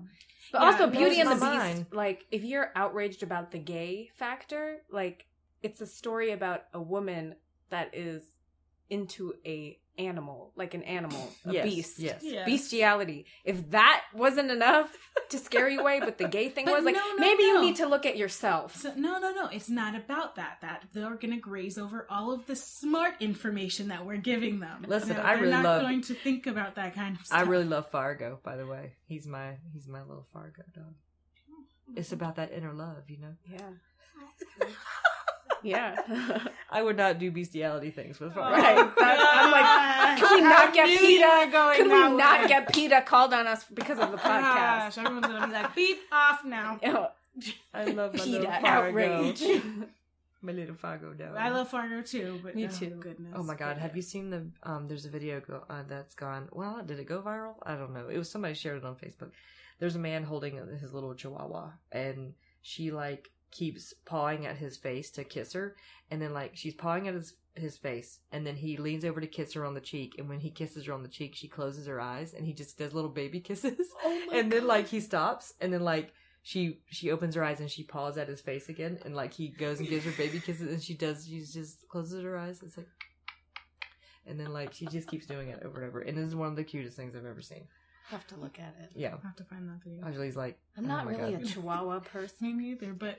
But 0.52 0.60
Yeah, 0.62 0.66
also, 0.72 0.86
Beauty 0.88 1.20
and 1.20 1.30
the 1.30 1.34
blows 1.36 1.50
Beast. 1.52 1.64
mind. 1.64 1.86
Like, 1.92 2.24
if 2.30 2.42
you're 2.44 2.70
outraged 2.74 3.22
about 3.22 3.50
the 3.50 3.58
gay 3.58 4.10
factor, 4.14 4.82
like, 4.90 5.26
it's 5.62 5.80
a 5.80 5.86
story 5.86 6.30
about 6.32 6.62
a 6.72 6.80
woman 6.80 7.34
that 7.70 7.90
is 7.94 8.22
into 8.90 9.34
a 9.44 9.78
animal, 9.98 10.52
like 10.56 10.74
an 10.74 10.82
animal, 10.82 11.32
a 11.46 11.52
yes, 11.52 11.64
beast, 11.64 11.98
Yes. 11.98 12.20
Yeah. 12.22 12.44
bestiality. 12.44 13.26
If 13.44 13.70
that 13.70 14.02
wasn't 14.14 14.50
enough 14.50 14.94
to 15.30 15.38
scare 15.38 15.68
you 15.68 15.80
away, 15.80 16.00
but 16.00 16.18
the 16.18 16.28
gay 16.28 16.48
thing 16.48 16.66
But 16.66 16.74
was 16.74 16.84
like, 16.84 16.94
no, 16.94 17.00
no, 17.00 17.16
maybe 17.18 17.42
no. 17.44 17.54
you 17.54 17.60
need 17.62 17.76
to 17.76 17.86
look 17.86 18.04
at 18.06 18.16
yourself. 18.16 18.76
So, 18.76 18.92
no, 18.96 19.18
no, 19.18 19.32
no. 19.32 19.46
It's 19.48 19.68
not 19.70 19.94
about 19.94 20.36
that. 20.36 20.58
That 20.60 20.84
they're 20.92 21.14
going 21.16 21.32
to 21.34 21.40
graze 21.40 21.78
over 21.78 22.06
all 22.10 22.30
of 22.32 22.46
the 22.46 22.56
smart 22.56 23.14
information 23.20 23.88
that 23.88 24.04
we're 24.04 24.16
giving 24.18 24.60
them. 24.60 24.84
Listen, 24.86 25.10
They're- 25.10 25.20
I 25.20 25.34
they're 25.34 25.42
really 25.42 25.52
not 25.52 25.64
love- 25.64 25.82
going 25.82 26.02
to 26.02 26.14
think 26.14 26.46
about 26.46 26.74
that 26.76 26.94
kind 26.94 27.16
of 27.18 27.24
stuff. 27.26 27.38
I 27.38 27.42
really 27.42 27.64
love 27.64 27.90
Fargo, 27.90 28.38
by 28.42 28.56
the 28.56 28.66
way. 28.66 28.92
He's 29.06 29.26
my 29.26 29.56
he's 29.72 29.88
my 29.88 30.02
little 30.02 30.26
Fargo 30.32 30.62
dog. 30.74 30.94
It's 31.96 32.12
about 32.12 32.36
that 32.36 32.52
inner 32.52 32.72
love, 32.72 33.08
you 33.08 33.18
know. 33.18 33.34
Yeah. 33.50 34.66
yeah. 35.66 36.48
I 36.70 36.82
would 36.82 36.96
not 36.96 37.18
do 37.18 37.30
bestiality 37.30 37.90
things 37.90 38.20
with 38.20 38.34
Fargo. 38.34 38.56
Right. 38.56 38.96
That- 38.96 39.26
I'm 39.36 39.50
like, 39.50 40.18
can 40.18 40.34
we 40.36 40.40
not 40.42 40.72
get 40.74 40.86
knew 40.86 40.98
PETA? 40.98 41.48
going 41.52 41.76
Can 41.76 41.88
we 41.88 42.16
not 42.16 42.42
way. 42.42 42.48
get 42.48 42.72
PETA 42.72 43.02
called 43.06 43.34
on 43.34 43.46
us 43.46 43.64
because 43.64 43.98
of 43.98 44.10
the 44.10 44.16
podcast? 44.16 44.96
Gosh, 44.96 44.98
everyone's 44.98 45.26
going 45.26 45.40
to 45.40 45.46
be 45.48 45.52
like, 45.52 45.74
beep 45.74 45.98
off 46.12 46.44
now. 46.44 46.78
I 47.74 47.84
love 47.84 48.14
my 48.14 48.24
little 48.24 48.46
PETA 48.46 48.58
Fargo. 48.62 48.66
outrage. 48.66 49.42
My 50.42 50.52
little 50.52 50.76
Fargo 50.76 51.12
dog. 51.12 51.34
I 51.36 51.48
love 51.48 51.70
Fargo 51.70 52.02
too, 52.02 52.38
but 52.44 52.54
Me 52.54 52.66
oh, 52.66 52.68
too. 52.68 52.90
Goodness. 53.00 53.32
Oh 53.34 53.42
my 53.42 53.56
god, 53.56 53.76
But 53.76 53.78
have 53.78 53.96
you 53.96 54.02
seen 54.02 54.30
the 54.30 54.46
um 54.62 54.86
there's 54.86 55.04
a 55.04 55.08
video 55.08 55.40
go, 55.40 55.64
uh, 55.68 55.82
that's 55.88 56.14
gone 56.14 56.48
well, 56.52 56.80
did 56.86 57.00
it 57.00 57.08
go 57.08 57.20
viral? 57.20 57.54
I 57.64 57.74
don't 57.74 57.92
know. 57.92 58.08
It 58.08 58.16
was 58.16 58.30
somebody 58.30 58.54
shared 58.54 58.76
it 58.76 58.84
on 58.84 58.94
Facebook. 58.94 59.30
There's 59.80 59.96
a 59.96 59.98
man 59.98 60.22
holding 60.22 60.54
his 60.78 60.92
little 60.92 61.14
chihuahua 61.14 61.70
and 61.90 62.34
she 62.62 62.92
like 62.92 63.30
keeps 63.56 63.94
pawing 64.04 64.46
at 64.46 64.56
his 64.56 64.76
face 64.76 65.10
to 65.10 65.24
kiss 65.24 65.52
her 65.52 65.76
and 66.10 66.20
then 66.20 66.32
like 66.34 66.52
she's 66.54 66.74
pawing 66.74 67.08
at 67.08 67.14
his 67.14 67.34
his 67.54 67.78
face 67.78 68.18
and 68.32 68.46
then 68.46 68.54
he 68.54 68.76
leans 68.76 69.02
over 69.02 69.18
to 69.18 69.26
kiss 69.26 69.54
her 69.54 69.64
on 69.64 69.72
the 69.72 69.80
cheek 69.80 70.14
and 70.18 70.28
when 70.28 70.40
he 70.40 70.50
kisses 70.50 70.84
her 70.84 70.92
on 70.92 71.02
the 71.02 71.08
cheek 71.08 71.34
she 71.34 71.48
closes 71.48 71.86
her 71.86 71.98
eyes 71.98 72.34
and 72.34 72.44
he 72.44 72.52
just 72.52 72.76
does 72.76 72.92
little 72.92 73.10
baby 73.10 73.40
kisses 73.40 73.88
Oh 74.04 74.28
and 74.32 74.52
then 74.52 74.66
like 74.66 74.88
he 74.88 75.00
stops 75.00 75.54
and 75.60 75.72
then 75.72 75.82
like 75.82 76.12
she 76.42 76.80
she 76.90 77.10
opens 77.10 77.34
her 77.34 77.42
eyes 77.42 77.60
and 77.60 77.70
she 77.70 77.82
paws 77.82 78.18
at 78.18 78.28
his 78.28 78.42
face 78.42 78.68
again 78.68 78.98
and 79.06 79.16
like 79.16 79.32
he 79.32 79.48
goes 79.48 79.80
and 79.80 79.88
gives 79.88 80.04
her 80.04 80.12
baby 80.12 80.38
kisses 80.38 80.70
and 80.70 80.82
she 80.82 80.92
does 80.94 81.26
she 81.26 81.40
just 81.40 81.88
closes 81.88 82.22
her 82.22 82.36
eyes 82.36 82.60
it's 82.62 82.76
like 82.76 82.88
and 84.26 84.38
then 84.38 84.52
like 84.52 84.74
she 84.74 84.84
just 84.86 85.08
keeps 85.08 85.24
doing 85.24 85.48
it 85.48 85.62
over 85.64 85.80
and 85.80 85.88
over 85.88 86.00
and 86.00 86.18
this 86.18 86.26
is 86.26 86.36
one 86.36 86.48
of 86.48 86.56
the 86.56 86.64
cutest 86.64 86.96
things 86.96 87.16
i've 87.16 87.24
ever 87.24 87.40
seen 87.40 87.66
have 88.10 88.26
to 88.28 88.36
look 88.36 88.58
at 88.58 88.74
it. 88.80 88.90
yeah 88.94 89.12
I'll 89.12 89.20
have 89.20 89.36
to 89.36 89.44
find 89.44 89.68
that 89.68 89.82
video. 89.82 90.06
Ashley's 90.06 90.36
like 90.36 90.58
I'm 90.76 90.84
oh 90.84 90.88
not 90.88 91.04
my 91.06 91.12
really 91.12 91.32
God. 91.32 91.42
a 91.42 91.46
chihuahua 91.46 92.00
person. 92.00 92.60
either, 92.60 92.92
but 92.92 93.18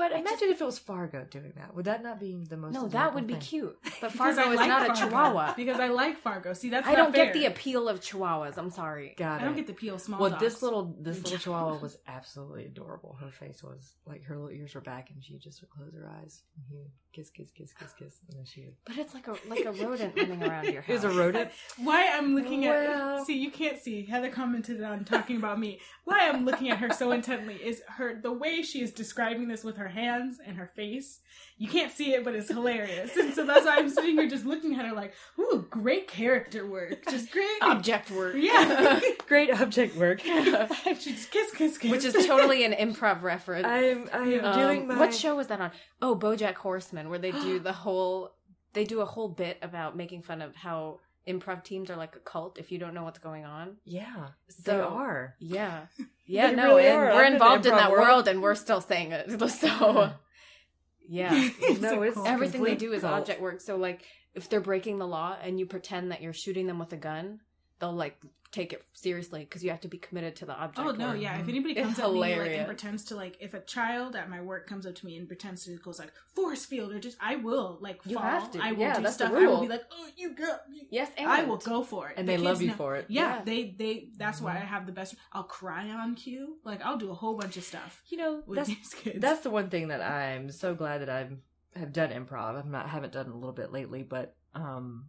but 0.00 0.12
I 0.12 0.18
imagine 0.18 0.38
just- 0.48 0.52
if 0.56 0.60
it 0.62 0.64
was 0.64 0.78
fargo 0.78 1.20
doing 1.30 1.52
that 1.56 1.74
would 1.76 1.84
that 1.84 2.02
not 2.02 2.18
be 2.18 2.30
the 2.48 2.56
most 2.56 2.72
No, 2.74 2.82
that 2.88 2.88
adorable 2.88 3.14
would 3.16 3.26
be 3.26 3.34
thing? 3.34 3.42
cute. 3.42 3.76
But 4.00 4.12
Fargo 4.20 4.50
is 4.50 4.56
like 4.56 4.68
not 4.68 4.90
a 4.90 4.94
chihuahua. 5.00 5.54
Because 5.54 5.78
I 5.78 5.88
like 5.88 6.16
Fargo. 6.18 6.52
See, 6.54 6.70
that's 6.70 6.86
I 6.86 6.92
not 6.92 6.96
don't 6.96 7.14
get 7.14 7.32
the 7.34 7.44
appeal 7.46 7.88
of 7.88 8.00
chihuahuas. 8.00 8.56
I'm 8.56 8.70
sorry. 8.70 9.14
got 9.16 9.40
I 9.40 9.44
don't 9.44 9.56
get 9.56 9.66
the 9.66 9.72
appeal 9.74 9.94
of 9.96 10.00
small 10.00 10.18
well 10.20 10.30
dogs. 10.30 10.42
this 10.42 10.62
little 10.62 10.84
this 10.98 11.18
little 11.24 11.38
chihuahua 11.38 11.76
was 11.78 11.98
absolutely 12.08 12.64
adorable 12.66 13.16
her 13.20 13.30
face 13.30 13.62
was 13.62 13.94
like 14.06 14.24
her 14.24 14.34
little 14.36 14.50
ears 14.50 14.74
were 14.74 14.80
back 14.80 15.10
and 15.10 15.22
she 15.22 15.36
just 15.38 15.60
would 15.60 15.70
close 15.70 15.92
her 15.94 16.08
eyes 16.22 16.42
and 16.56 16.64
he 16.68 16.76
would 16.78 16.90
kiss 17.12 17.28
kiss 17.30 17.50
kiss 17.50 17.72
kiss 17.72 17.92
kiss 17.98 18.14
and 18.28 18.38
then 18.38 18.44
she 18.44 18.62
would 18.62 18.74
But 18.86 18.96
it's 18.98 19.14
like 19.14 19.26
a 19.28 19.34
like 19.48 19.64
a 19.66 19.72
rodent 19.72 20.14
running 20.16 20.42
around 20.42 20.64
your 20.66 20.82
it 20.88 20.94
house. 20.94 21.02
was 21.02 21.04
a 21.04 21.18
rodent 21.18 21.50
Why 21.78 22.08
I'm 22.16 22.34
looking 22.34 22.62
Well- 22.62 23.18
at 23.20 23.26
see 23.26 23.36
you 23.38 23.50
can't 23.50 23.78
see 23.78 24.04
Heather 24.06 24.30
commented 24.30 24.82
on 24.82 25.04
talking 25.04 25.36
about 25.36 25.58
me. 25.60 25.80
Why 26.04 26.28
I'm 26.28 26.44
looking 26.44 26.70
at 26.70 26.78
her 26.78 26.90
so 26.92 27.12
intently 27.12 27.56
is 27.56 27.82
her 27.96 28.18
the 28.20 28.32
way 28.32 28.62
she 28.62 28.80
is 28.82 28.92
describing 28.92 29.48
this 29.48 29.62
with 29.64 29.76
her 29.76 29.88
hands 29.90 30.38
and 30.44 30.56
her 30.56 30.66
face. 30.74 31.20
You 31.58 31.68
can't 31.68 31.92
see 31.92 32.14
it, 32.14 32.24
but 32.24 32.34
it's 32.34 32.48
hilarious, 32.48 33.16
and 33.16 33.34
so 33.34 33.44
that's 33.44 33.66
why 33.66 33.76
I'm 33.76 33.88
sitting 33.90 34.16
here 34.16 34.28
just 34.28 34.46
looking 34.46 34.74
at 34.78 34.86
her 34.86 34.94
like, 34.94 35.12
"Ooh, 35.38 35.66
great 35.68 36.08
character 36.08 36.66
work, 36.66 37.04
just 37.10 37.30
great." 37.30 37.46
object 37.60 38.10
work. 38.10 38.34
yeah, 38.38 38.98
great 39.28 39.50
object 39.60 39.96
work 39.96 40.20
she 40.20 40.32
just 40.94 41.30
kiss, 41.30 41.50
kiss, 41.52 41.76
kiss, 41.78 41.90
Which 41.90 42.04
is 42.04 42.26
totally 42.26 42.64
an 42.64 42.72
improv 42.72 43.22
reference. 43.22 43.66
i'm 43.66 44.08
i'm 44.12 44.44
Um, 44.44 44.54
doing 44.58 44.86
my 44.88 44.96
What 44.98 45.14
show 45.14 45.36
was 45.36 45.48
that 45.48 45.60
on? 45.60 45.70
Oh, 46.00 46.16
BoJack 46.16 46.54
Horseman, 46.54 47.10
where 47.10 47.18
they 47.18 47.32
do 47.32 47.58
the 47.70 47.72
whole 47.72 48.32
they 48.72 48.84
do 48.84 49.00
a 49.00 49.04
whole 49.06 49.28
bit 49.28 49.58
about 49.62 49.96
making 49.96 50.22
fun 50.22 50.40
of 50.40 50.54
how 50.56 51.00
improv 51.32 51.64
teams 51.64 51.90
are 51.90 51.96
like 51.96 52.16
a 52.16 52.18
cult 52.20 52.58
if 52.58 52.70
you 52.72 52.78
don't 52.78 52.94
know 52.94 53.04
what's 53.04 53.18
going 53.18 53.44
on. 53.44 53.76
Yeah, 53.84 54.28
So 54.48 54.72
they 54.72 54.80
are. 54.80 55.34
Yeah. 55.40 55.86
Yeah, 56.26 56.50
They 56.50 56.56
no, 56.56 56.76
really 56.76 56.86
and 56.86 56.96
are. 56.96 57.06
we're 57.14 57.24
I'm 57.24 57.32
involved 57.32 57.66
in 57.66 57.72
improv 57.72 57.78
that 57.78 57.90
world. 57.90 58.06
world. 58.06 58.28
and 58.28 58.40
we're 58.40 58.54
still 58.54 58.80
saying 58.80 59.10
it. 59.12 59.40
So 59.50 60.12
yeah. 61.08 61.30
It's 61.60 61.80
No, 61.80 62.02
it's. 62.02 62.16
Everything 62.24 62.62
they 62.62 62.76
do 62.76 62.92
is 62.92 63.02
cult. 63.02 63.14
object 63.14 63.40
work. 63.40 63.60
So 63.60 63.76
like 63.76 64.04
if 64.34 64.48
they're 64.48 64.60
breaking 64.60 64.98
the 64.98 65.06
law 65.08 65.36
and 65.42 65.58
you 65.58 65.66
pretend 65.66 66.12
that 66.12 66.22
you're 66.22 66.32
shooting 66.32 66.66
them 66.68 66.78
with 66.78 66.92
a 66.92 66.96
gun, 66.96 67.40
they'll 67.80 67.92
like 67.92 68.20
take 68.52 68.72
it 68.72 68.82
seriously 68.94 69.40
because 69.44 69.62
you 69.62 69.70
have 69.70 69.80
to 69.80 69.86
be 69.86 69.96
committed 69.96 70.34
to 70.34 70.44
the 70.44 70.52
object. 70.52 70.78
Oh 70.80 70.90
no, 70.90 71.10
work. 71.10 71.20
yeah. 71.20 71.38
If 71.40 71.48
anybody 71.48 71.72
comes 71.76 72.00
up 72.00 72.06
to 72.06 72.12
me 72.12 72.18
like 72.18 72.50
and 72.50 72.66
pretends 72.66 73.04
to 73.04 73.14
like, 73.14 73.36
if 73.40 73.54
a 73.54 73.60
child 73.60 74.16
at 74.16 74.28
my 74.28 74.40
work 74.40 74.66
comes 74.66 74.86
up 74.86 74.96
to 74.96 75.06
me 75.06 75.16
and 75.16 75.28
pretends 75.28 75.64
to 75.66 75.76
goes 75.76 76.00
like 76.00 76.12
force 76.34 76.64
field 76.66 76.90
or 76.92 76.98
just, 76.98 77.16
I 77.20 77.36
will 77.36 77.78
like 77.80 78.00
You 78.04 78.14
fall. 78.16 78.24
have 78.24 78.50
to. 78.50 78.58
I 78.60 78.72
will 78.72 78.80
Yeah, 78.80 78.98
do 78.98 79.06
stuff. 79.06 79.32
I 79.32 79.46
will 79.46 79.60
be 79.60 79.68
like, 79.68 79.84
oh, 79.92 80.08
you 80.16 80.34
go. 80.34 80.56
Yes, 80.90 81.12
and 81.16 81.30
I 81.30 81.44
will 81.44 81.58
go 81.58 81.84
for 81.84 82.08
it. 82.08 82.14
and 82.16 82.26
The 82.26 82.32
they 82.32 82.38
love 82.38 82.60
you 82.60 82.68
know- 82.68 82.74
for 82.74 82.96
it. 82.96 83.06
Yeah, 83.08 83.36
Yeah. 83.36 83.44
they 83.44 83.70
they. 83.78 84.08
That's 84.16 84.40
why 84.40 84.54
Mhm. 84.54 84.62
I 84.62 84.64
have 84.64 84.84
the 84.86 84.92
best. 84.92 85.14
I'll 85.32 85.44
cry 85.44 85.88
on 85.88 86.16
cue. 86.16 86.56
Like 86.64 86.82
I'll 86.84 86.98
do 86.98 87.12
a 87.12 87.14
whole 87.14 87.36
bunch 87.36 87.56
of 87.56 87.62
stuff 87.62 88.02
You 88.08 88.18
know, 88.18 88.42
with 88.46 88.56
that's 88.56 88.68
these 88.68 88.94
kids. 88.94 89.20
that's 89.20 89.42
the 89.42 89.50
one 89.50 89.70
thing 89.70 89.88
that 89.88 90.02
I'm 90.02 90.50
so 90.50 90.74
glad 90.74 91.02
that 91.02 91.08
I've 91.08 91.36
have 91.76 91.92
done 91.92 92.10
improv. 92.10 92.60
I'm 92.60 92.72
not 92.72 92.88
haven't 92.88 93.12
done 93.12 93.28
a 93.28 93.34
little 93.36 93.52
bit 93.54 93.70
lately, 93.70 94.02
but 94.02 94.34
um, 94.56 95.08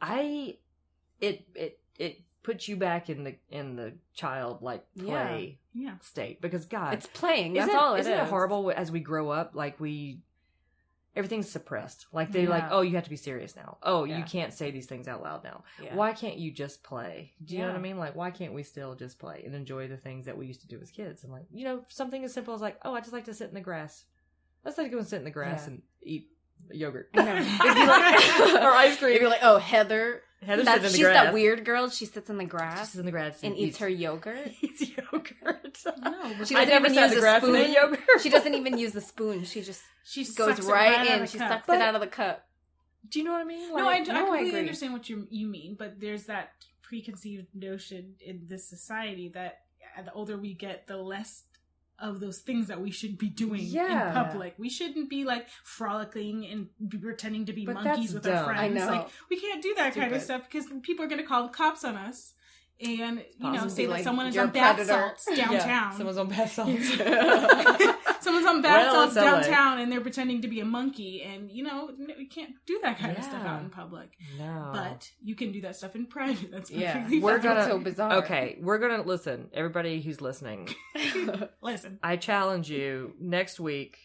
I 0.00 0.56
it 1.20 1.46
it 1.54 1.78
it 2.00 2.20
puts 2.42 2.66
you 2.68 2.76
back 2.76 3.10
in 3.10 3.22
the 3.24 3.34
in 3.50 3.76
the 3.76 3.92
childlike 4.14 4.84
play 4.98 5.58
yeah. 5.74 5.94
state 6.00 6.40
because 6.40 6.64
God, 6.64 6.94
It's 6.94 7.06
playing. 7.06 7.52
That's 7.52 7.74
all 7.74 7.94
it 7.94 8.00
isn't 8.00 8.12
is. 8.12 8.20
it 8.20 8.26
horrible 8.28 8.72
as 8.74 8.90
we 8.90 9.00
grow 9.00 9.28
up? 9.30 9.50
Like 9.54 9.78
we, 9.78 10.20
everything's 11.14 11.50
suppressed. 11.50 12.06
Like 12.12 12.32
they 12.32 12.46
are 12.46 12.48
like, 12.48 12.64
oh, 12.70 12.80
you 12.80 12.94
have 12.94 13.04
to 13.04 13.10
be 13.10 13.16
serious 13.16 13.54
now. 13.56 13.76
Oh, 13.82 14.04
Yeah. 14.04 14.18
you 14.18 14.24
can't 14.24 14.52
say 14.54 14.70
these 14.70 14.86
things 14.86 15.06
out 15.06 15.22
loud 15.22 15.44
now. 15.44 15.64
Yeah. 15.82 15.94
Why 15.94 16.12
can't 16.12 16.38
you 16.38 16.50
just 16.50 16.82
play? 16.82 17.32
Do 17.44 17.54
you 17.56 17.60
know 17.62 17.68
what 17.68 17.76
I 17.76 17.80
mean? 17.80 17.98
Like, 17.98 18.16
why 18.16 18.30
can't 18.30 18.54
we 18.54 18.62
still 18.62 18.94
just 18.94 19.18
play 19.18 19.42
and 19.44 19.54
enjoy 19.54 19.88
the 19.88 19.96
things 19.98 20.24
that 20.26 20.36
we 20.38 20.46
used 20.46 20.62
to 20.62 20.68
do 20.68 20.78
as 20.80 20.90
kids? 20.90 21.24
And 21.24 21.32
like, 21.32 21.44
you 21.52 21.64
know, 21.64 21.84
something 21.88 22.24
as 22.24 22.32
simple 22.32 22.54
as 22.54 22.60
like, 22.62 22.78
oh, 22.84 22.94
I 22.94 23.00
just 23.00 23.12
like 23.12 23.26
to 23.26 23.34
sit 23.34 23.48
in 23.48 23.54
the 23.54 23.60
grass. 23.60 24.04
I 24.64 24.68
just 24.68 24.78
like 24.78 24.86
to 24.86 24.90
go 24.92 24.98
and 24.98 25.06
sit 25.06 25.16
in 25.18 25.24
the 25.24 25.30
grass 25.30 25.64
Yeah. 25.64 25.72
and 25.72 25.82
eat 26.02 26.28
yogurt 26.70 27.10
I 27.14 27.22
know. 27.24 27.36
It'd 27.36 27.74
be 27.74 27.86
like- 27.86 28.62
or 28.62 28.70
ice 28.72 28.96
cream. 28.98 29.12
If 29.14 29.20
you're 29.20 29.30
like, 29.30 29.40
oh, 29.42 29.58
Heather, 29.58 30.22
Heather 30.42 30.64
that, 30.64 30.80
sits 30.80 30.86
in 30.86 30.92
the 30.92 30.96
she's 30.98 31.06
grass. 31.06 31.24
that 31.26 31.34
weird 31.34 31.64
girl. 31.66 31.90
She 31.90 32.06
sits 32.06 32.30
in 32.30 32.38
the 32.38 32.44
She 32.44 32.48
grass 32.48 32.88
sits 32.90 32.98
in 32.98 33.04
the 33.04 33.10
grass 33.12 33.40
and 33.42 33.56
eats 33.58 33.78
her 33.78 33.88
yogurt. 33.88 34.52
eats 34.62 34.82
yogurt. 34.88 35.78
No, 36.02 36.44
She 36.44 36.54
doesn't 36.54 36.68
never 36.68 36.86
even 36.86 36.94
use 37.02 37.10
the 37.12 37.18
a 37.18 37.20
grass 37.20 37.42
and 37.42 37.54
spoon. 37.56 37.72
yogurt. 37.72 38.00
She 38.22 38.30
doesn't 38.30 38.54
even 38.54 38.78
use 38.78 38.92
the 38.92 39.00
spoon. 39.00 39.44
She 39.44 39.62
just 39.62 39.82
she 40.04 40.24
goes 40.24 40.56
sucks 40.56 40.66
it 40.66 40.70
right, 40.70 41.06
in. 41.20 41.26
She 41.26 41.38
cup. 41.38 41.48
sucks 41.50 41.66
But- 41.66 41.76
it 41.76 41.82
out 41.82 41.94
of 41.94 42.00
the 42.00 42.06
cup. 42.06 42.46
Do 43.08 43.18
you 43.18 43.24
know 43.24 43.32
what 43.32 43.40
I 43.40 43.44
mean? 43.44 43.68
no, 43.74 43.76
I, 43.76 43.80
I 43.80 43.98
Like, 43.98 44.06
no, 44.08 44.14
I 44.14 44.18
completely 44.20 44.48
agree. 44.50 44.60
understand 44.60 44.92
what 44.92 45.08
you 45.08 45.26
you 45.30 45.46
mean, 45.46 45.74
but 45.78 45.98
there's 46.00 46.24
that 46.24 46.50
preconceived 46.82 47.46
notion 47.54 48.14
in 48.20 48.42
this 48.46 48.68
society 48.68 49.28
that 49.28 49.60
uh, 49.98 50.02
the 50.02 50.12
older 50.12 50.36
we 50.36 50.52
get, 50.54 50.86
the 50.86 50.96
less 50.98 51.44
of 52.00 52.20
those 52.20 52.38
things 52.38 52.68
that 52.68 52.80
we 52.80 52.90
should 52.90 53.18
be 53.18 53.28
doing 53.28 53.62
Yeah. 53.62 54.08
in 54.08 54.14
public. 54.14 54.54
We 54.58 54.70
shouldn't 54.70 55.10
be 55.10 55.24
like 55.24 55.48
frolicking 55.64 56.46
and 56.46 56.68
be 56.88 56.98
pretending 56.98 57.46
to 57.46 57.52
be 57.52 57.66
But 57.66 57.74
monkeys 57.74 58.14
with 58.14 58.26
our 58.26 58.44
friends. 58.44 58.76
Like 58.80 59.08
we 59.28 59.38
can't 59.38 59.62
do 59.62 59.74
that 59.76 59.94
kind 59.94 60.12
of 60.14 60.22
stuff 60.22 60.42
because 60.50 60.66
people 60.82 61.04
are 61.04 61.08
going 61.08 61.20
to 61.20 61.26
call 61.26 61.44
the 61.44 61.50
cops 61.50 61.84
on 61.84 61.96
us. 61.96 62.34
And 62.82 62.90
you 62.98 63.06
know, 63.40 63.50
Possibly, 63.52 63.70
say 63.70 63.86
that 63.86 63.92
like, 63.92 64.04
someone 64.04 64.26
is 64.26 64.36
on 64.38 64.48
a 64.48 64.52
bath 64.52 64.76
predator. 64.76 64.98
salts 64.98 65.26
downtown. 65.26 65.52
Yeah, 65.68 65.90
someone's 65.90 66.16
on 66.18 66.28
bath 66.28 66.52
salts. 66.52 66.88
Someone's 68.22 68.46
on 68.46 68.60
bath 68.62 68.92
Well, 68.92 68.94
salts 69.10 69.16
it's 69.16 69.24
downtown 69.24 69.78
and 69.80 69.90
they're 69.90 70.00
pretending 70.02 70.42
to 70.42 70.48
be 70.48 70.60
a 70.60 70.64
monkey, 70.64 71.22
and 71.22 71.50
you 71.50 71.62
know 71.64 71.90
we 72.18 72.26
can't 72.26 72.52
do 72.66 72.78
that 72.82 72.98
kind 72.98 73.16
of 73.16 73.24
stuff 73.24 73.44
out 73.46 73.62
in 73.62 73.70
public. 73.70 74.10
no. 74.38 74.70
But 74.74 75.10
you 75.22 75.34
can 75.34 75.52
do 75.52 75.60
that 75.62 75.76
stuff 75.76 75.94
in 75.96 76.06
private. 76.06 76.50
That's 76.52 76.70
Yeah, 76.70 76.94
perfectly 76.94 77.20
We're 77.20 77.40
fine. 77.40 77.42
gonna- 77.54 77.64
so 77.66 77.78
bizarre. 77.78 78.12
Okay, 78.24 78.58
we're 78.60 78.78
gonna 78.78 79.02
listen. 79.02 79.48
Everybody 79.54 80.00
who's 80.02 80.20
listening, 80.20 80.68
listen. 81.62 81.98
I 82.02 82.16
challenge 82.16 82.70
you 82.70 83.14
next 83.20 83.58
week. 83.60 83.98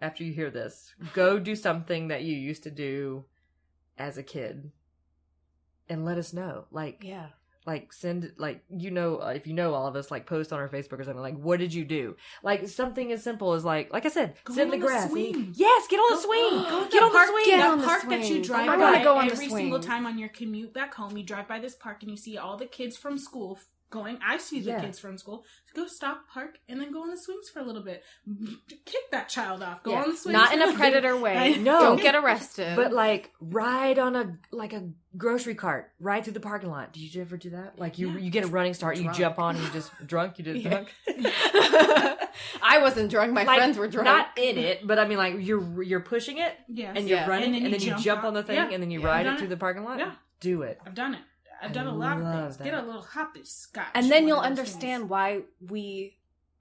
After 0.00 0.24
you 0.24 0.32
hear 0.34 0.50
this, 0.50 0.94
go 1.14 1.38
do 1.38 1.54
something 1.54 2.08
that 2.08 2.22
you 2.22 2.36
used 2.36 2.64
to 2.64 2.70
do 2.70 3.24
as 3.96 4.18
a 4.18 4.22
kid, 4.22 4.70
and 5.88 6.04
let 6.04 6.18
us 6.18 6.32
know. 6.34 6.64
Like, 6.70 7.02
yeah. 7.02 7.28
Like 7.66 7.92
send 7.92 8.32
like 8.36 8.62
you 8.76 8.90
know 8.90 9.18
uh, 9.18 9.28
if 9.34 9.46
you 9.46 9.54
know 9.54 9.72
all 9.72 9.86
of 9.86 9.96
us 9.96 10.10
like 10.10 10.26
post 10.26 10.52
on 10.52 10.58
our 10.60 10.68
facebook 10.68 10.98
or 11.00 11.04
something 11.04 11.22
like 11.22 11.36
what 11.38 11.58
did 11.58 11.72
you 11.72 11.84
do? 11.84 12.14
Like 12.42 12.68
something 12.68 13.10
as 13.12 13.22
simple 13.22 13.54
as 13.54 13.64
like 13.64 13.92
like 13.92 14.04
i 14.04 14.10
said 14.10 14.34
Go 14.44 14.54
sit 14.54 14.62
in 14.64 14.68
the 14.68 14.74
on 14.74 14.80
the 14.80 14.86
grass. 14.86 15.10
swing. 15.10 15.34
and- 15.34 15.56
yes 15.56 15.86
get 15.88 15.96
on 15.98 16.16
the 16.16 16.22
swing. 16.26 16.50
go 16.70 16.88
get 16.90 17.02
on 17.02 17.10
park, 17.10 17.26
the 17.26 17.32
swing. 17.32 17.44
Get 17.46 17.56
that 17.58 17.70
on 17.70 17.78
the 17.78 17.86
park 17.86 18.08
that 18.10 18.28
you 18.28 18.42
drive 18.44 18.62
Oh 18.64 18.66
my 18.66 18.76
by 18.76 18.92
God, 18.96 19.04
go 19.04 19.16
on 19.16 19.26
the 19.28 19.32
every 19.32 19.48
single 19.48 19.80
time 19.80 20.04
on 20.06 20.18
your 20.18 20.28
commute 20.28 20.74
back 20.74 20.94
home. 20.94 21.16
You 21.16 21.22
drive 21.24 21.48
by 21.48 21.58
this 21.58 21.74
park 21.74 22.02
and 22.02 22.10
you 22.10 22.16
see 22.16 22.36
all 22.36 22.56
the 22.56 22.66
kids 22.66 22.96
from 22.96 23.16
school 23.18 23.56
f- 23.58 23.66
going. 23.90 24.18
I 24.26 24.38
see 24.38 24.60
the 24.60 24.70
Yeah. 24.70 24.80
kids 24.80 24.98
from 24.98 25.16
school. 25.18 25.44
Go 25.74 25.86
stop, 25.86 26.28
park, 26.32 26.58
and 26.68 26.80
then 26.80 26.92
go 26.92 27.02
on 27.02 27.10
the 27.10 27.16
swings 27.16 27.48
for 27.48 27.60
a 27.60 27.62
little 27.64 27.82
bit. 27.82 28.02
Kick 28.86 29.10
that 29.12 29.28
child 29.28 29.62
off. 29.62 29.82
Go 29.82 29.92
Yeah. 29.92 30.02
on 30.02 30.10
the 30.10 30.16
swings. 30.16 30.32
Not 30.32 30.52
in 30.52 30.62
a 30.62 30.72
predator 30.72 31.16
way. 31.16 31.56
No. 31.58 31.80
Don't 31.80 32.00
get 32.02 32.14
arrested. 32.14 32.76
but 32.76 32.92
like 32.92 33.30
ride 33.40 33.98
on 33.98 34.16
a 34.16 34.38
like 34.50 34.72
a 34.72 34.90
grocery 35.16 35.54
cart 35.54 35.92
ride 36.00 36.24
through 36.24 36.32
the 36.32 36.40
parking 36.40 36.68
lot 36.70 36.92
did 36.92 37.14
you 37.14 37.20
ever 37.22 37.36
do 37.36 37.50
that 37.50 37.78
like 37.78 37.98
you 38.00 38.10
Yeah. 38.10 38.18
you 38.18 38.30
get 38.30 38.42
a 38.44 38.48
running 38.48 38.74
start 38.74 38.96
you 38.96 39.12
jump 39.12 39.38
on 39.38 39.54
and 39.54 39.64
you 39.64 39.70
just 39.70 39.92
drunk 40.06 40.38
you 40.38 40.44
did 40.44 40.56
Yeah. 40.56 40.70
drunk 40.70 40.92
I 42.62 42.78
wasn't 42.80 43.10
drunk. 43.10 43.32
My 43.32 43.44
Like, 43.44 43.58
friends 43.58 43.78
were 43.78 43.86
drunk. 43.88 44.06
not 44.06 44.28
in 44.36 44.58
it 44.58 44.84
but 44.86 44.98
i 44.98 45.06
mean 45.06 45.18
like 45.18 45.34
you're 45.38 45.82
you're 45.82 46.00
pushing 46.00 46.38
it 46.38 46.52
Yes. 46.68 46.96
and 46.96 47.08
you're 47.08 47.18
Yeah. 47.18 47.28
running 47.28 47.54
And 47.54 47.56
and 47.56 47.64
then 47.66 47.72
then, 47.72 47.80
you 47.80 47.86
you 47.86 47.92
jump 47.92 48.04
jump 48.04 48.24
on 48.24 48.34
the 48.34 48.42
thing 48.42 48.56
Yeah. 48.56 48.70
and 48.70 48.82
then 48.82 48.90
you 48.90 49.00
Yeah. 49.00 49.06
ride 49.06 49.26
it 49.26 49.38
through 49.38 49.46
it. 49.46 49.50
the 49.50 49.56
parking 49.56 49.84
lot 49.84 49.98
Yeah. 49.98 50.12
do 50.40 50.62
it 50.62 50.80
I've 50.84 50.94
done 50.94 51.14
it. 51.14 51.20
I've 51.64 51.72
done 51.72 51.86
a 51.86 51.94
lot 51.94 52.16
of 52.18 52.22
love 52.24 52.56
things. 52.56 52.56
Get 52.58 52.74
a 52.74 52.82
little 52.82 53.02
hopscotch. 53.02 53.86
and 53.94 54.10
then 54.10 54.26
you'll 54.28 54.38
understand 54.40 55.02
things. 55.02 55.10
why 55.10 55.42
we 55.60 56.16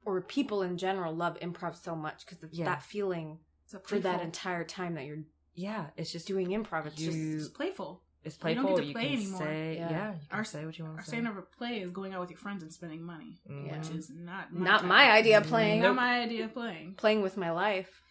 or 0.06 0.22
people 0.22 0.62
in 0.64 0.78
general 0.78 1.16
love 1.16 1.40
improv 1.40 1.82
so 1.82 1.96
much 1.96 2.26
because 2.26 2.44
it's 2.44 2.58
Yeah. 2.58 2.66
that 2.66 2.84
feeling 2.84 3.40
It's 3.66 3.76
for 3.90 4.00
that 4.00 4.22
entire 4.22 4.64
time 4.66 4.96
that 4.96 5.06
you're 5.06 5.24
yeah 5.56 5.88
it's 5.98 6.12
just 6.12 6.28
doing 6.28 6.48
improv. 6.50 6.86
It's 6.88 7.00
You- 7.00 7.12
just 7.12 7.48
It's 7.48 7.56
playful. 7.58 8.02
it's 8.24 8.36
playful 8.38 8.50
You 8.64 8.68
don't 8.70 8.76
playful 8.76 8.78
get 8.78 8.82
to 8.82 8.88
you 8.88 8.94
play 8.94 9.16
can 9.16 9.22
anymore. 9.24 9.40
say 9.40 9.76
Yeah. 9.78 9.90
yeah, 9.90 10.14
you 10.14 10.20
can 10.30 10.38
Our- 10.40 10.44
say 10.44 10.66
what 10.66 10.78
you 10.78 10.84
want 10.86 10.98
Our 10.98 11.04
to 11.04 11.10
say 11.10 11.18
standard 11.18 11.38
of 11.38 11.52
play 11.54 11.82
is 11.82 11.92
going 11.92 12.14
out 12.14 12.20
with 12.22 12.30
your 12.32 12.40
friends 12.40 12.64
and 12.64 12.74
spending 12.74 13.02
money, 13.04 13.40
Mhm. 13.50 13.78
which 13.78 13.90
is 13.96 14.10
not 14.10 14.52
my 14.54 14.66
not 14.66 14.86
my 14.86 15.12
idea 15.12 15.38
of 15.38 15.46
playing. 15.46 15.82
Not 15.82 15.96
my 15.96 16.20
idea 16.22 16.46
of 16.46 16.54
playing. 16.54 16.96
Playing 16.96 17.22
with 17.22 17.38
my 17.38 17.52
life. 17.52 18.03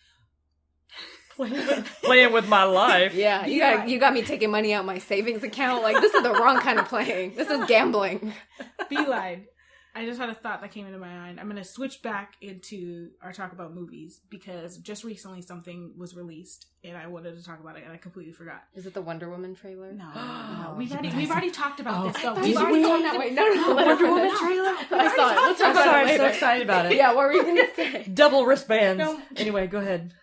Playing 1.37 2.33
with 2.33 2.49
my 2.49 2.65
life. 2.65 3.15
Yeah, 3.15 3.47
you 3.47 3.59
got 3.61 3.89
you 3.89 3.99
got 3.99 4.13
me 4.15 4.23
taking 4.23 4.51
money 4.51 4.73
out 4.75 4.85
my 4.85 4.99
savings 4.99 5.43
account. 5.43 5.83
Like 5.83 6.01
this 6.01 6.15
is 6.15 6.23
the 6.23 6.33
wrong 6.33 6.59
kind 6.61 6.79
of 6.79 6.87
playing. 6.89 7.35
This 7.35 7.49
is 7.51 7.65
gambling. 7.67 8.33
Beeline. 8.89 9.47
I 9.95 10.07
just 10.07 10.19
had 10.19 10.31
a 10.31 10.35
thought 10.35 10.63
that 10.63 10.71
came 10.71 10.87
into 10.87 10.99
my 10.99 11.07
mind. 11.15 11.39
I'm 11.39 11.45
going 11.51 11.59
to 11.63 11.69
switch 11.69 12.01
back 12.03 12.37
into 12.41 13.11
our 13.23 13.31
talk 13.31 13.53
about 13.53 13.75
movies 13.75 14.23
because 14.31 14.79
just 14.79 15.05
recently 15.05 15.43
something 15.43 15.93
was 15.99 16.17
released 16.17 16.65
and 16.83 16.97
I 16.97 17.09
wanted 17.09 17.37
to 17.37 17.45
talk 17.45 17.61
about 17.61 17.77
it 17.77 17.83
and 17.85 17.93
I 17.93 17.99
completely 17.99 18.33
forgot. 18.33 18.63
Is 18.75 18.87
it 18.87 18.95
the 18.95 19.03
Wonder 19.03 19.29
Woman 19.29 19.55
trailer? 19.55 19.93
No, 19.93 20.07
no, 20.15 20.75
we've 20.79 20.91
already 20.93 21.11
we've 21.11 21.31
already 21.31 21.51
talked 21.51 21.79
about 21.79 22.07
Oh, 22.07 22.09
this 22.11 22.23
though. 22.23 22.33
We've 22.37 22.45
we? 22.45 22.57
already 22.57 22.83
talked 22.85 23.03
no, 23.15 23.19
wait, 23.21 23.33
about- 23.33 23.45
no, 23.45 23.55
no, 23.55 23.67
No, 23.69 23.75
let 23.75 23.87
no, 23.87 23.97
her 23.97 24.03
no, 24.03 24.17
do 24.17 24.23
no, 24.23 24.99
I 24.99 25.03
we've 25.03 25.13
saw 25.13 25.31
it. 25.31 25.35
talked 25.35 25.37
Let's 25.37 25.59
talk 25.61 25.67
I'm 25.69 25.71
about 25.73 25.83
about 25.83 25.85
sorry, 25.85 26.07
it 26.09 26.11
I'm 26.13 26.17
so 26.17 26.27
excited 26.27 26.63
about 26.63 26.87
it. 26.87 26.93
Yeah, 26.97 27.13
what 27.13 27.27
were 27.27 27.33
you 27.35 27.43
gonna 27.45 27.75
say? 27.77 28.09
Double 28.15 28.47
wristbands. 28.47 28.99
No. 28.99 29.21
Anyway, 29.37 29.67
go 29.67 29.77
ahead. 29.79 30.15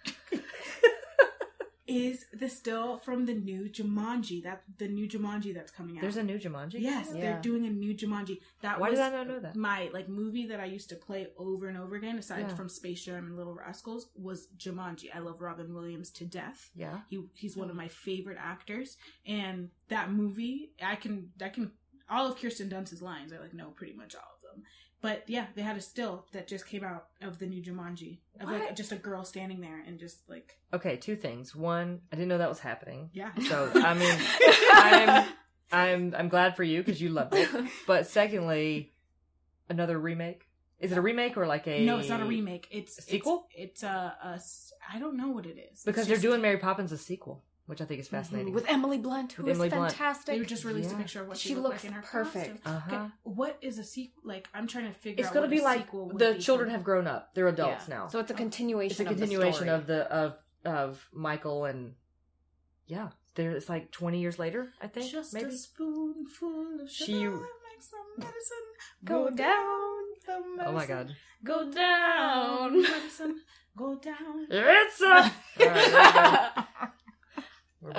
Is 1.89 2.25
the 2.32 2.47
still 2.49 2.97
from 2.99 3.25
the 3.25 3.34
new 3.34 3.67
Jumanji? 3.67 4.43
That 4.43 4.62
the 4.78 4.88
new 4.88 5.08
Jumanji 5.08 5.54
that's 5.54 5.71
coming 5.71 5.97
out. 5.97 6.02
There's 6.02 6.17
a 6.17 6.23
new 6.23 6.38
Jumanji. 6.38 6.75
Yes, 6.80 7.12
Yeah. 7.13 7.21
they're 7.21 7.41
doing 7.41 7.65
a 7.65 7.69
new 7.69 7.95
Jumanji. 7.95 8.39
That 8.62 8.80
Why 8.80 8.89
was 8.91 8.99
did 8.99 9.06
I 9.08 9.10
not 9.17 9.28
know 9.28 9.39
that? 9.39 9.56
my 9.56 9.89
like 9.91 10.08
movie 10.08 10.45
that 10.47 10.60
I 10.60 10.65
used 10.65 10.89
to 10.89 10.95
play 10.95 11.28
over 11.38 11.67
and 11.67 11.78
over 11.78 11.95
again, 11.95 12.17
aside 12.19 12.41
Yeah. 12.47 12.56
from 12.56 12.69
Space 12.69 13.04
Jam 13.04 13.25
and 13.25 13.36
Little 13.36 13.56
Rascals, 13.56 14.10
was 14.15 14.47
Jumanji. 14.58 15.08
I 15.13 15.19
love 15.19 15.41
Robin 15.41 15.73
Williams 15.73 16.12
to 16.12 16.25
death. 16.25 16.69
Yeah. 16.75 17.02
He 17.10 17.23
he's 17.36 17.58
one 17.58 17.69
of 17.69 17.75
my 17.75 17.88
favorite 17.88 18.38
actors, 18.39 18.95
and 19.25 19.69
that 19.88 20.12
movie 20.12 20.71
I 20.84 20.95
can 20.95 21.32
I 21.41 21.49
can 21.49 21.71
all 22.10 22.32
of 22.32 22.39
Kirsten 22.39 22.69
Dunst's 22.69 23.02
lines 23.02 23.34
I 23.34 23.38
like 23.39 23.54
know 23.54 23.69
pretty 23.71 23.93
much 23.93 24.15
all. 24.15 24.38
But 25.02 25.24
yeah, 25.28 25.46
they 25.56 25.62
had 25.62 25.78
a 25.78 25.82
still 25.82 26.26
that 26.34 26.48
just 26.48 26.68
came 26.68 26.84
out 26.84 27.06
of 27.22 27.40
the 27.40 27.46
new 27.46 27.62
Jumanji 27.64 28.18
of 28.42 28.50
like 28.50 28.76
just 28.76 28.92
a 28.92 28.98
girl 28.98 29.24
standing 29.24 29.62
there 29.62 29.82
and 29.88 29.98
just 30.00 30.18
like 30.30 30.58
Okay, 30.74 30.98
two 30.98 31.16
things. 31.16 31.56
One, 31.56 32.02
I 32.12 32.16
didn't 32.16 32.28
know 32.28 32.38
that 32.38 32.50
was 32.50 32.60
happening. 32.60 33.10
yeah. 33.14 33.32
So 33.48 33.72
I 33.76 33.94
mean, 33.94 34.18
I'm 34.74 35.28
I'm 35.72 36.16
I'm 36.18 36.30
glad 36.30 36.56
for 36.56 36.64
you 36.64 36.80
because 36.82 37.02
you 37.02 37.10
loved 37.10 37.34
it. 37.36 37.50
But 37.88 38.08
secondly, 38.08 38.94
another 39.70 39.98
remake. 39.98 40.46
Is 40.80 40.92
it 40.94 40.98
a 40.98 41.02
remake 41.02 41.36
or 41.38 41.46
like 41.46 41.68
a? 41.68 41.86
no, 41.86 42.00
it's 42.00 42.10
not 42.10 42.22
a 42.22 42.26
remake. 42.26 42.68
It's 42.72 42.98
A 43.00 43.02
sequel? 43.02 43.48
It's, 43.52 43.72
it's 43.82 43.84
a, 43.84 44.16
a 44.24 44.28
s- 44.36 44.72
I 44.94 44.98
don't 45.00 45.18
know 45.18 45.28
what 45.30 45.46
it 45.46 45.58
is 45.74 45.84
Because 45.84 46.10
It's 46.10 46.22
they're 46.22 46.32
doing 46.32 46.42
Mary 46.42 46.58
Poppins 46.58 46.92
a 46.94 46.98
sequel, 46.98 47.44
which 47.70 47.82
I 47.82 47.86
think 47.86 48.00
is 48.02 48.08
fascinating. 48.08 48.54
With 48.54 48.68
Emily 48.68 48.98
Blunt, 48.98 49.34
who 49.34 49.44
With 49.44 49.52
is 49.52 49.58
Emily 49.58 49.70
Blunt. 49.70 49.92
fantastic. 49.94 50.38
They 50.40 50.44
just 50.46 50.64
released 50.66 50.90
Yeah. 50.90 50.96
a 50.96 51.00
picture 51.00 51.22
of 51.22 51.28
what 51.28 51.38
she, 51.38 51.50
She 51.50 51.56
looked 51.56 51.68
looks 51.70 51.84
like 51.84 51.92
in 51.92 51.94
her 51.94 52.02
perfect. 52.02 52.64
costume. 52.64 52.76
uh-huh. 52.78 52.96
Okay, 52.96 53.14
what 53.24 53.58
is 53.62 53.78
a 53.78 53.84
sequel? 53.84 54.24
Like 54.26 54.50
I'm 54.54 54.66
trying 54.68 54.88
to 54.88 54.94
figure 54.94 55.20
It's 55.22 55.28
out. 55.30 55.36
gonna 55.36 55.48
be 55.48 55.60
a 55.60 55.64
like 55.64 55.92
the 55.92 56.34
be 56.34 56.40
children 56.40 56.70
for. 56.70 56.72
have 56.74 56.84
grown 56.84 57.06
up. 57.08 57.34
They're 57.36 57.48
adults 57.48 57.86
Yeah. 57.88 57.96
now. 57.96 58.08
So 58.08 58.20
it's 58.20 58.32
a 58.32 58.34
continuation. 58.34 58.92
it's 58.92 59.00
a 59.00 59.04
of 59.04 59.10
the 59.10 59.16
continuation 59.16 59.54
story. 59.54 59.70
of 59.70 59.86
the 59.88 60.12
of 60.12 60.38
of 60.66 61.08
Michael 61.14 61.66
and 61.66 61.94
yeah, 62.88 63.10
there 63.36 63.52
it's 63.52 63.70
like 63.70 63.92
twenty 63.92 64.20
years 64.20 64.40
later. 64.40 64.74
I 64.82 64.88
think 64.88 65.12
Just 65.12 65.34
maybe. 65.34 65.50
a 65.50 65.52
spoonful 65.52 66.82
of 66.82 66.90
She- 66.90 67.14
makes 67.24 67.90
some 67.92 68.00
medicine 68.18 68.58
Go 69.06 69.30
go 69.30 69.36
down. 69.36 70.00
The 70.26 70.40
medicine, 70.40 70.66
Oh 70.66 70.72
my 70.74 70.86
god, 70.88 71.16
Go 71.44 71.72
down. 71.72 72.82
medicine 72.82 73.42
go 73.78 73.96
down. 73.96 74.48
it's 74.50 75.02
a. 75.02 75.06
All 75.62 75.68
right, 75.68 76.52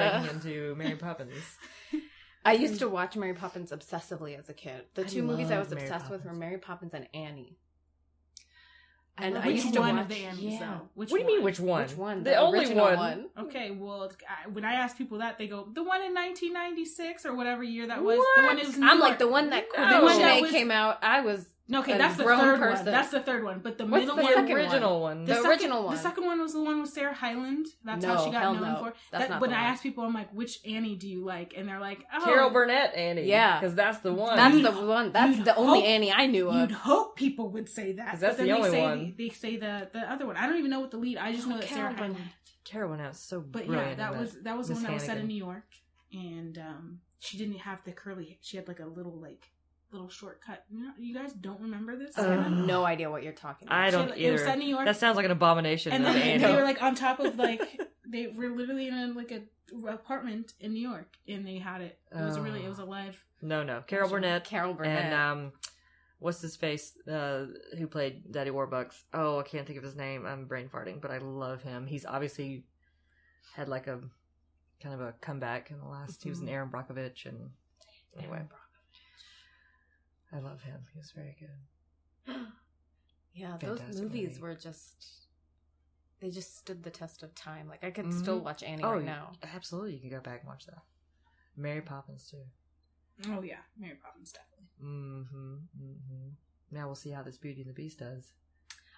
there 0.01 0.21
we 0.21 0.27
go. 0.27 0.33
We're 0.33 0.33
breaking 0.41 0.53
into 0.53 0.75
Mary 0.77 0.97
Poppins. 0.97 1.59
I 2.45 2.53
used 2.55 2.79
to 2.81 2.89
watch 2.89 3.17
Mary 3.17 3.35
Poppins 3.35 3.71
obsessively 3.71 4.39
as 4.39 4.49
a 4.49 4.55
kid. 4.55 4.85
The 4.95 5.03
I 5.03 5.07
two 5.07 5.23
movies 5.23 5.51
I 5.51 5.59
was 5.59 5.71
Mary 5.71 5.83
obsessed 5.83 6.11
with 6.11 6.25
were 6.25 6.33
Mary 6.33 6.59
Poppins 6.59 6.95
and 6.95 7.07
Annie. 7.13 7.57
And 9.19 9.37
I 9.37 9.47
Which 9.49 9.57
used 9.57 9.75
to 9.75 9.81
one 9.81 9.97
watch. 9.97 10.05
of 10.05 10.09
the 10.09 10.25
Annies, 10.25 10.43
yeah. 10.55 10.59
though? 10.61 10.89
Which 10.95 11.11
what 11.11 11.19
do 11.19 11.25
you 11.25 11.27
mean? 11.37 11.45
Which 11.45 11.61
one? 11.61 11.83
Which 11.83 11.95
one? 11.97 12.23
The, 12.23 12.37
only 12.37 12.61
original 12.61 12.87
one. 12.97 13.27
Okay, 13.39 13.71
well, 13.71 14.11
I, 14.27 14.49
when 14.49 14.65
I 14.65 14.75
ask 14.75 14.97
people 14.97 15.19
that, 15.19 15.37
they 15.37 15.47
go, 15.47 15.69
the 15.75 15.83
one 15.83 16.01
in 16.03 16.15
1996 16.15 17.27
or 17.27 17.35
whatever 17.35 17.63
year 17.63 17.87
that 17.89 18.03
was. 18.03 18.17
The 18.17 18.43
one 18.43 18.47
What? 18.47 18.57
that 18.57 18.67
was 18.67 18.79
New 18.79 18.89
I'm 18.89 18.99
like 18.99 19.19
the 19.19 19.29
one 19.29 19.51
that 19.51 19.67
No. 19.77 19.83
the 19.85 19.95
The 19.99 20.03
one 20.05 20.05
one 20.15 20.23
that 20.23 20.41
was- 20.41 20.51
came 20.53 20.71
out. 20.71 20.99
I 21.05 21.21
was 21.21 21.41
No, 21.41 21.45
okay, 21.73 21.97
that's 21.99 22.17
the 22.17 22.25
third 22.25 22.59
person. 22.59 22.85
one. 22.87 22.95
That's 22.95 23.11
the 23.11 23.21
third 23.21 23.45
one. 23.45 23.61
But 23.61 23.79
the 23.79 23.87
What's 23.87 24.03
middle 24.03 24.17
the 24.17 24.23
one, 24.23 24.35
second 24.35 24.53
original 24.57 25.01
one. 25.01 25.25
The 25.25 25.35
second- 25.35 25.51
original 25.51 25.85
one. 25.85 25.95
The 25.95 26.01
second 26.03 26.25
one 26.27 26.41
was 26.41 26.53
the 26.53 26.63
one 26.63 26.81
with 26.81 26.91
Sarah 26.91 27.15
Hyland. 27.15 27.67
That's 27.85 28.05
how 28.05 28.25
she 28.25 28.31
got 28.31 28.55
known 28.55 28.61
no. 28.63 28.79
for. 28.79 28.93
That's 29.11 29.25
That- 29.25 29.31
not 29.31 29.41
when 29.41 29.51
the 29.51 29.57
I 29.57 29.61
ask 29.63 29.83
people, 29.83 30.05
I'm 30.05 30.13
like, 30.15 30.31
which 30.33 30.61
Annie 30.67 30.97
do 30.97 31.09
you 31.09 31.25
like? 31.25 31.55
And 31.57 31.69
they're 31.69 31.81
like, 31.81 32.05
oh, 32.15 32.25
Carol 32.25 32.51
Burnett, 32.51 32.95
Annie. 32.95 33.23
Yeah. 33.25 33.61
because 33.61 33.75
that's 33.75 33.99
the 33.99 34.13
one. 34.13 34.37
That's 34.37 34.55
You'd- 34.57 34.69
the 34.71 34.87
one. 34.87 35.13
That's 35.13 35.39
the 35.45 35.55
only 35.57 35.81
hope- 35.81 35.89
Annie 35.89 36.13
I 36.13 36.27
knew 36.27 36.49
of. 36.49 36.55
You'd 36.57 36.73
hope 36.73 37.17
people 37.17 37.49
would 37.51 37.69
say 37.69 37.93
that. 37.93 38.19
that's 38.21 38.37
the 38.37 38.45
they 38.45 38.53
only 38.53 38.71
say 38.71 38.83
one. 38.83 39.15
The, 39.17 39.29
they 39.29 39.35
say 39.35 39.57
the 39.57 39.89
the 39.93 40.01
other 40.11 40.27
one. 40.27 40.37
I 40.37 40.47
don't 40.47 40.59
even 40.59 40.71
know 40.71 40.81
what 40.81 40.91
the 40.91 40.97
lead. 40.99 41.19
I 41.19 41.33
just 41.33 41.47
know 41.47 41.59
that 41.59 41.69
Sarah 41.69 41.81
Carol 41.81 41.95
Hyland. 41.95 42.15
Burnett. 42.15 42.33
Carol 42.65 42.91
Burnett's 42.91 43.19
so 43.21 43.41
But 43.41 43.69
yeah, 43.69 43.95
that 43.95 44.17
was 44.17 44.35
that 44.43 44.57
was 44.57 44.69
the 44.69 44.75
Miss 44.75 44.83
one 44.83 44.93
that 44.93 44.95
was 44.95 45.03
set 45.05 45.19
in 45.19 45.27
New 45.27 45.35
York, 45.37 45.65
and 46.13 46.59
um, 46.59 47.01
she 47.19 47.37
didn't 47.39 47.59
have 47.59 47.83
the 47.85 47.93
curly. 47.93 48.39
She 48.43 48.57
had 48.57 48.69
like 48.69 48.81
a 48.81 48.87
little 48.87 49.19
like 49.19 49.49
little 49.93 50.09
shortcut. 50.09 50.65
You, 50.71 50.85
know, 50.85 50.91
you 50.99 51.15
guys 51.15 51.33
don't 51.33 51.61
remember 51.61 51.97
this? 51.97 52.17
I 52.19 52.23
have 52.33 52.51
no 52.53 52.85
idea 52.85 53.11
what 53.11 53.23
you're 53.23 53.33
talking 53.33 53.69
about. 53.69 53.79
I 53.79 53.91
don't 53.91 54.01
had, 54.03 54.11
like- 54.11 54.19
It 54.21 54.33
was 54.33 54.43
set 54.43 54.55
in 54.55 54.61
New 54.61 54.69
York, 54.69 54.85
That 54.87 54.97
sounds 54.97 55.17
like 55.17 55.25
an 55.25 55.31
abomination. 55.33 55.93
and 55.93 56.05
then 56.05 56.17
Annie. 56.17 56.43
they 56.45 56.55
were 56.55 56.63
like 56.65 56.83
on 56.83 56.95
top 56.95 57.21
of 57.21 57.37
like 57.37 57.63
they 58.09 58.27
were 58.29 58.49
literally 58.49 58.89
in 58.89 58.95
a, 58.95 59.07
like 59.09 59.33
a 59.33 59.43
apartment 59.89 60.53
in 60.61 60.73
New 60.73 60.87
York, 60.89 61.17
and 61.29 61.47
they 61.47 61.59
had 61.59 61.81
it. 61.81 61.99
It 62.13 62.21
was 62.21 62.37
a 62.37 62.43
really 62.43 62.65
it 62.65 62.69
was 62.69 62.79
a 62.79 62.85
live. 62.85 63.23
no, 63.43 63.63
no, 63.63 63.83
Carol 63.87 64.09
Burnett 64.11 64.45
Carol 64.45 64.75
Burnett. 64.75 65.05
and 65.07 65.15
um, 65.15 65.53
what's 66.19 66.41
his 66.41 66.57
face? 66.57 66.93
Uh, 67.09 67.47
who 67.79 67.87
played 67.87 68.31
Daddy 68.33 68.51
Warbucks? 68.51 68.95
Oh, 69.15 69.39
I 69.39 69.43
can't 69.45 69.67
think 69.67 69.79
of 69.79 69.85
his 69.85 69.95
name. 69.97 70.27
I'm 70.27 70.47
brain 70.47 70.69
farting, 70.69 71.01
but 71.01 71.11
I 71.13 71.19
love 71.19 71.63
him. 71.63 71.87
He's 71.87 72.05
obviously 72.05 72.65
had 73.55 73.69
like 73.69 73.87
a 73.87 74.01
kind 74.83 74.95
of 74.95 75.01
a 75.01 75.15
comeback 75.21 75.71
in 75.71 75.79
the 75.79 75.87
last. 75.87 76.23
He 76.23 76.31
was 76.31 76.41
an 76.41 76.47
Mhm. 76.47 76.53
Erin 76.53 76.69
Brockovich, 76.71 77.27
and 77.27 77.51
anyway, 78.19 78.43
I 80.33 80.39
love 80.39 80.63
him. 80.63 80.81
He 80.93 80.99
was 80.99 81.11
very 81.13 81.37
good. 81.39 82.37
yeah, 83.35 83.57
those 83.61 83.81
movies 84.01 84.31
movie. 84.31 84.41
were 84.43 84.55
just. 84.55 85.07
They 86.21 86.31
just 86.31 86.59
stood 86.59 86.83
the 86.83 86.91
test 86.91 87.23
of 87.23 87.35
time. 87.35 87.67
Like 87.69 87.83
I 87.83 87.91
could 87.91 88.13
still 88.13 88.41
Mhm. 88.41 88.45
watch 88.45 88.63
Annie 88.63 88.83
oh, 88.85 88.93
right 88.93 89.05
now. 89.05 89.33
absolutely. 89.55 89.95
You 89.95 90.01
can 90.01 90.11
go 90.11 90.21
back 90.21 90.41
and 90.41 90.49
watch 90.49 90.67
that. 90.67 90.83
Mary 91.57 91.81
Poppins 91.81 92.29
too. 92.31 92.45
Oh 93.33 93.43
yeah, 93.43 93.61
Mary 93.79 93.97
Poppins 94.03 94.33
definitely. 94.33 94.67
Mm-hmm. 94.83 95.55
Mm-hmm. 95.83 96.29
Now 96.71 96.87
we'll 96.87 96.95
see 96.95 97.11
how 97.11 97.23
this 97.23 97.39
Beauty 97.39 97.63
and 97.63 97.71
the 97.71 97.75
Beast 97.75 97.99
does. 97.99 98.33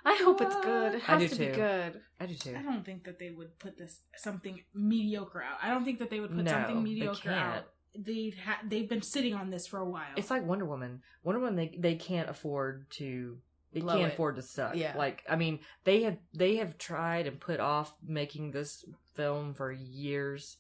I 0.05 0.17
hope 0.25 0.41
it's 0.41 0.57
good. 0.57 0.97
It 0.97 1.09
I 1.09 1.13
has 1.13 1.23
do 1.23 1.29
to 1.29 1.39
be 1.39 1.47
too. 1.47 1.53
good. 1.53 2.01
I 2.19 2.27
do 2.27 2.35
too. 2.35 2.57
I 2.59 2.63
don't 2.63 2.85
think 2.85 3.05
that 3.05 3.21
they 3.21 3.31
would 3.31 3.57
put 3.61 3.79
this 3.79 4.01
something 4.17 4.61
mediocre 4.75 5.43
out. 5.43 5.59
I 5.63 5.69
don't 5.71 5.85
think 5.85 6.01
that 6.01 6.11
they 6.11 6.19
would 6.19 6.35
put 6.35 6.45
No, 6.45 6.51
something 6.51 6.77
they 6.79 6.83
mediocre 6.83 7.21
can't. 7.31 7.57
out. 7.57 7.72
They've 7.95 8.37
ha- 8.39 8.61
they've 8.67 8.89
been 8.89 9.03
sitting 9.03 9.35
on 9.35 9.51
this 9.51 9.67
for 9.67 9.79
a 9.79 9.85
while. 9.89 10.13
It's 10.17 10.31
like 10.31 10.45
Wonder 10.47 10.65
Woman. 10.65 11.03
Wonder 11.25 11.41
Woman, 11.41 11.57
they 11.57 11.75
they 11.79 11.95
can't 11.97 12.29
afford 12.31 12.91
to. 12.93 13.39
They 13.73 13.81
Blow 13.81 13.95
can't 13.95 14.11
it. 14.11 14.13
afford 14.15 14.37
to 14.37 14.43
suck. 14.43 14.77
Yeah. 14.77 14.97
Like 14.97 15.23
I 15.29 15.37
mean, 15.37 15.61
they 15.85 16.03
have 16.05 16.17
they 16.35 16.57
have 16.57 16.79
tried 16.79 17.27
and 17.27 17.39
put 17.41 17.61
off 17.61 17.95
making 18.07 18.51
this 18.53 18.85
film 19.15 19.55
for 19.55 19.73
years. 19.73 20.57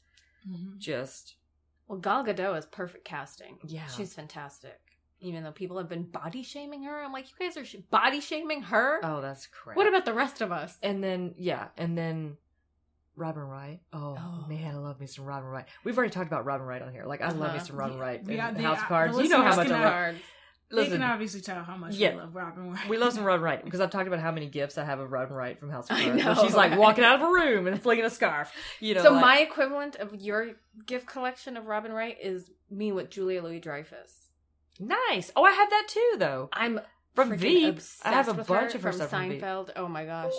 Mhm. 0.48 0.78
Just 0.78 1.36
Well, 1.88 1.98
Gal 1.98 2.24
Gadot 2.24 2.56
is 2.58 2.66
perfect 2.66 3.04
casting. 3.04 3.58
yeah. 3.64 3.86
She's 3.86 4.14
fantastic. 4.14 4.78
Even 5.20 5.44
though 5.44 5.52
people 5.52 5.78
have 5.78 5.88
been 5.88 6.02
body 6.04 6.42
shaming 6.42 6.82
her, 6.82 7.00
I'm 7.02 7.12
like, 7.12 7.26
you 7.30 7.36
guys 7.46 7.56
are 7.56 7.64
sh- 7.64 7.76
body 7.90 8.20
shaming 8.20 8.62
her. 8.62 8.98
oh, 9.04 9.20
that's 9.20 9.46
crap. 9.46 9.76
what 9.76 9.86
about 9.86 10.04
the 10.04 10.12
rest 10.14 10.40
of 10.40 10.50
us? 10.50 10.78
And 10.82 11.02
then 11.04 11.34
yeah, 11.38 11.68
and 11.76 11.96
then 11.96 12.36
Robin 13.16 13.42
Wright. 13.42 13.80
Oh, 13.92 14.16
Oh. 14.18 14.46
man, 14.48 14.74
I 14.74 14.78
love 14.78 14.98
me 15.00 15.06
some 15.06 15.24
Robin 15.24 15.48
Wright. 15.48 15.66
We've 15.84 15.96
already 15.96 16.12
talked 16.12 16.28
about 16.28 16.44
Robin 16.44 16.66
Wright 16.66 16.80
on 16.82 16.92
here. 16.92 17.04
Like 17.04 17.20
I 17.20 17.28
love 17.28 17.38
me 17.38 17.44
Uh-huh. 17.56 17.58
some 17.60 17.76
Robin 17.76 17.98
Wright. 17.98 18.20
and 18.20 18.36
got 18.36 18.56
the- 18.56 18.62
House 18.62 18.78
uh, 18.80 18.86
Cards. 18.86 19.16
the 19.16 19.22
You 19.24 19.28
know 19.28 19.42
how 19.42 19.54
much 19.56 19.68
I 19.70 19.76
have- 19.78 20.14
love. 20.14 20.22
they 20.70 20.76
Listen, 20.76 20.92
can 20.94 21.02
obviously 21.02 21.42
tell 21.42 21.62
how 21.62 21.76
much 21.76 21.94
Yeah. 21.96 22.12
we 22.14 22.20
love 22.20 22.34
Robin 22.34 22.70
Wright. 22.72 22.88
We 22.88 22.96
love 22.96 23.12
some 23.12 23.24
Robin 23.24 23.42
Wright 23.44 23.62
because 23.62 23.80
I've 23.82 23.90
talked 23.90 24.06
about 24.06 24.20
how 24.20 24.32
many 24.32 24.46
gifts 24.48 24.78
I 24.78 24.84
have 24.84 25.00
of 25.00 25.12
Robin 25.12 25.34
Wright 25.36 25.60
from 25.60 25.68
House 25.68 25.90
of 25.90 25.96
Cards. 26.02 26.24
know, 26.24 26.34
she's 26.36 26.54
like 26.54 26.70
right? 26.70 26.78
walking 26.80 27.04
out 27.04 27.16
of 27.16 27.28
a 27.28 27.30
room 27.30 27.66
and 27.66 27.80
flinging 27.82 28.06
a 28.06 28.10
scarf. 28.10 28.50
You 28.80 28.94
know, 28.94 29.02
so 29.02 29.12
like- 29.12 29.20
my 29.20 29.38
equivalent 29.40 29.96
of 29.96 30.14
your 30.14 30.52
gift 30.86 31.06
collection 31.06 31.58
of 31.58 31.66
Robin 31.66 31.92
Wright 31.92 32.16
is 32.18 32.50
me 32.70 32.90
with 32.92 33.10
Julia 33.10 33.42
Louis 33.42 33.60
Dreyfus. 33.60 34.30
nice. 34.80 35.30
Oh, 35.36 35.44
I 35.44 35.50
had 35.52 35.68
that 35.68 35.86
too 35.88 36.14
though 36.16 36.48
I'm 36.54 36.80
from 37.14 37.36
Veep. 37.36 37.78
I 38.04 38.12
have 38.12 38.28
a 38.28 38.32
bunch 38.32 38.48
her 38.48 38.64
of 38.64 38.72
her 38.72 38.78
from 38.78 38.92
stuff 38.92 39.10
from. 39.10 39.28
Seinfeld. 39.30 39.70
Oh 39.76 39.86
my 39.86 40.06
gosh, 40.06 40.32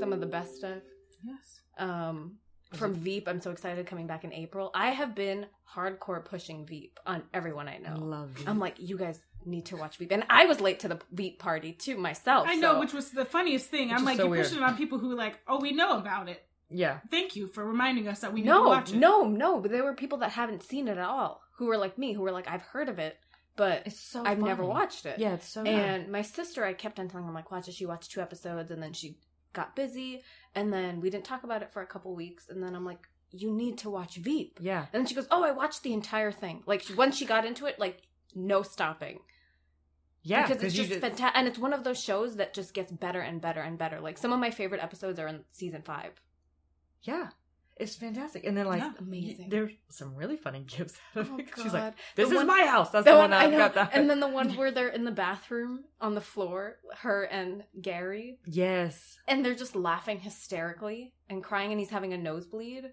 some 0.00 0.10
of 0.14 0.20
the 0.20 0.26
best 0.26 0.56
stuff. 0.56 0.78
yes. 1.22 1.53
Um, 1.78 2.36
from 2.72 2.94
Veep, 2.94 3.28
I'm 3.28 3.40
so 3.40 3.50
excited 3.52 3.86
coming 3.86 4.06
back 4.08 4.24
in 4.24 4.32
April. 4.32 4.70
I 4.74 4.90
have 4.90 5.14
been 5.14 5.46
hardcore 5.72 6.24
pushing 6.24 6.66
Veep 6.66 6.98
on 7.06 7.22
everyone 7.32 7.68
I 7.68 7.76
I 7.76 7.78
know. 7.78 7.96
love 8.00 8.30
Veep. 8.30 8.48
I'm 8.48 8.58
like, 8.58 8.74
you 8.78 8.98
guys 8.98 9.20
need 9.46 9.66
to 9.66 9.76
watch 9.76 9.96
Veep, 9.98 10.10
and 10.10 10.24
I 10.28 10.46
was 10.46 10.60
late 10.60 10.80
to 10.80 10.88
the 10.88 10.98
Veep 11.12 11.38
party 11.38 11.72
too 11.72 11.96
myself. 11.96 12.48
I 12.48 12.56
know, 12.56 12.72
so- 12.74 12.80
which 12.80 12.92
was 12.92 13.10
the 13.10 13.24
funniest 13.24 13.66
thing. 13.66 13.88
Which 13.90 13.98
I'm 13.98 14.04
like, 14.04 14.16
so 14.16 14.26
you're 14.32 14.42
pushing 14.42 14.58
it 14.58 14.64
on 14.64 14.76
people 14.76 14.98
who 14.98 15.12
are 15.12 15.16
like, 15.16 15.38
oh, 15.46 15.60
we 15.60 15.70
know 15.72 15.98
about 15.98 16.28
it. 16.28 16.42
yeah. 16.68 16.98
Thank 17.10 17.36
you 17.36 17.46
for 17.46 17.64
reminding 17.64 18.08
us 18.08 18.20
that 18.20 18.32
we 18.32 18.40
need 18.40 18.48
to 18.48 18.54
no, 18.54 18.62
watch 18.64 18.90
it. 18.92 18.96
no, 18.96 19.22
no. 19.24 19.60
But 19.60 19.70
there 19.70 19.84
were 19.84 19.94
people 19.94 20.18
that 20.18 20.30
haven't 20.32 20.62
seen 20.64 20.88
it 20.88 20.98
at 20.98 21.04
all, 21.04 21.42
who 21.58 21.66
were 21.66 21.76
like 21.76 21.96
me, 21.96 22.12
who 22.12 22.22
were 22.22 22.32
like, 22.32 22.48
I've 22.48 22.62
heard 22.62 22.88
of 22.88 22.98
it, 22.98 23.16
but 23.54 23.82
It's 23.86 24.00
so 24.00 24.24
I've 24.24 24.40
never 24.40 24.64
watched 24.64 25.06
it. 25.06 25.18
Yeah, 25.20 25.34
it's 25.34 25.48
so. 25.48 25.62
And 25.62 26.08
my 26.10 26.22
sister, 26.22 26.64
I 26.64 26.72
kept 26.72 26.98
on 26.98 27.06
telling 27.08 27.22
her, 27.24 27.28
I'm 27.28 27.34
like, 27.36 27.52
watch 27.52 27.68
it. 27.68 27.74
She 27.74 27.86
watched 27.86 28.10
two 28.10 28.20
episodes 28.20 28.72
and 28.72 28.82
then 28.82 28.92
she 28.92 29.18
got 29.54 29.74
busy. 29.74 30.22
And 30.54 30.72
then 30.72 31.00
we 31.00 31.10
didn't 31.10 31.24
talk 31.24 31.44
about 31.44 31.62
it 31.62 31.72
for 31.72 31.82
a 31.82 31.86
couple 31.86 32.14
weeks. 32.14 32.48
And 32.48 32.62
then 32.62 32.74
I'm 32.74 32.84
like, 32.84 33.08
you 33.30 33.50
need 33.50 33.78
to 33.78 33.90
watch 33.90 34.16
Veep. 34.16 34.58
yeah. 34.60 34.86
And 34.92 35.00
then 35.00 35.06
she 35.06 35.14
goes, 35.14 35.26
oh, 35.30 35.42
I 35.42 35.50
watched 35.50 35.82
the 35.82 35.92
entire 35.92 36.30
thing. 36.30 36.62
Like, 36.66 36.82
she, 36.82 36.94
once 36.94 37.16
she 37.16 37.24
got 37.24 37.44
into 37.44 37.66
it, 37.66 37.80
like, 37.80 38.02
no 38.34 38.62
stopping. 38.62 39.20
Yeah, 40.22 40.46
because 40.46 40.62
it's 40.62 40.76
you 40.76 40.86
just 40.86 41.00
fantastic. 41.00 41.36
And 41.36 41.48
it's 41.48 41.58
one 41.58 41.72
of 41.72 41.84
those 41.84 42.00
shows 42.02 42.36
that 42.36 42.54
just 42.54 42.72
gets 42.72 42.92
better 42.92 43.20
and 43.20 43.40
better 43.40 43.60
and 43.60 43.76
better. 43.76 44.00
Like, 44.00 44.18
some 44.18 44.32
of 44.32 44.38
my 44.38 44.50
favorite 44.50 44.82
episodes 44.82 45.18
are 45.18 45.26
in 45.28 45.44
season 45.50 45.82
five. 45.82 46.12
Yeah. 47.02 47.28
It's 47.76 47.96
fantastic. 47.96 48.44
And 48.44 48.56
then 48.56 48.66
like 48.66 48.80
Yeah. 48.80 48.92
Amazing. 49.00 49.48
there's 49.48 49.72
some 49.90 50.14
really 50.14 50.36
funny 50.36 50.60
gifts 50.60 50.96
out 51.16 51.22
of 51.22 51.32
Oh, 51.32 51.38
it. 51.38 51.48
She's 51.62 51.72
like, 51.72 51.94
This 52.14 52.28
The 52.28 52.34
is 52.34 52.38
one- 52.38 52.46
my 52.46 52.66
house. 52.66 52.90
That's 52.90 53.04
The 53.04 53.10
the, 53.12 53.16
one- 53.18 53.30
one 53.30 53.40
I 53.40 53.44
I've 53.46 53.50
got 53.52 53.74
that. 53.74 53.90
And 53.94 54.08
then 54.08 54.20
the 54.20 54.28
one 54.40 54.50
where 54.56 54.70
they're 54.70 54.88
in 54.88 55.04
the 55.04 55.10
bathroom 55.10 55.84
on 56.00 56.14
the 56.14 56.20
floor, 56.20 56.76
her 56.98 57.24
and 57.24 57.64
Gary, 57.80 58.38
Yes. 58.46 59.18
and 59.26 59.44
they're 59.44 59.54
just 59.56 59.74
laughing 59.74 60.20
hysterically 60.20 61.14
and 61.28 61.42
crying, 61.42 61.72
and 61.72 61.80
he's 61.80 61.90
having 61.90 62.12
a 62.12 62.18
nosebleed. 62.18 62.92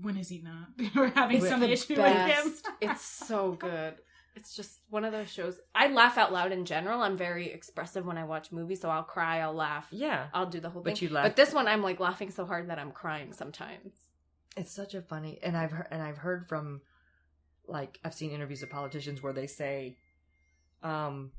When 0.00 0.16
is 0.16 0.28
he 0.28 0.42
not? 0.42 0.68
We're 0.94 1.10
having 1.10 1.38
It's 1.38 1.48
some 1.48 1.60
the 1.60 1.70
issue 1.70 1.96
best. 1.96 2.44
with 2.44 2.66
him. 2.66 2.72
It's 2.90 3.02
so 3.04 3.52
good. 3.52 3.94
It's 4.36 4.54
just 4.54 4.80
one 4.88 5.04
of 5.04 5.10
those 5.12 5.28
shows. 5.32 5.58
I 5.74 5.88
laugh 5.88 6.16
out 6.16 6.32
loud 6.32 6.52
in 6.52 6.64
general. 6.64 7.00
I'm 7.02 7.16
very 7.16 7.50
expressive 7.50 8.06
when 8.06 8.16
I 8.18 8.24
watch 8.24 8.52
movies, 8.52 8.80
so 8.80 8.88
I'll 8.88 9.02
cry, 9.02 9.40
I'll 9.40 9.52
laugh, 9.54 9.88
Yeah. 9.90 10.26
I'll 10.32 10.46
do 10.46 10.60
the 10.60 10.70
whole 10.70 10.82
But 10.82 10.98
thing. 10.98 11.08
you 11.08 11.14
laugh. 11.14 11.24
But 11.24 11.36
this 11.36 11.52
one, 11.52 11.66
I'm 11.66 11.82
like 11.82 11.98
laughing 11.98 12.30
so 12.30 12.44
hard 12.46 12.68
that 12.70 12.78
I'm 12.78 12.92
crying 12.92 13.32
sometimes. 13.32 13.92
It's 14.56 14.72
such 14.72 14.94
a 14.94 15.02
funny, 15.02 15.38
and 15.42 15.56
I've 15.56 15.70
heard, 15.70 15.86
and 15.90 16.02
I've 16.02 16.18
heard 16.18 16.48
from, 16.48 16.80
like, 17.66 17.98
I've 18.04 18.14
seen 18.14 18.30
interviews 18.30 18.62
of 18.62 18.70
politicians 18.70 19.22
where 19.22 19.32
they 19.32 19.46
say, 19.46 19.98
um, 20.82 21.30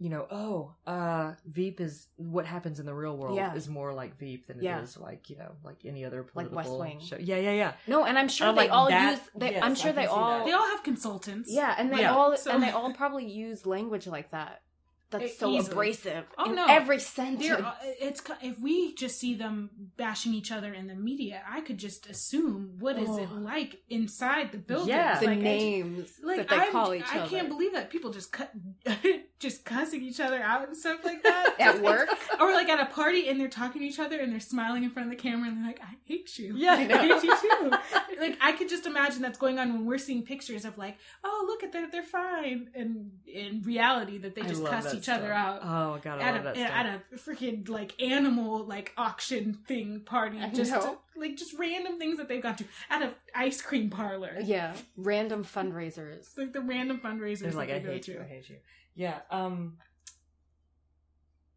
you 0.00 0.10
know, 0.10 0.26
oh, 0.30 0.74
uh, 0.86 1.32
Veep 1.46 1.80
is 1.80 2.06
what 2.16 2.46
happens 2.46 2.78
in 2.78 2.86
the 2.86 2.94
real 2.94 3.16
world 3.16 3.36
Yeah. 3.36 3.54
is 3.54 3.68
more 3.68 3.92
like 3.92 4.16
Veep 4.18 4.46
than 4.46 4.60
Yeah. 4.62 4.78
it 4.78 4.84
is 4.84 4.96
like 4.96 5.28
you 5.28 5.36
know, 5.36 5.56
like 5.64 5.84
any 5.84 6.04
other 6.04 6.18
Like 6.34 6.50
political 6.50 6.78
West 6.78 6.78
Wing. 6.78 7.00
show. 7.00 7.16
Yeah, 7.18 7.38
yeah, 7.38 7.50
yeah. 7.52 7.72
No, 7.88 8.04
and 8.04 8.16
I'm 8.16 8.28
sure 8.28 8.46
I'm 8.48 8.54
they 8.54 8.62
like, 8.62 8.70
all 8.70 8.88
that- 8.88 9.10
use. 9.18 9.20
They, 9.34 9.50
yes, 9.52 9.62
I'm 9.64 9.72
I 9.72 9.74
sure 9.74 9.92
they 9.92 10.02
can 10.02 10.10
see 10.10 10.14
all. 10.16 10.44
They 10.44 10.52
all 10.52 10.66
have 10.68 10.82
consultants. 10.84 11.50
Yeah, 11.52 11.74
and 11.76 11.92
they 11.92 12.02
Yeah. 12.02 12.14
all 12.14 12.36
So- 12.36 12.52
and 12.52 12.62
they 12.62 12.70
all 12.70 12.92
probably 12.92 13.26
use 13.28 13.66
language 13.66 14.06
like 14.06 14.30
that. 14.30 14.62
That's 15.10 15.38
so 15.38 15.50
easily. 15.52 15.72
abrasive 15.72 16.24
Oh, 16.36 16.50
in 16.50 16.54
no. 16.56 16.66
every 16.68 16.98
sentence. 17.00 17.46
They're, 17.46 17.64
uh, 17.64 17.74
it's 17.82 18.22
if 18.42 18.58
we 18.60 18.94
just 18.94 19.18
see 19.18 19.34
them 19.34 19.70
bashing 19.96 20.34
each 20.34 20.52
other 20.52 20.72
in 20.74 20.86
the 20.86 20.94
media, 20.94 21.42
I 21.48 21.60
could 21.62 21.78
just 21.78 22.08
assume 22.10 22.76
what 22.78 22.98
is 22.98 23.08
it 23.16 23.28
Oh. 23.32 23.36
like 23.38 23.80
inside 23.88 24.52
the 24.52 24.58
building. 24.58 24.88
Yeah. 24.88 25.18
the 25.18 25.26
like, 25.26 25.38
I- 25.38 25.42
names 25.42 26.10
like 26.22 26.36
that 26.38 26.48
they 26.50 26.56
I'm- 26.56 26.72
call 26.72 26.92
each 26.94 27.04
I 27.06 27.16
other. 27.20 27.24
I 27.24 27.28
can't 27.28 27.48
believe 27.48 27.72
that 27.72 27.88
people 27.90 28.10
just 28.10 28.32
cut 28.32 28.52
just 29.38 29.64
cussing 29.64 30.02
each 30.02 30.20
other 30.20 30.40
out 30.42 30.66
and 30.66 30.76
stuff 30.76 31.04
like 31.04 31.22
that 31.22 31.54
At 31.60 31.80
work? 31.82 32.08
or 32.40 32.52
like 32.52 32.68
at 32.68 32.80
a 32.80 32.86
party 32.86 33.28
and 33.28 33.40
they're 33.40 33.48
talking 33.48 33.80
to 33.82 33.86
each 33.86 33.98
other 33.98 34.18
and 34.18 34.32
they're 34.32 34.40
smiling 34.40 34.84
in 34.84 34.90
front 34.90 35.10
of 35.10 35.16
the 35.16 35.22
camera 35.22 35.48
and 35.48 35.58
they're 35.58 35.66
like, 35.66 35.80
"I 35.82 35.94
hate 36.04 36.38
you." 36.38 36.54
Yeah, 36.56 36.72
I 36.72 36.84
hate 36.84 37.22
you 37.22 37.36
too. 37.36 37.70
like 38.20 38.36
I 38.40 38.52
could 38.52 38.68
just 38.68 38.86
imagine 38.86 39.22
that's 39.22 39.38
going 39.38 39.58
on 39.58 39.72
when 39.72 39.84
we're 39.86 39.98
seeing 39.98 40.22
pictures 40.22 40.64
of 40.64 40.76
like, 40.78 40.98
"Oh, 41.22 41.44
look 41.46 41.62
at 41.62 41.72
that, 41.72 41.92
they're 41.92 42.02
fine," 42.02 42.70
and 42.74 43.10
in 43.26 43.62
reality 43.64 44.18
that 44.18 44.34
they 44.34 44.42
just 44.42 44.64
cuss 44.64 44.92
each 44.94 45.04
stuff. 45.04 45.18
other 45.18 45.32
out. 45.32 45.60
Oh 45.62 45.98
god, 46.02 46.20
I 46.20 46.22
at 46.22 46.44
love 46.44 46.56
a, 46.56 46.58
stuff. 46.58 46.70
Eh, 46.70 46.74
at 46.74 46.86
a 46.86 47.16
freaking 47.16 47.68
like 47.68 48.00
animal 48.02 48.64
like 48.64 48.92
auction 48.96 49.54
thing 49.66 50.00
party, 50.00 50.38
I 50.40 50.50
just 50.50 50.72
know. 50.72 50.80
to, 50.80 51.20
like 51.20 51.36
just 51.36 51.58
random 51.58 51.98
things 51.98 52.18
that 52.18 52.28
they've 52.28 52.42
gone 52.42 52.56
to 52.56 52.64
at 52.90 53.02
a 53.02 53.12
ice 53.34 53.60
cream 53.62 53.90
parlor. 53.90 54.36
Yeah, 54.42 54.74
random 54.96 55.44
fundraisers. 55.44 56.16
It's 56.18 56.38
like 56.38 56.52
the 56.52 56.60
random 56.60 57.00
fundraisers 57.00 57.40
They're 57.40 57.52
like, 57.52 57.70
I 57.70 57.78
hate 57.78 58.08
you, 58.08 58.20
I 58.20 58.28
hate 58.28 58.48
you. 58.48 58.56
Yeah. 58.98 59.20
Um. 59.30 59.78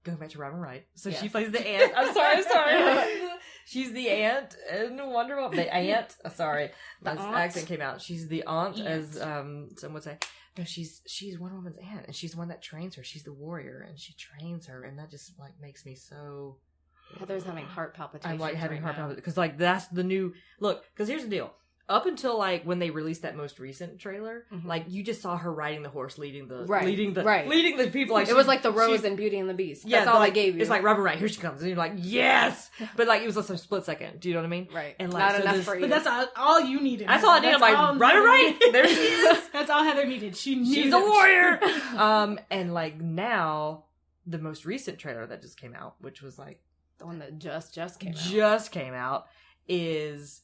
Going 0.03 0.17
back 0.17 0.29
to 0.29 0.39
Robin 0.39 0.59
Wright, 0.59 0.85
so 0.95 1.11
she 1.11 1.29
plays 1.29 1.51
the 1.51 1.59
aunt. 1.67 1.91
I'm 1.95 2.13
sorry, 2.13 2.37
I'm 2.37 2.43
sorry. 2.43 3.21
She's 3.65 3.93
the 3.93 4.09
aunt 4.09 4.55
in 4.75 4.97
Wonder 5.11 5.35
Woman. 5.39 5.57
The 5.57 5.71
aunt. 5.73 6.15
uh, 6.25 6.29
sorry, 6.29 6.71
The 7.03 7.13
my 7.15 7.43
accent 7.43 7.67
came 7.67 7.81
out. 7.81 8.01
She's 8.01 8.27
the 8.27 8.43
aunt, 8.45 8.77
Aunt. 8.79 8.87
as 8.87 9.21
um 9.21 9.69
some 9.77 9.93
would 9.93 10.03
say. 10.03 10.17
No, 10.57 10.63
she's 10.63 11.01
she's 11.07 11.39
Wonder 11.39 11.55
Woman's 11.57 11.77
aunt, 11.77 12.07
and 12.07 12.15
she's 12.15 12.31
the 12.31 12.37
one 12.37 12.47
that 12.49 12.61
trains 12.63 12.95
her. 12.95 13.03
She's 13.03 13.23
the 13.23 13.33
warrior, 13.33 13.85
and 13.87 13.99
she 13.99 14.13
trains 14.13 14.65
her, 14.67 14.83
and 14.83 14.97
that 14.99 15.09
just 15.11 15.37
like 15.39 15.53
makes 15.61 15.85
me 15.85 15.95
so. 15.95 16.57
Heather's 17.19 17.43
having 17.43 17.65
heart 17.65 17.93
palpitations. 17.93 18.33
I'm 18.33 18.39
like 18.39 18.55
having 18.55 18.77
right 18.77 18.83
heart 18.83 18.95
palpitations 18.95 19.21
because 19.21 19.37
like 19.37 19.57
that's 19.57 19.85
the 19.87 20.03
new 20.03 20.33
look. 20.59 20.83
Because 20.93 21.07
here's 21.07 21.23
the 21.23 21.29
deal: 21.29 21.53
up 21.91 22.05
until 22.07 22.37
like 22.37 22.63
when 22.63 22.79
they 22.79 22.89
released 22.89 23.21
that 23.23 23.35
most 23.35 23.59
recent 23.59 23.99
trailer, 23.99 24.45
Mhm. 24.51 24.65
like 24.65 24.85
you 24.87 25.03
just 25.03 25.21
saw 25.21 25.37
her 25.37 25.53
riding 25.53 25.83
the 25.83 25.89
horse, 25.89 26.17
leading 26.17 26.47
the 26.47 26.65
Right, 26.65 26.85
leading 26.85 27.13
the 27.13 27.23
right. 27.23 27.47
leading 27.47 27.77
the 27.77 27.87
people. 27.91 28.15
Like 28.15 28.29
it 28.29 28.35
was 28.35 28.47
like 28.47 28.61
the 28.63 28.71
Rose 28.71 29.03
and 29.03 29.15
Beauty 29.17 29.37
and 29.37 29.49
the 29.49 29.53
Beast. 29.53 29.85
yeah, 29.85 29.99
That's 29.99 30.09
all 30.09 30.19
like, 30.19 30.33
they 30.33 30.41
gave 30.45 30.55
you. 30.55 30.61
It's 30.61 30.69
like 30.69 30.83
Robin 30.83 31.03
Wright, 31.03 31.17
here 31.19 31.27
she 31.27 31.39
comes, 31.41 31.61
and 31.61 31.69
you're 31.69 31.77
like, 31.77 31.93
yes, 31.97 32.71
but 32.95 33.07
like 33.07 33.21
it 33.21 33.25
was 33.25 33.35
just 33.35 33.49
a 33.49 33.57
split 33.57 33.85
second. 33.85 34.19
Do 34.19 34.29
you 34.29 34.35
know 34.35 34.41
what 34.41 34.45
I 34.47 34.49
mean? 34.49 34.67
right, 34.73 34.95
and, 34.99 35.13
like, 35.13 35.19
not 35.21 35.31
so 35.35 35.41
enough 35.41 35.55
this- 35.57 35.65
for 35.65 35.75
you. 35.75 35.81
But 35.81 35.89
that's 35.89 36.07
all, 36.07 36.25
all 36.37 36.59
you 36.61 36.79
needed. 36.79 37.07
That's 37.07 37.23
all 37.23 37.31
I 37.31 37.39
needed. 37.39 37.55
I'm 37.55 37.61
like, 37.61 37.77
all 37.77 37.95
right, 37.97 38.15
right. 38.17 38.71
There 38.71 38.87
she 38.87 38.93
is. 39.01 39.49
That's 39.49 39.69
all 39.69 39.83
Heather 39.83 40.05
needed. 40.07 40.35
She 40.37 40.55
knew 40.55 40.73
She's 40.73 40.93
a 40.93 40.99
warrior. 40.99 41.59
um, 41.97 42.39
and 42.49 42.73
like 42.73 42.99
now, 43.01 43.83
the 44.25 44.37
most 44.39 44.65
recent 44.65 44.97
trailer 44.97 45.25
that 45.27 45.41
just 45.41 45.59
came 45.59 45.73
out, 45.75 45.95
which 45.99 46.21
was 46.21 46.39
like 46.39 46.59
the 46.99 47.05
one 47.05 47.19
that 47.19 47.37
just 47.39 47.73
just 47.73 47.99
came 47.99 48.11
out. 48.13 48.17
just 48.17 48.71
came 48.71 48.93
out 48.93 49.25
is 49.67 50.41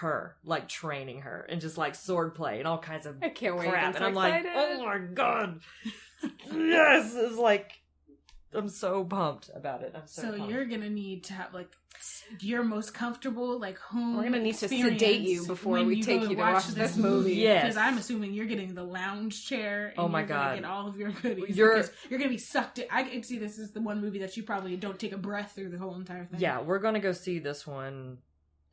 her 0.00 0.36
like 0.44 0.68
training 0.68 1.22
her 1.22 1.46
and 1.48 1.60
just 1.60 1.78
like 1.78 1.94
swordplay 1.94 2.58
and 2.58 2.66
all 2.68 2.78
kinds 2.78 3.06
of 3.06 3.16
I 3.22 3.30
can't 3.30 3.56
wait. 3.56 3.70
crap 3.70 3.84
I'm 3.84 3.96
and 3.96 4.04
i'm 4.04 4.12
excited. 4.12 4.44
like 4.46 4.56
oh 4.56 4.84
my 4.84 4.98
god 4.98 5.60
yes 6.52 7.14
it's 7.16 7.36
like 7.36 7.80
i'm 8.52 8.68
so 8.68 9.04
pumped 9.04 9.50
about 9.54 9.82
it 9.82 9.92
i'm 9.94 10.06
so, 10.06 10.22
So 10.22 10.32
pumped. 10.36 10.52
you're 10.52 10.64
gonna 10.66 10.90
need 10.90 11.24
to 11.24 11.32
have 11.32 11.54
like 11.54 11.68
your 12.38 12.62
most 12.62 12.94
comfortable 12.94 13.58
like 13.58 13.76
home. 13.76 14.18
We're 14.18 14.22
gonna 14.22 14.38
need 14.38 14.54
to 14.58 14.68
sedate 14.68 15.22
you 15.22 15.44
before 15.46 15.82
we 15.82 15.96
you 15.96 16.02
take 16.04 16.20
you 16.22 16.28
to 16.28 16.34
watch 16.36 16.68
this 16.68 16.96
movie. 16.96 17.34
Yes. 17.34 17.62
because 17.64 17.76
I'm 17.76 17.98
assuming 17.98 18.34
you're 18.34 18.46
getting 18.46 18.72
the 18.76 18.84
lounge 18.84 19.44
chair. 19.48 19.88
And 19.88 19.98
Oh 19.98 20.06
my 20.06 20.22
God. 20.22 20.54
Get 20.54 20.64
all 20.64 20.86
of 20.86 20.96
your 20.96 21.10
goodies. 21.10 21.56
You're- 21.56 21.82
you're 22.08 22.20
gonna 22.20 22.30
be 22.30 22.38
sucked 22.38 22.78
in. 22.78 22.84
I 22.88 23.02
can 23.02 23.24
see 23.24 23.36
this 23.40 23.58
is 23.58 23.72
the 23.72 23.80
one 23.80 24.00
movie 24.00 24.20
that 24.20 24.36
you 24.36 24.44
probably 24.44 24.76
don't 24.76 24.96
take 24.96 25.12
a 25.12 25.18
breath 25.18 25.56
through 25.56 25.70
the 25.70 25.78
whole 25.78 25.96
entire 25.96 26.24
thing. 26.26 26.38
yeah 26.38 26.60
we're 26.60 26.78
gonna 26.78 27.00
go 27.00 27.10
see 27.10 27.40
this 27.40 27.66
one 27.66 28.18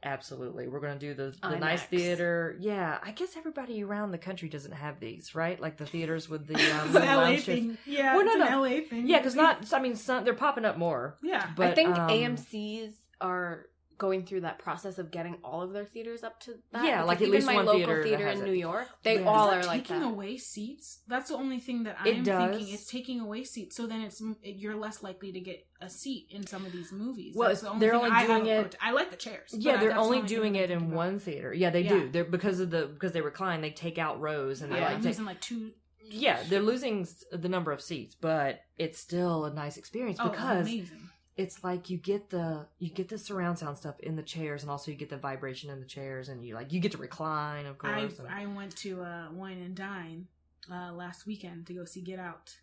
absolutely 0.06 0.68
we're 0.68 0.80
gonna 0.80 1.00
do 1.00 1.14
the 1.14 1.36
the 1.42 1.58
nice 1.58 1.82
theater 1.84 2.56
yeah 2.60 3.00
i 3.04 3.12
guess 3.12 3.36
everybody 3.36 3.84
around 3.84 4.12
the 4.12 4.18
country 4.18 4.48
doesn't 4.48 4.72
have 4.74 5.00
these 5.00 5.34
right 5.36 5.60
like 5.60 5.78
the 5.78 5.86
theaters 5.86 6.30
with 6.30 6.46
the 6.48 6.54
um, 6.80 6.88
It's 6.88 6.96
an 6.96 7.02
LA 7.06 7.16
lounge 7.16 7.44
thing. 7.44 7.78
Yeah, 7.86 8.16
Well, 8.16 8.26
it's 8.28 8.38
no, 8.38 8.46
an 8.46 8.52
no. 8.52 8.62
LA 8.62 8.82
thing. 8.88 9.08
yeah 9.08 9.18
because 9.18 9.36
not 9.36 9.66
i 9.74 9.80
mean 9.82 9.96
some, 9.96 10.24
they're 10.24 10.34
popping 10.34 10.64
up 10.66 10.78
more 10.78 11.18
Yeah. 11.24 11.48
but 11.56 11.68
I 11.68 11.74
think 11.76 11.98
um, 11.98 12.10
AMC's 12.10 12.94
are 13.20 13.66
going 13.98 14.26
through 14.26 14.42
that 14.42 14.60
process 14.60 14.98
of 14.98 15.12
getting 15.12 15.36
all 15.44 15.62
of 15.62 15.72
their 15.74 15.86
theaters 15.86 16.24
up 16.24 16.40
to 16.42 16.56
that. 16.72 16.84
Yeah, 16.84 16.98
Because 17.04 17.08
like 17.08 17.18
at 17.18 17.22
even 17.24 17.34
least 17.36 17.48
my 17.48 17.56
one 17.56 17.66
local 17.66 17.80
theater 17.80 18.04
theater 18.04 18.28
in 18.28 18.42
it. 18.42 18.46
New 18.46 18.52
York, 18.54 18.88
they 19.04 19.20
Yeah. 19.22 19.28
all 19.30 19.50
Is 19.50 19.54
are 19.54 19.62
that 19.62 19.68
like 19.68 19.88
taking 19.88 20.04
away 20.04 20.38
seats. 20.38 21.02
That's 21.08 21.30
the 21.30 21.36
only 21.36 21.60
thing 21.60 21.84
that 21.84 21.98
It 22.06 22.18
I'm 22.18 22.24
does. 22.24 22.56
thinking. 22.58 22.74
It's 22.74 22.86
taking 22.90 23.20
away 23.20 23.44
seats, 23.44 23.76
so 23.76 23.88
then 23.88 24.02
it's 24.02 24.22
you're 24.44 24.76
less 24.76 25.02
likely 25.04 25.32
to 25.32 25.40
get 25.40 25.66
a 25.82 25.90
seat 25.90 26.28
in 26.30 26.46
some 26.48 26.66
of 26.66 26.72
these 26.72 26.92
movies. 26.92 27.36
Well, 27.36 27.50
That's 27.50 27.62
the 27.62 27.70
only 27.70 27.80
they're 27.80 27.92
thing 27.92 28.00
only 28.06 28.12
I 28.12 28.20
have 28.22 28.28
doing 28.28 28.46
it- 28.48 28.58
approached. 28.60 28.76
I 28.82 28.92
like 28.92 29.12
the 29.12 29.18
chairs. 29.18 29.54
Yeah, 29.58 29.78
they're 29.78 29.90
that's 29.90 30.00
the 30.02 30.06
only 30.06 30.22
doing 30.28 30.56
it 30.56 30.72
in 30.72 30.92
one 30.92 31.20
theater. 31.20 31.54
Yeah, 31.54 31.70
they 31.70 31.82
Yeah. 31.82 31.90
do. 31.90 32.10
They're 32.10 32.24
because 32.26 32.60
of 32.60 32.70
the 32.72 32.86
because 32.88 33.12
they 33.12 33.22
recline. 33.22 33.62
They 33.62 33.72
take 33.72 33.98
out 33.98 34.20
rows 34.20 34.62
and 34.62 34.72
they're 34.72 34.82
like 34.82 34.90
I'm 34.92 34.96
take, 34.98 35.06
losing 35.06 35.26
like 35.26 35.42
two. 35.42 35.72
yeah, 36.08 36.44
they're 36.50 36.62
losing 36.62 37.08
the 37.32 37.50
number 37.50 37.72
of 37.72 37.82
seats, 37.82 38.16
but 38.16 38.62
it's 38.78 39.00
still 39.00 39.46
a 39.46 39.54
nice 39.54 39.76
experience 39.78 40.20
Oh, 40.22 40.30
because 40.30 40.68
amazing! 40.68 41.05
It's 41.38 41.64
like 41.64 41.90
you 41.90 41.98
get 41.98 42.30
the 42.30 42.66
you 42.80 42.90
get 42.90 43.10
the 43.10 43.18
surround 43.18 43.60
sound 43.60 43.78
stuff 43.78 44.00
in 44.00 44.16
the 44.16 44.24
chairs, 44.24 44.62
and 44.64 44.72
also 44.72 44.92
you 44.92 44.98
get 44.98 45.10
the 45.10 45.18
vibration 45.18 45.70
in 45.70 45.80
the 45.80 45.86
chairs, 45.86 46.30
and 46.30 46.44
you 46.44 46.56
like 46.56 46.72
you 46.72 46.80
get 46.80 46.92
to 46.94 46.98
recline, 46.98 47.66
of 47.66 47.78
course. 47.78 48.20
and- 48.20 48.28
I 48.30 48.46
went 48.46 48.76
to 48.78 49.02
uh, 49.04 49.28
Wine 49.32 49.62
and 49.62 49.76
Dine 49.76 50.28
uh, 50.72 50.92
last 50.94 51.26
weekend 51.26 51.68
to 51.68 51.74
go 51.74 51.86
see 51.86 52.02
Get 52.02 52.20
Out. 52.20 52.56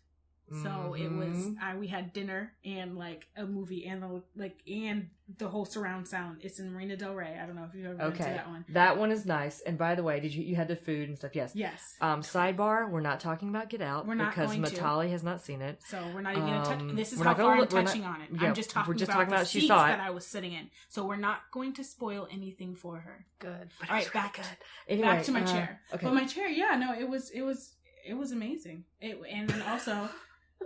So 0.51 0.93
it 0.93 1.11
was 1.11 1.47
Mhm. 1.47 1.55
I 1.61 1.75
we 1.77 1.87
had 1.87 2.13
dinner 2.13 2.53
and 2.63 2.95
like 2.97 3.27
a 3.35 3.45
movie 3.45 3.85
and 3.87 4.03
the 4.03 4.21
like 4.35 4.59
and 4.67 5.09
the 5.37 5.47
whole 5.47 5.65
surround 5.65 6.07
sound. 6.07 6.39
It's 6.41 6.59
in 6.59 6.71
Marina 6.71 6.95
Del 6.97 7.15
Rey. 7.15 7.39
I 7.41 7.45
don't 7.47 7.55
know 7.55 7.63
if 7.63 7.73
you've 7.73 7.85
ever 7.85 7.95
been 7.95 8.11
to 8.11 8.23
that 8.23 8.47
one. 8.49 8.65
That 8.69 8.97
one 8.97 9.11
is 9.11 9.25
nice. 9.25 9.61
And 9.61 9.77
by 9.79 9.95
the 9.95 10.03
way, 10.03 10.19
did 10.19 10.35
you 10.35 10.43
you 10.43 10.55
had 10.55 10.67
the 10.67 10.75
food 10.75 11.07
and 11.09 11.17
stuff? 11.17 11.31
Yes. 11.33 11.53
Yes. 11.55 11.95
Um, 12.01 12.21
sidebar: 12.21 12.89
We're 12.91 12.99
not 13.01 13.19
talking 13.19 13.49
about 13.49 13.69
Get 13.69 13.81
Out 13.81 14.05
We're 14.05 14.13
not 14.15 14.35
because. 14.35 14.55
Matali 14.55 15.09
has 15.11 15.23
not 15.23 15.41
seen 15.41 15.61
it. 15.61 15.81
So 15.87 15.97
we're 16.13 16.21
not 16.21 16.33
even 16.33 16.45
gonna 16.45 16.65
touch. 16.65 16.79
Um, 16.81 16.95
This 16.95 17.13
is 17.13 17.19
how 17.19 17.25
not 17.25 17.37
far 17.37 17.53
I'm 17.53 17.59
look- 17.61 17.71
not- 17.73 17.87
touching 17.87 18.03
on 18.03 18.21
it. 18.21 18.29
yeah, 18.33 18.49
I'm 18.49 18.53
just 18.53 18.69
talking 18.69 18.89
we're 18.93 18.97
just 18.99 19.09
about 19.09 19.19
talking 19.21 19.29
the 19.31 19.35
about 19.37 19.47
she 19.47 19.59
seats 19.61 19.69
saw 19.69 19.85
it. 19.85 19.89
that 19.89 19.99
I 20.01 20.09
was 20.11 20.27
sitting 20.27 20.53
in. 20.53 20.69
So 20.89 21.05
we're 21.07 21.15
not 21.15 21.49
going 21.51 21.73
to 21.73 21.83
spoil 21.83 22.27
anything 22.29 22.75
for 22.75 22.99
her. 22.99 23.25
Good. 23.39 23.69
But 23.79 23.89
All 23.89 23.95
right, 23.95 24.13
really 24.13 24.23
back- 24.23 24.35
good. 24.35 24.57
Anyway, 24.87 25.07
Back 25.07 25.23
to 25.23 25.31
my 25.31 25.41
uh, 25.43 25.47
chair. 25.47 25.81
Okay. 25.93 26.05
But 26.05 26.13
my 26.13 26.25
chair, 26.25 26.47
yeah, 26.47 26.75
no, 26.75 26.93
it 26.93 27.07
was, 27.09 27.29
it 27.31 27.41
was, 27.41 27.75
it 28.05 28.13
was 28.15 28.31
amazing. 28.33 28.83
It 28.99 29.17
and 29.31 29.49
then 29.49 29.61
also, 29.63 30.09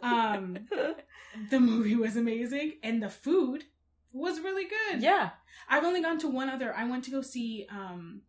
um, 0.04 0.58
the 1.50 1.60
movie 1.60 1.96
was 1.96 2.16
amazing 2.16 2.74
and 2.84 3.02
the 3.02 3.10
food 3.10 3.66
was 4.14 4.40
really 4.40 4.66
good. 4.66 5.02
yeah. 5.02 5.32
I've 5.70 5.84
only 5.84 6.02
gone 6.02 6.18
to 6.20 6.28
one 6.28 6.50
other. 6.50 6.74
I 6.76 6.86
went 6.86 7.04
to 7.06 7.12
go 7.12 7.22
see 7.22 7.68
um 7.70 8.22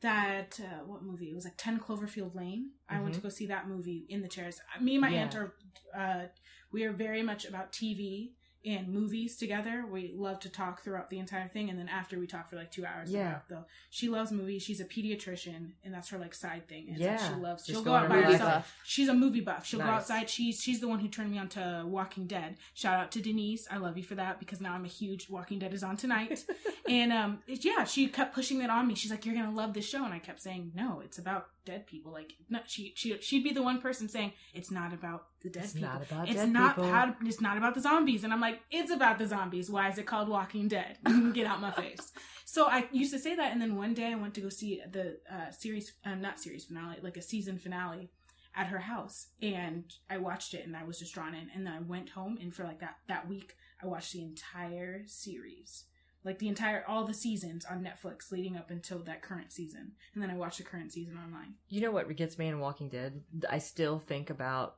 that 0.00 0.60
uh, 0.62 0.84
what 0.84 1.02
movie? 1.02 1.30
It 1.30 1.34
was 1.34 1.44
like 1.44 1.56
Ten 1.56 1.78
Cloverfield 1.80 2.34
Lane. 2.34 2.70
I 2.88 3.00
went 3.00 3.14
to 3.14 3.20
go 3.20 3.28
see 3.30 3.46
that 3.46 3.66
movie 3.68 4.04
in 4.08 4.20
the 4.20 4.28
chairs. 4.28 4.60
Me 4.80 4.92
and 4.96 5.00
my 5.00 5.08
Yeah. 5.10 5.22
aunt 5.22 5.34
are 5.36 5.54
uh, 5.96 6.24
we 6.70 6.84
are 6.84 6.92
very 6.92 7.22
much 7.22 7.44
about 7.46 7.72
TV 7.72 8.32
and 8.66 8.88
movies 8.92 9.36
together. 9.36 9.84
We 9.90 10.12
love 10.14 10.40
to 10.40 10.48
talk 10.50 10.82
throughout 10.82 11.08
the 11.08 11.18
entire 11.18 11.46
thing, 11.48 11.70
and 11.70 11.78
then 11.78 11.88
after 11.88 12.18
we 12.18 12.26
talk 12.26 12.50
for 12.50 12.56
like 12.56 12.70
two 12.72 12.84
hours. 12.84 13.10
Yeah. 13.10 13.28
about 13.30 13.48
the 13.48 13.64
she 13.90 14.08
loves 14.08 14.32
movies. 14.32 14.62
She's 14.62 14.80
a 14.80 14.84
pediatrician, 14.84 15.70
and 15.84 15.94
that's 15.94 16.08
her 16.10 16.18
like 16.18 16.34
side 16.34 16.68
thing. 16.68 16.88
Is 16.88 17.00
Yeah. 17.00 17.16
that 17.16 17.28
she 17.34 17.40
loves. 17.40 17.62
Just 17.64 17.70
She'll 17.76 17.82
go 17.84 17.90
go 17.92 17.96
out 17.96 18.08
by 18.08 18.22
herself. 18.22 18.40
buff. 18.40 18.76
She's 18.84 19.08
a 19.08 19.14
movie 19.14 19.40
buff. 19.40 19.64
She'll 19.66 19.80
go 19.80 19.86
outside. 19.86 20.28
She's 20.28 20.60
she's 20.62 20.80
the 20.80 20.88
one 20.88 20.98
who 20.98 21.08
turned 21.08 21.30
me 21.30 21.38
on 21.38 21.48
to 21.50 21.84
Walking 21.86 22.26
Dead. 22.26 22.56
Shout 22.74 22.98
out 23.00 23.12
to 23.12 23.20
Denise. 23.22 23.66
I 23.70 23.76
love 23.78 23.96
you 23.96 24.04
for 24.04 24.16
that 24.16 24.38
because 24.40 24.60
now 24.60 24.72
I'm 24.74 24.84
a 24.84 24.88
huge 24.88 25.30
Walking 25.30 25.58
Dead 25.60 25.72
is 25.72 25.82
on 25.82 25.96
tonight. 25.96 26.44
and 26.88 27.12
um, 27.12 27.38
it- 27.46 27.64
yeah, 27.64 27.84
she 27.84 28.08
kept 28.08 28.34
pushing 28.34 28.58
that 28.58 28.70
on 28.70 28.86
me. 28.88 28.94
She's 28.94 29.10
like, 29.10 29.24
"You're 29.24 29.34
gonna 29.36 29.54
love 29.54 29.72
this 29.74 29.88
show," 29.88 30.04
and 30.04 30.12
I 30.12 30.18
kept 30.18 30.40
saying, 30.40 30.72
"No, 30.74 31.00
it's 31.04 31.18
about 31.18 31.48
dead 31.66 31.86
people." 31.86 32.12
Like, 32.12 32.32
no, 32.48 32.60
she 32.66 32.94
she 32.96 33.18
she'd 33.18 33.44
be 33.44 33.52
the 33.52 33.62
one 33.62 33.80
person 33.82 34.08
saying, 34.08 34.32
"It's 34.54 34.70
not 34.70 34.94
about 34.94 35.26
the 35.42 35.50
dead 35.50 35.64
It's 35.64 35.72
people. 35.74 35.88
not 35.90 36.02
about 36.02 36.28
it's 36.30 36.44
not 36.46 36.76
people." 36.76 36.90
how 36.90 37.14
it's 37.22 37.40
not 37.42 37.58
about 37.58 37.74
the 37.74 37.80
zombies." 37.82 38.24
And 38.24 38.32
I'm 38.32 38.40
like, 38.40 38.60
"It's 38.70 38.90
about 38.90 39.18
the 39.18 39.26
zombies. 39.26 39.70
Why 39.70 39.90
is 39.90 39.98
it 39.98 40.06
called 40.06 40.28
Walking 40.28 40.68
Dead? 40.68 40.96
Get 41.34 41.46
out 41.46 41.60
my 41.60 41.72
face." 41.72 42.12
So 42.46 42.66
I 42.66 42.88
used 42.92 43.12
to 43.12 43.18
say 43.18 43.34
that, 43.34 43.52
and 43.52 43.60
then 43.60 43.76
one 43.76 43.92
day 43.92 44.06
I 44.12 44.14
went 44.14 44.32
to 44.34 44.40
go 44.40 44.48
see 44.48 44.80
the 44.90 45.18
uh, 45.30 45.50
series, 45.50 45.92
uh, 46.06 46.14
not 46.14 46.40
series 46.40 46.64
finale, 46.64 46.96
like 47.02 47.16
a 47.18 47.22
season 47.22 47.58
finale 47.58 48.08
at 48.54 48.68
her 48.68 48.78
house, 48.78 49.26
and 49.42 49.84
I 50.08 50.16
watched 50.16 50.54
it, 50.54 50.64
and 50.66 50.74
I 50.74 50.84
was 50.84 50.98
just 50.98 51.12
drawn 51.12 51.34
in. 51.34 51.50
And 51.54 51.66
then 51.66 51.74
I 51.74 51.80
went 51.80 52.08
home, 52.10 52.38
and 52.40 52.54
for 52.54 52.64
like 52.64 52.80
that 52.80 52.96
that 53.08 53.28
week, 53.28 53.56
I 53.82 53.86
watched 53.86 54.12
the 54.12 54.22
entire 54.22 55.02
series, 55.06 55.84
like 56.26 56.40
the 56.40 56.48
entire 56.48 56.84
all 56.88 57.04
the 57.04 57.14
seasons 57.14 57.64
on 57.64 57.84
Netflix 57.84 58.32
leading 58.32 58.56
up 58.56 58.70
until 58.70 58.98
that 59.04 59.22
current 59.22 59.52
season, 59.52 59.92
and 60.12 60.22
then 60.22 60.28
I 60.28 60.34
watched 60.34 60.58
the 60.58 60.64
current 60.64 60.92
season 60.92 61.16
online. 61.16 61.54
You 61.68 61.80
know 61.80 61.92
what 61.92 62.14
gets 62.16 62.36
me 62.36 62.48
in 62.48 62.58
Walking 62.58 62.88
Dead? 62.88 63.22
I 63.48 63.58
still 63.58 64.00
think 64.00 64.28
about 64.28 64.76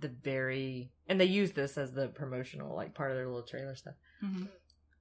the 0.00 0.08
very 0.08 0.90
and 1.08 1.20
they 1.20 1.26
use 1.26 1.52
this 1.52 1.78
as 1.78 1.92
the 1.92 2.08
promotional 2.08 2.74
like 2.74 2.94
part 2.94 3.10
of 3.10 3.16
their 3.18 3.26
little 3.26 3.42
trailer 3.42 3.76
stuff. 3.76 3.94
Mm-hmm. 4.24 4.46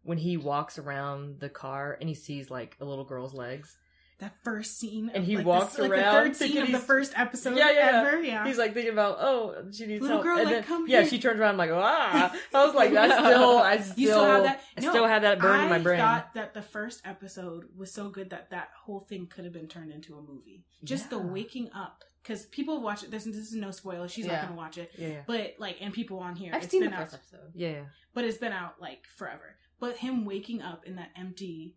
When 0.03 0.17
he 0.17 0.37
walks 0.37 0.77
around 0.77 1.39
the 1.39 1.49
car 1.49 1.97
and 1.99 2.07
he 2.07 2.15
sees 2.15 2.51
like 2.51 2.75
a 2.79 2.85
little 2.85 3.05
girl's 3.05 3.33
legs 3.33 3.77
that 4.19 4.33
first 4.43 4.79
scene, 4.79 5.09
And 5.13 5.23
of, 5.23 5.25
he 5.25 5.35
like, 5.35 5.45
walks 5.45 5.75
the, 5.75 5.83
like 5.83 5.91
around 5.91 6.03
the 6.03 6.11
third 6.21 6.35
scene 6.37 6.57
of 6.61 6.71
the 6.71 6.79
first 6.79 7.11
episode 7.17 7.57
Yeah, 7.57 7.71
yeah, 7.71 7.77
yeah. 8.01 8.07
ever. 8.07 8.21
Yeah, 8.23 8.47
He's 8.47 8.57
like 8.57 8.73
thinking 8.73 8.93
about, 8.93 9.17
oh, 9.19 9.55
she 9.73 9.85
needs 9.85 10.01
Little 10.01 10.17
help. 10.17 10.23
girl, 10.23 10.37
and 10.37 10.45
like, 10.45 10.53
then, 10.55 10.63
come 10.63 10.87
yeah, 10.87 11.01
here. 11.01 11.09
she 11.09 11.19
turns 11.19 11.39
around, 11.39 11.51
I'm 11.51 11.57
like, 11.57 11.71
ah. 11.73 12.33
I 12.53 12.65
was 12.65 12.73
like, 12.75 12.93
that's 12.93 13.13
still, 13.13 13.57
I 13.59 13.77
still, 13.77 13.93
You 13.97 14.07
still 14.07 14.25
have 14.25 14.43
that? 14.43 14.61
I 14.77 14.81
still 14.81 15.05
have 15.07 15.21
that 15.23 15.39
burned 15.39 15.63
in 15.63 15.69
my 15.69 15.75
I 15.75 15.79
brain. 15.79 15.99
thought 15.99 16.33
that 16.35 16.53
the 16.53 16.61
first 16.61 17.01
episode 17.05 17.65
was 17.75 17.91
so 17.93 18.09
good 18.09 18.29
that 18.29 18.51
that 18.51 18.69
whole 18.85 19.01
thing 19.01 19.27
could 19.27 19.43
have 19.43 19.53
been 19.53 19.67
turned 19.67 19.91
into 19.91 20.17
a 20.17 20.21
movie. 20.21 20.63
Just 20.83 21.09
the 21.09 21.19
waking 21.19 21.69
up, 21.75 22.03
because 22.23 22.45
people 22.45 22.79
watch 22.81 23.03
it. 23.03 23.11
This, 23.11 23.25
this 23.25 23.35
is 23.35 23.53
no 23.55 23.71
spoiler. 23.71 24.07
She's 24.07 24.25
Yeah. 24.27 24.33
not 24.33 24.41
going 24.43 24.53
to 24.53 24.57
watch 24.57 24.77
it. 24.77 24.91
yeah, 24.97 25.07
yeah, 25.09 25.21
But 25.27 25.55
like, 25.59 25.77
and 25.81 25.93
people 25.93 26.19
on 26.19 26.35
here, 26.37 26.51
I've 26.53 26.63
it's 26.63 26.71
seen 26.71 26.81
the 26.83 26.87
been 26.87 26.93
out, 26.93 27.01
first 27.11 27.15
episode. 27.15 27.51
yeah, 27.53 27.69
yeah. 27.69 27.81
but 28.13 28.23
it's 28.23 28.37
been 28.37 28.53
out 28.53 28.75
like 28.79 28.99
forever. 29.17 29.57
But 29.77 29.97
him 29.97 30.23
waking 30.23 30.61
up 30.61 30.85
in 30.85 30.95
that 30.95 31.09
empty, 31.17 31.75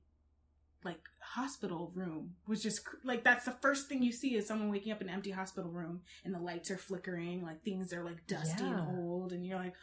like 0.84 1.00
hospital 1.20 1.90
room 1.94 2.34
was 2.46 2.62
just 2.62 2.82
like 3.04 3.24
that's 3.24 3.44
the 3.44 3.56
first 3.60 3.88
thing 3.88 4.02
you 4.02 4.12
see 4.12 4.36
is 4.36 4.46
someone 4.46 4.70
waking 4.70 4.92
up 4.92 5.00
in 5.02 5.08
an 5.08 5.14
empty 5.14 5.30
hospital 5.30 5.70
room 5.70 6.00
and 6.24 6.34
the 6.34 6.38
lights 6.38 6.70
are 6.70 6.78
flickering, 6.78 7.42
like 7.42 7.62
things 7.64 7.92
are 7.92 8.04
like 8.04 8.26
dusty 8.26 8.62
Yeah. 8.64 8.78
and 8.88 8.98
old, 8.98 9.32
and 9.32 9.44
you're 9.44 9.58
like, 9.58 9.74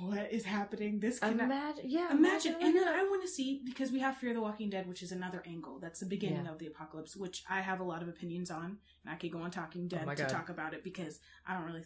what 0.00 0.30
is 0.30 0.44
happening? 0.44 1.00
This 1.00 1.18
cannot. 1.18 1.44
Imagine, 1.44 1.84
yeah, 1.86 2.10
Imagine, 2.12 2.54
and 2.60 2.74
then 2.76 2.84
that. 2.84 2.94
I 2.96 3.02
want 3.04 3.22
to 3.22 3.28
see 3.28 3.62
because 3.64 3.90
we 3.90 3.98
have 4.00 4.16
Fear 4.18 4.30
of 4.30 4.36
the 4.36 4.42
Walking 4.42 4.68
Dead, 4.70 4.86
which 4.86 5.02
is 5.02 5.10
another 5.10 5.42
angle. 5.46 5.78
That's 5.80 6.00
the 6.00 6.06
beginning 6.06 6.44
Yeah. 6.44 6.52
of 6.52 6.58
the 6.58 6.66
apocalypse, 6.66 7.16
which 7.16 7.42
I 7.48 7.60
have 7.62 7.80
a 7.80 7.84
lot 7.84 8.02
of 8.02 8.08
opinions 8.08 8.50
on, 8.50 8.78
and 9.04 9.12
I 9.12 9.16
could 9.16 9.32
go 9.32 9.40
on 9.40 9.50
Talking 9.50 9.84
oh 9.86 9.88
Dead 9.96 10.04
Oh 10.06 10.14
to 10.14 10.22
God. 10.22 10.28
talk 10.28 10.48
about 10.50 10.74
it 10.74 10.84
because 10.84 11.18
I 11.46 11.54
don't 11.54 11.64
really, 11.64 11.84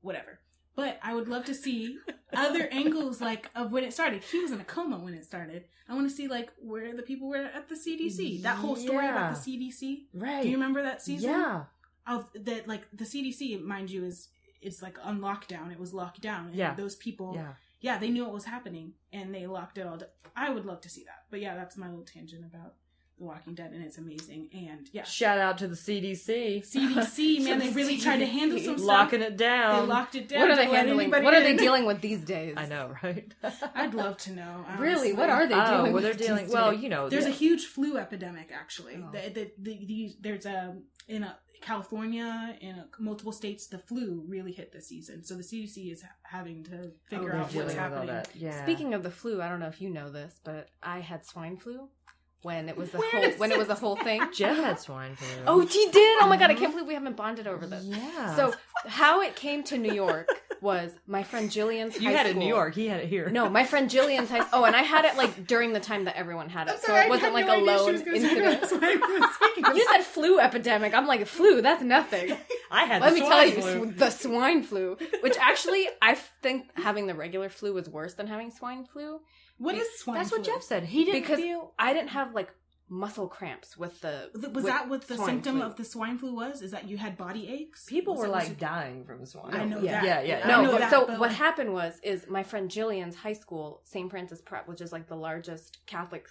whatever. 0.00 0.40
But 0.74 0.98
I 1.02 1.14
would 1.14 1.28
love 1.28 1.44
to 1.46 1.54
see 1.54 1.98
other 2.32 2.66
angles, 2.72 3.20
like 3.20 3.50
of 3.54 3.72
when 3.72 3.84
it 3.84 3.92
started. 3.92 4.22
He 4.24 4.40
was 4.40 4.50
in 4.52 4.60
a 4.60 4.64
coma 4.64 4.98
when 4.98 5.14
it 5.14 5.24
started. 5.24 5.64
I 5.88 5.94
want 5.94 6.08
to 6.08 6.14
see 6.14 6.28
like 6.28 6.50
where 6.58 6.96
the 6.96 7.02
people 7.02 7.28
were 7.28 7.36
at 7.36 7.68
the 7.68 7.74
CDC. 7.74 8.42
That 8.42 8.56
whole 8.56 8.76
story 8.76 9.06
about 9.06 9.34
the 9.34 9.40
CDC. 9.40 10.04
right. 10.14 10.42
Do 10.42 10.48
you 10.48 10.56
remember 10.56 10.82
that 10.82 11.02
season? 11.02 11.30
Yeah, 11.30 11.64
Of 12.06 12.28
that, 12.34 12.66
like 12.66 12.86
the 12.92 13.04
CDC, 13.04 13.62
mind 13.62 13.90
you, 13.90 14.04
is 14.04 14.28
it's 14.62 14.80
like 14.80 14.96
on 15.04 15.20
lockdown. 15.20 15.70
It 15.72 15.78
was 15.78 15.92
locked 15.92 16.20
down. 16.20 16.46
And 16.46 16.54
Yeah. 16.54 16.74
Those 16.74 16.96
people 16.96 17.32
yeah. 17.34 17.52
yeah, 17.80 17.98
they 17.98 18.08
knew 18.08 18.24
what 18.24 18.32
was 18.32 18.44
happening 18.44 18.94
and 19.12 19.34
they 19.34 19.46
locked 19.46 19.76
it 19.76 19.86
all 19.86 19.98
down. 19.98 20.08
I 20.34 20.48
would 20.50 20.64
love 20.64 20.80
to 20.82 20.88
see 20.88 21.04
that. 21.04 21.24
But 21.30 21.40
yeah, 21.40 21.54
that's 21.54 21.76
my 21.76 21.88
little 21.88 22.04
tangent 22.04 22.44
about 22.46 22.74
The 23.18 23.24
Walking 23.24 23.54
Dead 23.54 23.72
and 23.72 23.84
it's 23.84 23.98
amazing. 23.98 24.48
And 24.52 24.88
yeah, 24.92 25.04
Shout 25.04 25.38
out 25.38 25.58
to 25.58 25.68
the 25.68 25.76
CDC. 25.76 26.66
CDC, 26.66 27.44
man, 27.44 27.58
they 27.58 27.70
really 27.70 27.98
tried 27.98 28.18
to 28.18 28.26
handle 28.26 28.58
some 28.58 28.78
stuff. 28.78 28.88
locking 28.88 29.22
it 29.22 29.36
down. 29.36 29.82
They 29.82 29.94
locked 29.94 30.14
it 30.14 30.28
down. 30.28 30.40
What 30.40 30.50
are 30.50 30.56
they 30.56 30.64
handling? 30.64 31.00
anybody 31.00 31.24
What 31.24 31.34
are 31.34 31.42
they 31.42 31.56
dealing 31.56 31.84
with 31.84 32.00
these 32.00 32.20
days? 32.20 32.54
I 32.56 32.66
know, 32.66 32.94
right? 33.02 33.32
I'd 33.74 33.94
love 33.94 34.16
to 34.18 34.32
know. 34.32 34.64
Really, 34.78 35.12
what 35.12 35.30
are 35.30 35.46
they 35.46 35.54
oh, 35.54 35.64
dealing 35.64 35.92
well, 35.92 35.92
with? 35.92 36.04
they're 36.04 36.14
dealing. 36.14 36.50
Well, 36.50 36.72
you 36.72 36.88
know, 36.88 37.08
There's 37.08 37.24
the- 37.24 37.30
a 37.30 37.34
huge 37.34 37.66
flu 37.66 37.96
epidemic 37.96 38.50
actually. 38.52 39.02
Oh. 39.02 39.10
The, 39.12 39.30
the, 39.30 39.52
the, 39.58 39.86
the, 39.86 40.16
there's 40.20 40.46
a 40.46 40.76
in 41.08 41.22
a, 41.22 41.36
California 41.62 42.56
in 42.60 42.74
a, 42.76 42.86
multiple 42.98 43.32
states 43.32 43.68
the 43.68 43.78
flu 43.78 44.24
really 44.26 44.52
hit 44.52 44.72
this 44.72 44.88
season. 44.88 45.24
So 45.24 45.36
the 45.36 45.42
CDC 45.42 45.92
is 45.92 46.04
having 46.24 46.64
to 46.64 46.76
oh, 46.76 46.90
figure 47.08 47.30
they're 47.30 47.36
out 47.36 47.54
what's 47.54 47.74
happening. 47.74 48.22
Yeah. 48.34 48.62
Speaking 48.64 48.92
of 48.94 49.02
the 49.02 49.10
flu, 49.10 49.40
I 49.40 49.48
don't 49.48 49.60
know 49.60 49.68
if 49.68 49.80
you 49.80 49.88
know 49.88 50.10
this, 50.10 50.40
but 50.44 50.68
I 50.82 50.98
had 51.00 51.24
swine 51.24 51.56
flu 51.56 51.88
when 52.42 52.68
it 52.68 52.76
was 52.76 52.90
the 52.90 52.98
Where 52.98 53.10
whole 53.10 53.30
when 53.38 53.52
it 53.52 53.58
was 53.58 53.68
a 53.68 53.74
whole 53.74 53.96
thing. 53.96 54.20
Jeff 54.34 54.56
had 54.56 54.80
swine 54.80 55.16
flu. 55.16 55.28
Oh, 55.46 55.66
she 55.66 55.90
did! 55.90 56.22
Oh 56.22 56.26
my 56.26 56.36
god, 56.36 56.50
I 56.50 56.54
can't 56.54 56.66
mm-hmm. 56.66 56.72
believe 56.72 56.88
we 56.88 56.94
haven't 56.94 57.16
bonded 57.16 57.46
over 57.46 57.66
this. 57.66 57.84
yeah. 57.84 58.34
So 58.36 58.52
how 58.86 59.20
it 59.20 59.36
came 59.36 59.62
to 59.64 59.78
New 59.78 59.92
York 59.92 60.28
was 60.62 60.92
my 61.06 61.22
friend 61.24 61.50
Jillian's. 61.50 62.00
you 62.00 62.08
high 62.08 62.12
had 62.16 62.26
it 62.26 62.30
in 62.30 62.38
New 62.38 62.46
York. 62.48 62.74
He 62.74 62.86
had 62.86 63.00
it 63.00 63.08
here. 63.08 63.28
No, 63.28 63.50
my 63.50 63.64
friend 63.64 63.90
Jillian's 63.90 64.30
high. 64.30 64.46
Oh, 64.52 64.64
and 64.64 64.74
I 64.76 64.82
had 64.82 65.04
it 65.04 65.16
like 65.16 65.46
during 65.46 65.72
the 65.72 65.80
time 65.80 66.04
that 66.04 66.16
everyone 66.16 66.48
had 66.48 66.68
it, 66.68 66.72
I'm 66.72 66.78
so 66.78 66.86
sorry, 66.86 67.00
I 67.00 67.04
it 67.06 67.10
wasn't 67.10 67.24
had 67.26 67.34
like 67.34 67.46
no 67.46 67.52
a 67.52 67.56
idea 67.56 67.76
lone 67.76 67.92
was 67.92 68.02
gonna 68.02 68.20
say 68.20 68.26
incident. 68.28 68.60
that's 68.60 68.72
why 68.72 68.78
I 69.02 69.18
was 69.20 69.34
speaking 69.34 69.64
of 69.66 69.76
You 69.76 69.86
said 69.92 70.02
flu 70.02 70.38
epidemic. 70.40 70.94
I'm 70.94 71.06
like 71.06 71.26
flu. 71.26 71.60
That's 71.60 71.82
nothing. 71.82 72.36
I 72.70 72.84
had. 72.84 73.02
Let 73.02 73.10
the 73.10 73.14
me 73.14 73.20
tell 73.20 73.28
swine 73.30 73.48
you, 73.48 73.62
flu. 73.62 73.92
the 73.92 74.10
swine 74.10 74.62
flu, 74.62 74.96
which 75.20 75.36
actually 75.38 75.88
I 76.00 76.14
think 76.42 76.66
having 76.78 77.06
the 77.08 77.14
regular 77.14 77.48
flu 77.48 77.74
was 77.74 77.88
worse 77.88 78.14
than 78.14 78.28
having 78.28 78.50
swine 78.52 78.84
flu 78.84 79.20
What 79.58 79.74
is 79.74 79.86
swine 79.98 80.18
That's 80.18 80.30
what? 80.30 80.44
Jeff 80.44 80.62
said. 80.62 80.84
He 80.84 81.04
didn't 81.04 81.22
because 81.22 81.40
feel. 81.40 81.72
I 81.78 81.92
didn't 81.92 82.10
have 82.10 82.34
like 82.34 82.48
muscle 82.92 83.26
cramps 83.26 83.76
with 83.76 84.00
the. 84.02 84.28
Was 84.34 84.42
with 84.52 84.66
that 84.66 84.88
what 84.88 85.08
the 85.08 85.16
symptom 85.16 85.56
flu. 85.56 85.62
of 85.62 85.76
the 85.76 85.84
swine 85.84 86.18
flu 86.18 86.34
was? 86.34 86.60
Is 86.60 86.70
that 86.72 86.88
you 86.88 86.98
had 86.98 87.16
body 87.16 87.48
aches? 87.48 87.86
People 87.86 88.14
Was 88.14 88.22
were 88.22 88.28
like 88.28 88.58
dying 88.58 89.04
from 89.04 89.24
swine. 89.24 89.50
Flu 89.50 89.60
I 89.60 89.64
know 89.64 89.80
Yeah. 89.80 90.02
that. 90.02 90.26
Yeah, 90.26 90.38
yeah. 90.38 90.46
No, 90.46 90.70
but 90.70 90.78
that, 90.80 90.90
so 90.90 91.06
but, 91.06 91.18
what 91.18 91.30
like, 91.30 91.38
happened 91.38 91.72
was 91.72 91.98
is 92.02 92.26
my 92.28 92.42
friend 92.42 92.70
Jillian's 92.70 93.16
high 93.16 93.32
school, 93.32 93.80
St. 93.84 94.10
Francis 94.10 94.42
Prep, 94.42 94.68
which 94.68 94.82
is 94.82 94.92
like 94.92 95.08
the 95.08 95.16
largest 95.16 95.78
Catholic 95.86 96.28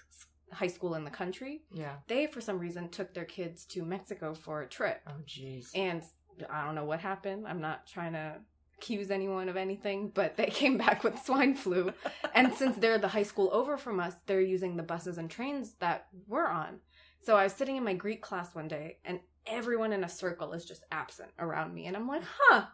high 0.52 0.68
school 0.68 0.94
in 0.94 1.04
the 1.04 1.10
country. 1.10 1.62
Yeah. 1.72 1.96
They 2.06 2.26
for 2.26 2.40
some 2.40 2.58
reason 2.58 2.88
took 2.90 3.12
their 3.12 3.24
kids 3.24 3.64
to 3.66 3.84
Mexico 3.84 4.32
for 4.32 4.62
a 4.62 4.68
trip. 4.68 5.00
Oh, 5.08 5.20
jeez. 5.26 5.70
And 5.74 6.02
I 6.48 6.64
don't 6.64 6.74
know 6.76 6.84
what 6.84 7.00
happened. 7.00 7.46
I'm 7.48 7.60
not 7.60 7.86
trying 7.86 8.12
to 8.12 8.36
accuse 8.82 9.12
anyone 9.12 9.48
of 9.48 9.56
anything, 9.56 10.10
but 10.12 10.36
they 10.36 10.46
came 10.46 10.76
back 10.76 11.04
with 11.04 11.24
swine 11.24 11.54
flu. 11.54 11.92
and 12.34 12.52
since 12.54 12.76
they're 12.76 12.98
the 12.98 13.08
high 13.08 13.22
school 13.22 13.48
over 13.52 13.76
from 13.76 14.00
us, 14.00 14.14
they're 14.26 14.40
using 14.40 14.76
the 14.76 14.82
buses 14.82 15.18
and 15.18 15.30
trains 15.30 15.74
that 15.78 16.06
we're 16.26 16.48
on. 16.48 16.80
So 17.24 17.36
I 17.36 17.44
was 17.44 17.52
sitting 17.52 17.76
in 17.76 17.84
my 17.84 17.94
Greek 17.94 18.20
class 18.20 18.54
one 18.54 18.66
day 18.66 18.98
and 19.04 19.20
everyone 19.46 19.92
in 19.92 20.02
a 20.02 20.08
circle 20.08 20.52
is 20.52 20.64
just 20.64 20.82
absent 20.90 21.30
around 21.38 21.72
me. 21.72 21.86
And 21.86 21.96
I'm 21.96 22.08
like, 22.08 22.22
huh, 22.24 22.64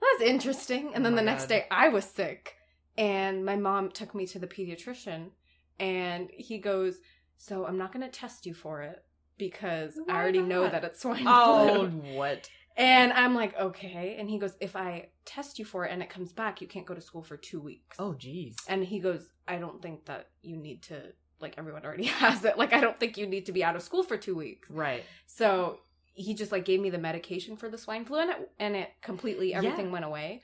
that's 0.00 0.30
interesting. 0.30 0.94
And 0.94 1.04
Oh 1.04 1.04
then 1.04 1.14
my 1.14 1.20
the 1.20 1.26
next 1.26 1.42
God. 1.42 1.48
day 1.50 1.66
I 1.70 1.88
was 1.88 2.06
sick 2.06 2.54
and 2.96 3.44
my 3.44 3.56
mom 3.56 3.90
took 3.90 4.14
me 4.14 4.26
to 4.28 4.38
the 4.38 4.46
pediatrician 4.46 5.28
and 5.78 6.30
he 6.34 6.58
goes, 6.58 6.96
so 7.36 7.66
I'm 7.66 7.76
not 7.76 7.92
going 7.92 8.04
to 8.08 8.10
test 8.10 8.46
you 8.46 8.54
for 8.54 8.80
it 8.82 9.04
because 9.36 9.98
Why 10.06 10.14
I 10.14 10.22
already 10.22 10.40
know 10.42 10.62
that 10.70 10.84
it's 10.84 11.02
swine 11.02 11.24
Oh, 11.26 11.88
flu. 11.90 12.00
what? 12.16 12.48
And 12.76 13.12
I'm 13.12 13.34
like, 13.34 13.58
okay. 13.58 14.16
And 14.18 14.30
he 14.30 14.38
goes, 14.38 14.54
if 14.60 14.76
I 14.76 15.08
test 15.24 15.58
you 15.58 15.64
for 15.64 15.84
it 15.84 15.92
and 15.92 16.02
it 16.02 16.08
comes 16.08 16.32
back, 16.32 16.60
you 16.60 16.66
can't 16.66 16.86
go 16.86 16.94
to 16.94 17.00
school 17.00 17.22
for 17.22 17.36
two 17.36 17.60
weeks. 17.60 17.96
Oh, 17.98 18.14
jeez. 18.18 18.56
And 18.68 18.84
he 18.84 18.98
goes, 18.98 19.26
I 19.46 19.58
don't 19.58 19.82
think 19.82 20.06
that 20.06 20.28
you 20.42 20.56
need 20.56 20.82
to, 20.84 21.02
like, 21.40 21.54
everyone 21.58 21.84
already 21.84 22.04
has 22.22 22.44
it. 22.44 22.56
Like, 22.56 22.72
I 22.72 22.80
don't 22.80 22.98
think 22.98 23.18
you 23.18 23.26
need 23.26 23.46
to 23.46 23.52
be 23.52 23.62
out 23.62 23.76
of 23.76 23.82
school 23.82 24.02
for 24.02 24.16
two 24.16 24.34
weeks. 24.34 24.70
Right. 24.70 25.04
So 25.26 25.80
he 26.14 26.34
just, 26.34 26.52
like, 26.52 26.64
gave 26.64 26.80
me 26.80 26.90
the 26.90 26.98
medication 26.98 27.56
for 27.56 27.68
the 27.68 27.78
swine 27.78 28.04
flu 28.04 28.20
and 28.20 28.30
it, 28.30 28.50
and 28.58 28.76
it 28.76 28.90
completely, 29.02 29.52
everything 29.54 29.90
went 29.90 30.04
away. 30.04 30.42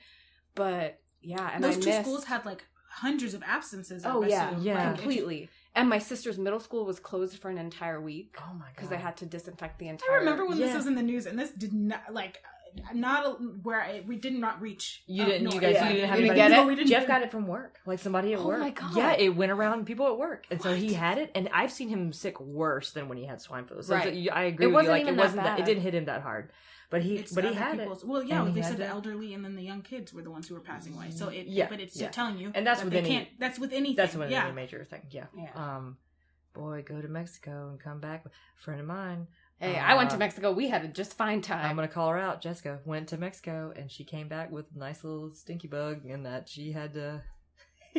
But 0.55 0.99
yeah, 1.21 1.49
and 1.53 1.63
those 1.63 1.77
I 1.77 1.79
two 1.79 1.89
missed, 1.89 2.01
schools 2.01 2.23
had 2.25 2.45
like 2.45 2.63
hundreds 2.89 3.33
of 3.33 3.43
absences. 3.43 4.05
I 4.05 4.11
Oh, 4.11 4.23
yeah. 4.23 4.57
Yeah. 4.59 4.89
Like, 4.89 4.95
completely. 4.95 5.49
And 5.79 5.89
my 5.89 5.99
sister's 5.99 6.37
middle 6.37 6.59
school 6.59 6.85
was 6.85 6.99
closed 6.99 7.37
for 7.39 7.49
an 7.49 7.57
entire 7.57 7.99
week 8.01 8.35
Oh 8.39 8.53
my 8.53 8.65
god. 8.65 8.71
because 8.75 8.89
they 8.89 8.97
had 8.97 9.17
to 9.17 9.25
disinfect 9.25 9.79
the 9.79 9.87
entire. 9.87 10.11
I 10.11 10.15
remember 10.15 10.45
when 10.45 10.57
this 10.59 10.75
was 10.75 10.87
in 10.87 10.95
the 10.95 11.03
news, 11.03 11.25
and 11.25 11.37
this 11.39 11.51
did 11.51 11.73
not 11.73 12.01
like 12.11 12.41
uh, 12.77 12.93
not 12.93 13.25
a, 13.25 13.29
where 13.63 13.81
I, 13.81 14.03
we 14.05 14.15
did 14.17 14.33
not 14.33 14.61
reach. 14.61 15.01
You 15.07 15.25
didn't. 15.25 15.43
north. 15.45 15.55
You 15.55 15.61
guys. 15.61 15.73
Yeah. 15.73 15.87
You 15.89 15.95
didn't 15.95 16.09
have 16.09 16.19
You 16.19 16.25
didn't 16.25 16.37
anybody. 16.37 16.53
get 16.53 16.57
No, 16.57 16.63
it? 16.63 16.67
we 16.67 16.75
didn't 16.75 16.89
Jeff 16.89 17.07
got 17.07 17.21
it 17.23 17.31
from 17.31 17.47
work, 17.47 17.79
like 17.87 17.97
somebody 17.99 18.33
at 18.33 18.39
Oh 18.39 18.47
work. 18.47 18.59
my 18.59 18.69
God. 18.69 18.95
Yeah, 18.95 19.13
it 19.13 19.35
went 19.35 19.51
around 19.51 19.85
people 19.85 20.05
at 20.07 20.17
work, 20.19 20.45
and 20.51 20.61
so 20.61 20.75
he 20.75 20.93
had 20.93 21.17
it. 21.17 21.31
And 21.33 21.49
I've 21.53 21.71
seen 21.71 21.89
him 21.89 22.13
sick 22.13 22.39
worse 22.39 22.91
than 22.91 23.09
when 23.09 23.17
he 23.17 23.25
had 23.25 23.41
swine 23.41 23.65
flu. 23.65 23.81
So 23.81 23.95
Right. 23.95 24.29
I 24.31 24.43
agree 24.43 24.65
It 24.65 24.67
with 24.67 24.73
wasn't 24.75 24.85
you. 24.85 24.91
Like 24.91 25.01
even 25.01 25.13
it 25.13 25.17
that 25.17 25.23
wasn't 25.23 25.43
that, 25.43 25.59
it 25.59 25.65
didn't 25.65 25.81
hit 25.83 25.95
him 25.95 26.05
that 26.05 26.21
hard, 26.21 26.51
but 26.89 27.01
he 27.03 27.17
It's 27.17 27.31
but 27.33 27.43
he 27.43 27.49
other 27.51 27.59
had 27.59 27.79
it. 27.79 27.89
Well, 28.05 28.23
yeah, 28.23 28.43
and 28.45 28.53
they 28.55 28.61
had 28.61 28.69
said 28.71 28.77
the 28.79 28.83
to- 28.85 28.89
elderly 28.89 29.33
and 29.33 29.43
then 29.45 29.55
the 29.55 29.63
young 29.63 29.81
kids 29.81 30.13
were 30.13 30.21
the 30.21 30.31
ones 30.31 30.47
who 30.47 30.55
were 30.55 30.61
passing 30.61 30.93
away. 30.95 31.11
So 31.11 31.29
it, 31.29 31.47
Yeah, 31.47 31.67
but 31.69 31.79
it's 31.79 31.99
yeah. 31.99 32.09
telling 32.09 32.37
you, 32.37 32.51
And 32.55 32.65
that's 32.65 32.79
that 32.79 32.85
with 32.85 32.93
they 32.93 32.99
any- 32.99 33.09
can't. 33.09 33.27
That's 33.39 33.59
with 33.59 33.71
anything. 33.73 33.95
That's 33.95 34.15
when 34.15 34.29
yeah. 34.31 34.45
any 34.45 34.53
major 34.53 34.83
thing. 34.83 35.01
Yeah. 35.11 35.25
Yeah. 35.37 35.51
Um, 35.55 35.97
boy, 36.53 36.83
go 36.87 37.01
to 37.01 37.07
Mexico 37.07 37.69
and 37.69 37.79
come 37.79 37.99
back. 37.99 38.25
A 38.25 38.29
friend 38.55 38.79
of 38.81 38.87
mine. 38.87 39.27
Hey, 39.59 39.75
I 39.77 39.93
went 39.95 40.09
to 40.11 40.15
Uh, 40.15 40.19
Mexico. 40.19 40.51
We 40.53 40.69
had 40.69 40.85
a 40.85 40.87
just 40.87 41.15
fine 41.17 41.41
time. 41.41 41.65
I'm 41.69 41.75
gonna 41.75 41.87
call 41.89 42.09
her 42.09 42.17
out. 42.17 42.41
Jessica 42.41 42.79
went 42.85 43.09
to 43.09 43.17
Mexico 43.17 43.73
and 43.75 43.91
she 43.91 44.03
came 44.05 44.27
back 44.29 44.51
with 44.51 44.65
a 44.75 44.79
nice 44.79 45.03
little 45.03 45.33
stinky 45.35 45.67
bug, 45.67 46.05
and 46.05 46.25
that 46.25 46.47
she 46.49 46.71
had 46.71 46.93
to 46.93 47.21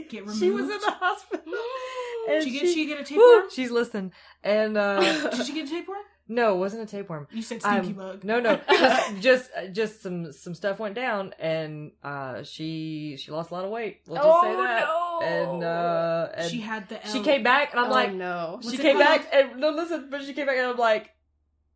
Get 0.08 0.22
removed. 0.22 0.38
She 0.40 0.50
was 0.50 0.62
in 0.62 0.68
the 0.80 0.90
hospital. 0.90 1.52
And 2.28 2.44
Did 2.44 2.52
she 2.52 2.60
get? 2.60 2.68
She 2.74 2.86
get 2.86 2.94
a 2.98 3.00
Woo, 3.00 3.04
tapeworm? 3.04 3.50
she's 3.50 3.70
listening. 3.70 4.12
And 4.44 4.76
uh 4.76 5.00
Did 5.30 5.46
she 5.46 5.54
get 5.54 5.66
a 5.66 5.70
tapeworm? 5.70 5.98
No, 6.30 6.54
it 6.54 6.58
wasn't 6.58 6.82
a 6.82 6.86
tapeworm. 6.86 7.26
You 7.32 7.42
said 7.42 7.60
Um, 7.64 7.82
stinky 7.82 7.92
bug. 7.92 8.22
No, 8.24 8.38
no, 8.40 8.60
just 8.70 9.20
just 9.20 9.50
uh, 9.56 9.66
just 9.66 10.02
some 10.02 10.32
some 10.32 10.54
stuff 10.54 10.78
went 10.78 10.94
down, 10.94 11.34
and 11.38 11.90
uh 12.04 12.44
she 12.44 13.16
she 13.18 13.32
lost 13.32 13.50
a 13.50 13.54
lot 13.54 13.64
of 13.64 13.70
weight. 13.70 14.02
We'll 14.06 14.16
just 14.16 14.28
oh 14.28 14.42
say 14.42 14.56
that. 14.56 14.84
no! 14.86 15.20
And 15.22 15.64
uh 15.64 16.28
and 16.36 16.50
she 16.50 16.60
had 16.60 16.88
the. 16.88 17.00
she 17.10 17.20
came 17.22 17.42
back, 17.42 17.72
and 17.72 17.80
I'm 17.80 17.88
oh 17.88 17.90
like, 17.90 18.12
no! 18.14 18.52
What's 18.60 18.70
she 18.70 18.78
came 18.78 18.98
back, 18.98 19.28
and 19.32 19.58
no, 19.58 19.70
listen, 19.70 20.08
but 20.08 20.22
she 20.22 20.32
came 20.32 20.46
back, 20.46 20.56
and 20.56 20.68
I'm 20.68 20.76
like, 20.78 21.10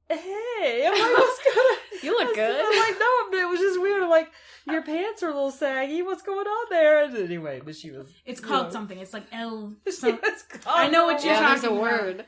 hey, 0.09 0.87
I'm 0.87 0.93
like, 0.93 1.19
what's 1.19 1.41
going? 1.45 1.79
You 2.03 2.19
look 2.19 2.31
I 2.31 2.35
good. 2.35 2.65
I'm 2.65 2.79
like, 2.79 3.01
no, 3.01 3.39
it 3.41 3.51
was 3.51 3.61
just 3.61 3.81
weird. 3.81 4.03
I'm 4.03 4.11
like, 4.11 4.31
your 4.67 4.83
pants 4.83 5.23
are 5.23 5.31
a 5.31 5.35
little 5.35 5.51
saggy. 5.51 6.03
What's 6.03 6.23
going 6.23 6.47
on 6.47 6.67
there? 6.71 7.05
And 7.05 7.17
anyway, 7.17 7.61
but 7.65 7.75
she 7.77 7.91
was. 7.91 8.07
It's 8.25 8.41
called 8.41 8.67
know, 8.67 8.73
something. 8.73 8.99
It's 8.99 9.13
like 9.13 9.25
L. 9.33 9.75
she 9.87 9.93
Some, 9.93 10.21
was 10.23 10.45
I 10.67 10.89
know 10.89 11.07
what 11.07 11.25
you're 11.25 11.33
yeah, 11.33 11.49
there's 11.49 11.65
a 11.65 11.69
talking 11.69 11.79
about. 12.15 12.27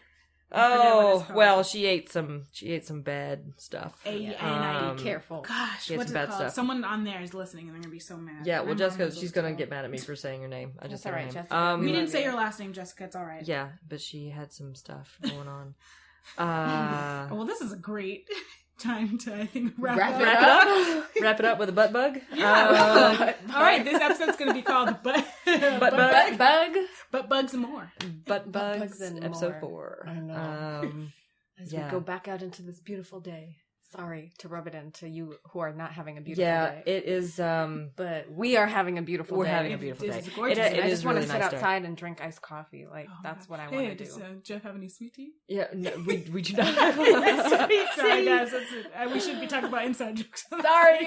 Word. 0.50 0.58
I 0.60 0.68
forget 0.76 0.94
what 0.96 1.04
Oh 1.30 1.34
well, 1.34 1.62
she 1.62 1.86
ate 1.86 2.10
some. 2.10 2.44
She 2.52 2.68
ate 2.72 2.84
some 2.86 3.02
bad 3.02 3.52
stuff. 3.56 4.00
A 4.06 4.16
Yeah. 4.16 4.30
N 4.30 4.36
I 4.40 4.90
Um, 4.90 4.98
Careful. 4.98 5.40
Gosh, 5.42 5.90
what's 5.90 6.10
it 6.10 6.14
bad 6.14 6.28
called? 6.28 6.40
stuff. 6.40 6.54
Someone 6.54 6.84
on 6.84 7.04
there 7.04 7.20
is 7.20 7.34
listening, 7.34 7.66
and 7.66 7.74
they're 7.74 7.82
gonna 7.82 7.92
be 7.92 7.98
so 7.98 8.16
mad. 8.16 8.46
Yeah, 8.46 8.56
My 8.58 8.60
well, 8.60 8.68
mom 8.70 8.78
Jessica, 8.78 9.12
she's 9.14 9.32
gonna 9.32 9.52
get 9.54 9.70
mad 9.70 9.84
at 9.84 9.90
me 9.90 9.98
for 9.98 10.14
saying 10.16 10.40
your 10.40 10.48
name. 10.50 10.72
I 10.78 10.88
just 10.88 11.02
That's 11.02 11.02
said 11.04 11.10
her 11.10 11.14
all 11.16 11.18
right, 11.18 11.24
name. 11.26 11.34
Jessica. 11.34 11.56
Um, 11.56 11.80
We 11.80 11.86
We 11.86 11.92
didn't 11.92 12.08
say 12.10 12.20
you. 12.20 12.26
your 12.26 12.36
last 12.36 12.60
name, 12.60 12.72
Jessica. 12.72 13.04
It's 13.04 13.16
all 13.16 13.24
right. 13.24 13.42
Yeah, 13.46 13.68
but 13.88 14.00
she 14.00 14.30
had 14.30 14.52
some 14.52 14.74
stuff 14.74 15.18
going 15.22 15.48
on. 15.48 15.74
Uh, 16.38 17.28
well, 17.34 17.44
this 17.44 17.60
is 17.60 17.72
a 17.72 17.76
great 17.76 18.28
time 18.78 19.18
to 19.18 19.34
I 19.34 19.46
think 19.46 19.72
wrap, 19.78 19.96
Wrap 19.98 20.14
up. 20.14 20.20
it 20.20 20.24
wrap 20.24 20.42
it 20.42 20.48
up. 20.98 21.06
wrap 21.22 21.40
it 21.40 21.46
up 21.46 21.58
with 21.58 21.68
a 21.68 21.72
butt 21.72 21.92
bug. 21.92 22.20
Yeah. 22.34 23.34
Um, 23.48 23.54
All 23.54 23.62
right, 23.62 23.84
this 23.84 24.00
episode's 24.00 24.36
gonna 24.36 24.54
be 24.54 24.62
called 24.62 25.02
"Butt 25.02 25.24
Butt 25.44 25.80
Butt, 25.80 25.92
Bug. 25.96 26.38
Bug. 26.38 26.76
Butt 27.10 27.28
Bugs 27.28 27.54
and 27.54 27.62
More." 27.62 27.92
butt 28.26 28.50
bugs. 28.50 28.80
bugs 28.80 29.00
and 29.00 29.24
episode 29.24 29.52
more. 29.52 29.60
four. 29.60 30.06
I 30.08 30.14
know. 30.14 30.34
Um, 30.34 31.12
As 31.58 31.72
Yeah. 31.72 31.86
we 31.86 31.90
go 31.90 32.00
back 32.00 32.28
out 32.28 32.42
into 32.42 32.60
this 32.62 32.80
beautiful 32.80 33.18
day. 33.20 33.56
Sorry 33.92 34.32
to 34.38 34.48
rub 34.48 34.66
it 34.66 34.74
into 34.74 35.08
you 35.08 35.36
who 35.52 35.60
are 35.60 35.72
not 35.72 35.92
having 35.92 36.18
a 36.18 36.20
beautiful 36.20 36.44
yeah, 36.44 36.70
day. 36.70 36.82
it 36.86 37.04
is. 37.04 37.38
Um, 37.38 37.90
but 37.96 38.30
we 38.30 38.56
are 38.56 38.66
having 38.66 38.98
a 38.98 39.02
beautiful 39.02 39.36
day. 39.36 39.38
We're 39.38 39.46
having 39.46 39.72
a 39.74 39.78
beautiful 39.78 40.06
this 40.06 40.16
day. 40.16 40.22
is 40.22 40.28
gorgeous. 40.34 40.58
It- 40.58 40.66
And 40.66 40.76
it 40.76 40.82
I 40.82 40.86
is 40.86 40.92
just 40.92 41.04
want 41.04 41.14
really 41.16 41.26
to 41.28 41.32
sit 41.32 41.38
nice 41.38 41.50
day. 41.50 41.56
outside 41.56 41.84
and 41.84 41.96
drink 41.96 42.20
iced 42.20 42.42
coffee. 42.42 42.86
Like 42.90 43.06
Oh 43.10 43.16
that's 43.22 43.48
what 43.48 43.60
I 43.60 43.66
Hey, 43.66 43.76
want 43.86 43.98
to 43.98 44.04
does 44.04 44.16
do. 44.16 44.22
uh, 44.22 44.26
Jeff 44.42 44.62
have 44.64 44.74
any 44.76 44.88
sweet 44.88 45.14
tea? 45.14 45.32
Yeah, 45.48 45.66
no, 45.74 45.92
we 46.06 46.26
we 46.32 46.42
do 46.42 46.52
not. 46.56 46.74
Sorry, 46.74 48.24
guys. 48.24 48.50
That's 48.50 48.72
it. 48.72 48.86
Uh, 48.94 49.08
we 49.12 49.20
should 49.20 49.40
be 49.40 49.46
talking 49.46 49.68
about 49.68 49.84
inside 49.84 50.16
jokes. 50.16 50.44
Sorry. 50.62 51.06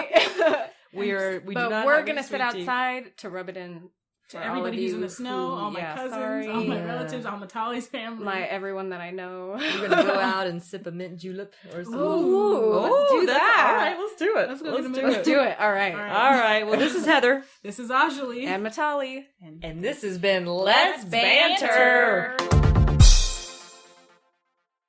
we 0.93 1.11
are. 1.11 1.41
We 1.45 1.53
do 1.53 1.61
but 1.61 1.69
not. 1.69 1.85
we're 1.85 2.03
gonna 2.03 2.23
sit 2.23 2.37
tea. 2.37 2.43
outside 2.43 3.17
to 3.17 3.29
rub 3.29 3.49
it 3.49 3.57
in 3.57 3.89
To 4.29 4.37
for 4.37 4.43
everybody 4.43 4.77
of 4.77 4.83
who's 4.83 4.93
in 4.93 5.01
the 5.01 5.09
snow, 5.09 5.47
who- 5.55 5.55
all 5.63 5.71
my 5.71 5.79
yeah, 5.79 5.95
cousins, 5.95 6.13
sorry. 6.13 6.47
all 6.49 6.63
my 6.63 6.75
Yeah. 6.75 6.85
relatives, 6.85 7.25
all 7.25 7.39
Matali's 7.39 7.87
family. 7.87 8.23
my 8.23 8.43
everyone 8.43 8.89
that 8.89 9.01
I 9.01 9.09
know. 9.09 9.57
We're 9.59 9.87
gonna 9.89 10.03
go 10.03 10.19
out 10.19 10.45
and 10.47 10.61
sip 10.61 10.85
a 10.85 10.91
mint 10.91 11.17
julep 11.19 11.53
or 11.73 11.83
something. 11.83 11.99
Ooh, 11.99 12.73
let's 12.75 13.11
do 13.11 13.25
that's- 13.25 13.37
that. 13.41 13.67
All 13.69 13.75
right, 13.75 13.97
let's 13.97 14.15
do 14.17 14.37
it. 14.37 14.47
Let's 14.49 14.61
go 14.61 14.69
Let's 14.71 14.87
get 14.87 14.95
do 14.95 15.01
Let's 15.07 15.17
it. 15.17 15.25
do 15.25 15.39
it. 15.41 15.59
All 15.59 15.71
right. 15.71 15.93
All 15.93 15.99
right. 15.99 16.11
All 16.11 16.31
right. 16.39 16.67
Well, 16.67 16.77
this 16.79 16.93
is 16.95 17.05
Heather, 17.05 17.43
This 17.63 17.79
is 17.79 17.89
Ajali. 17.89 18.45
And 18.45 18.63
Matali. 18.65 19.25
and 19.43 19.63
and 19.65 19.83
this 19.83 20.03
has 20.03 20.17
been 20.19 20.45
Let's 20.45 21.03
Let's 21.03 21.05
Banter. 21.05 22.35
Banter. 22.37 22.58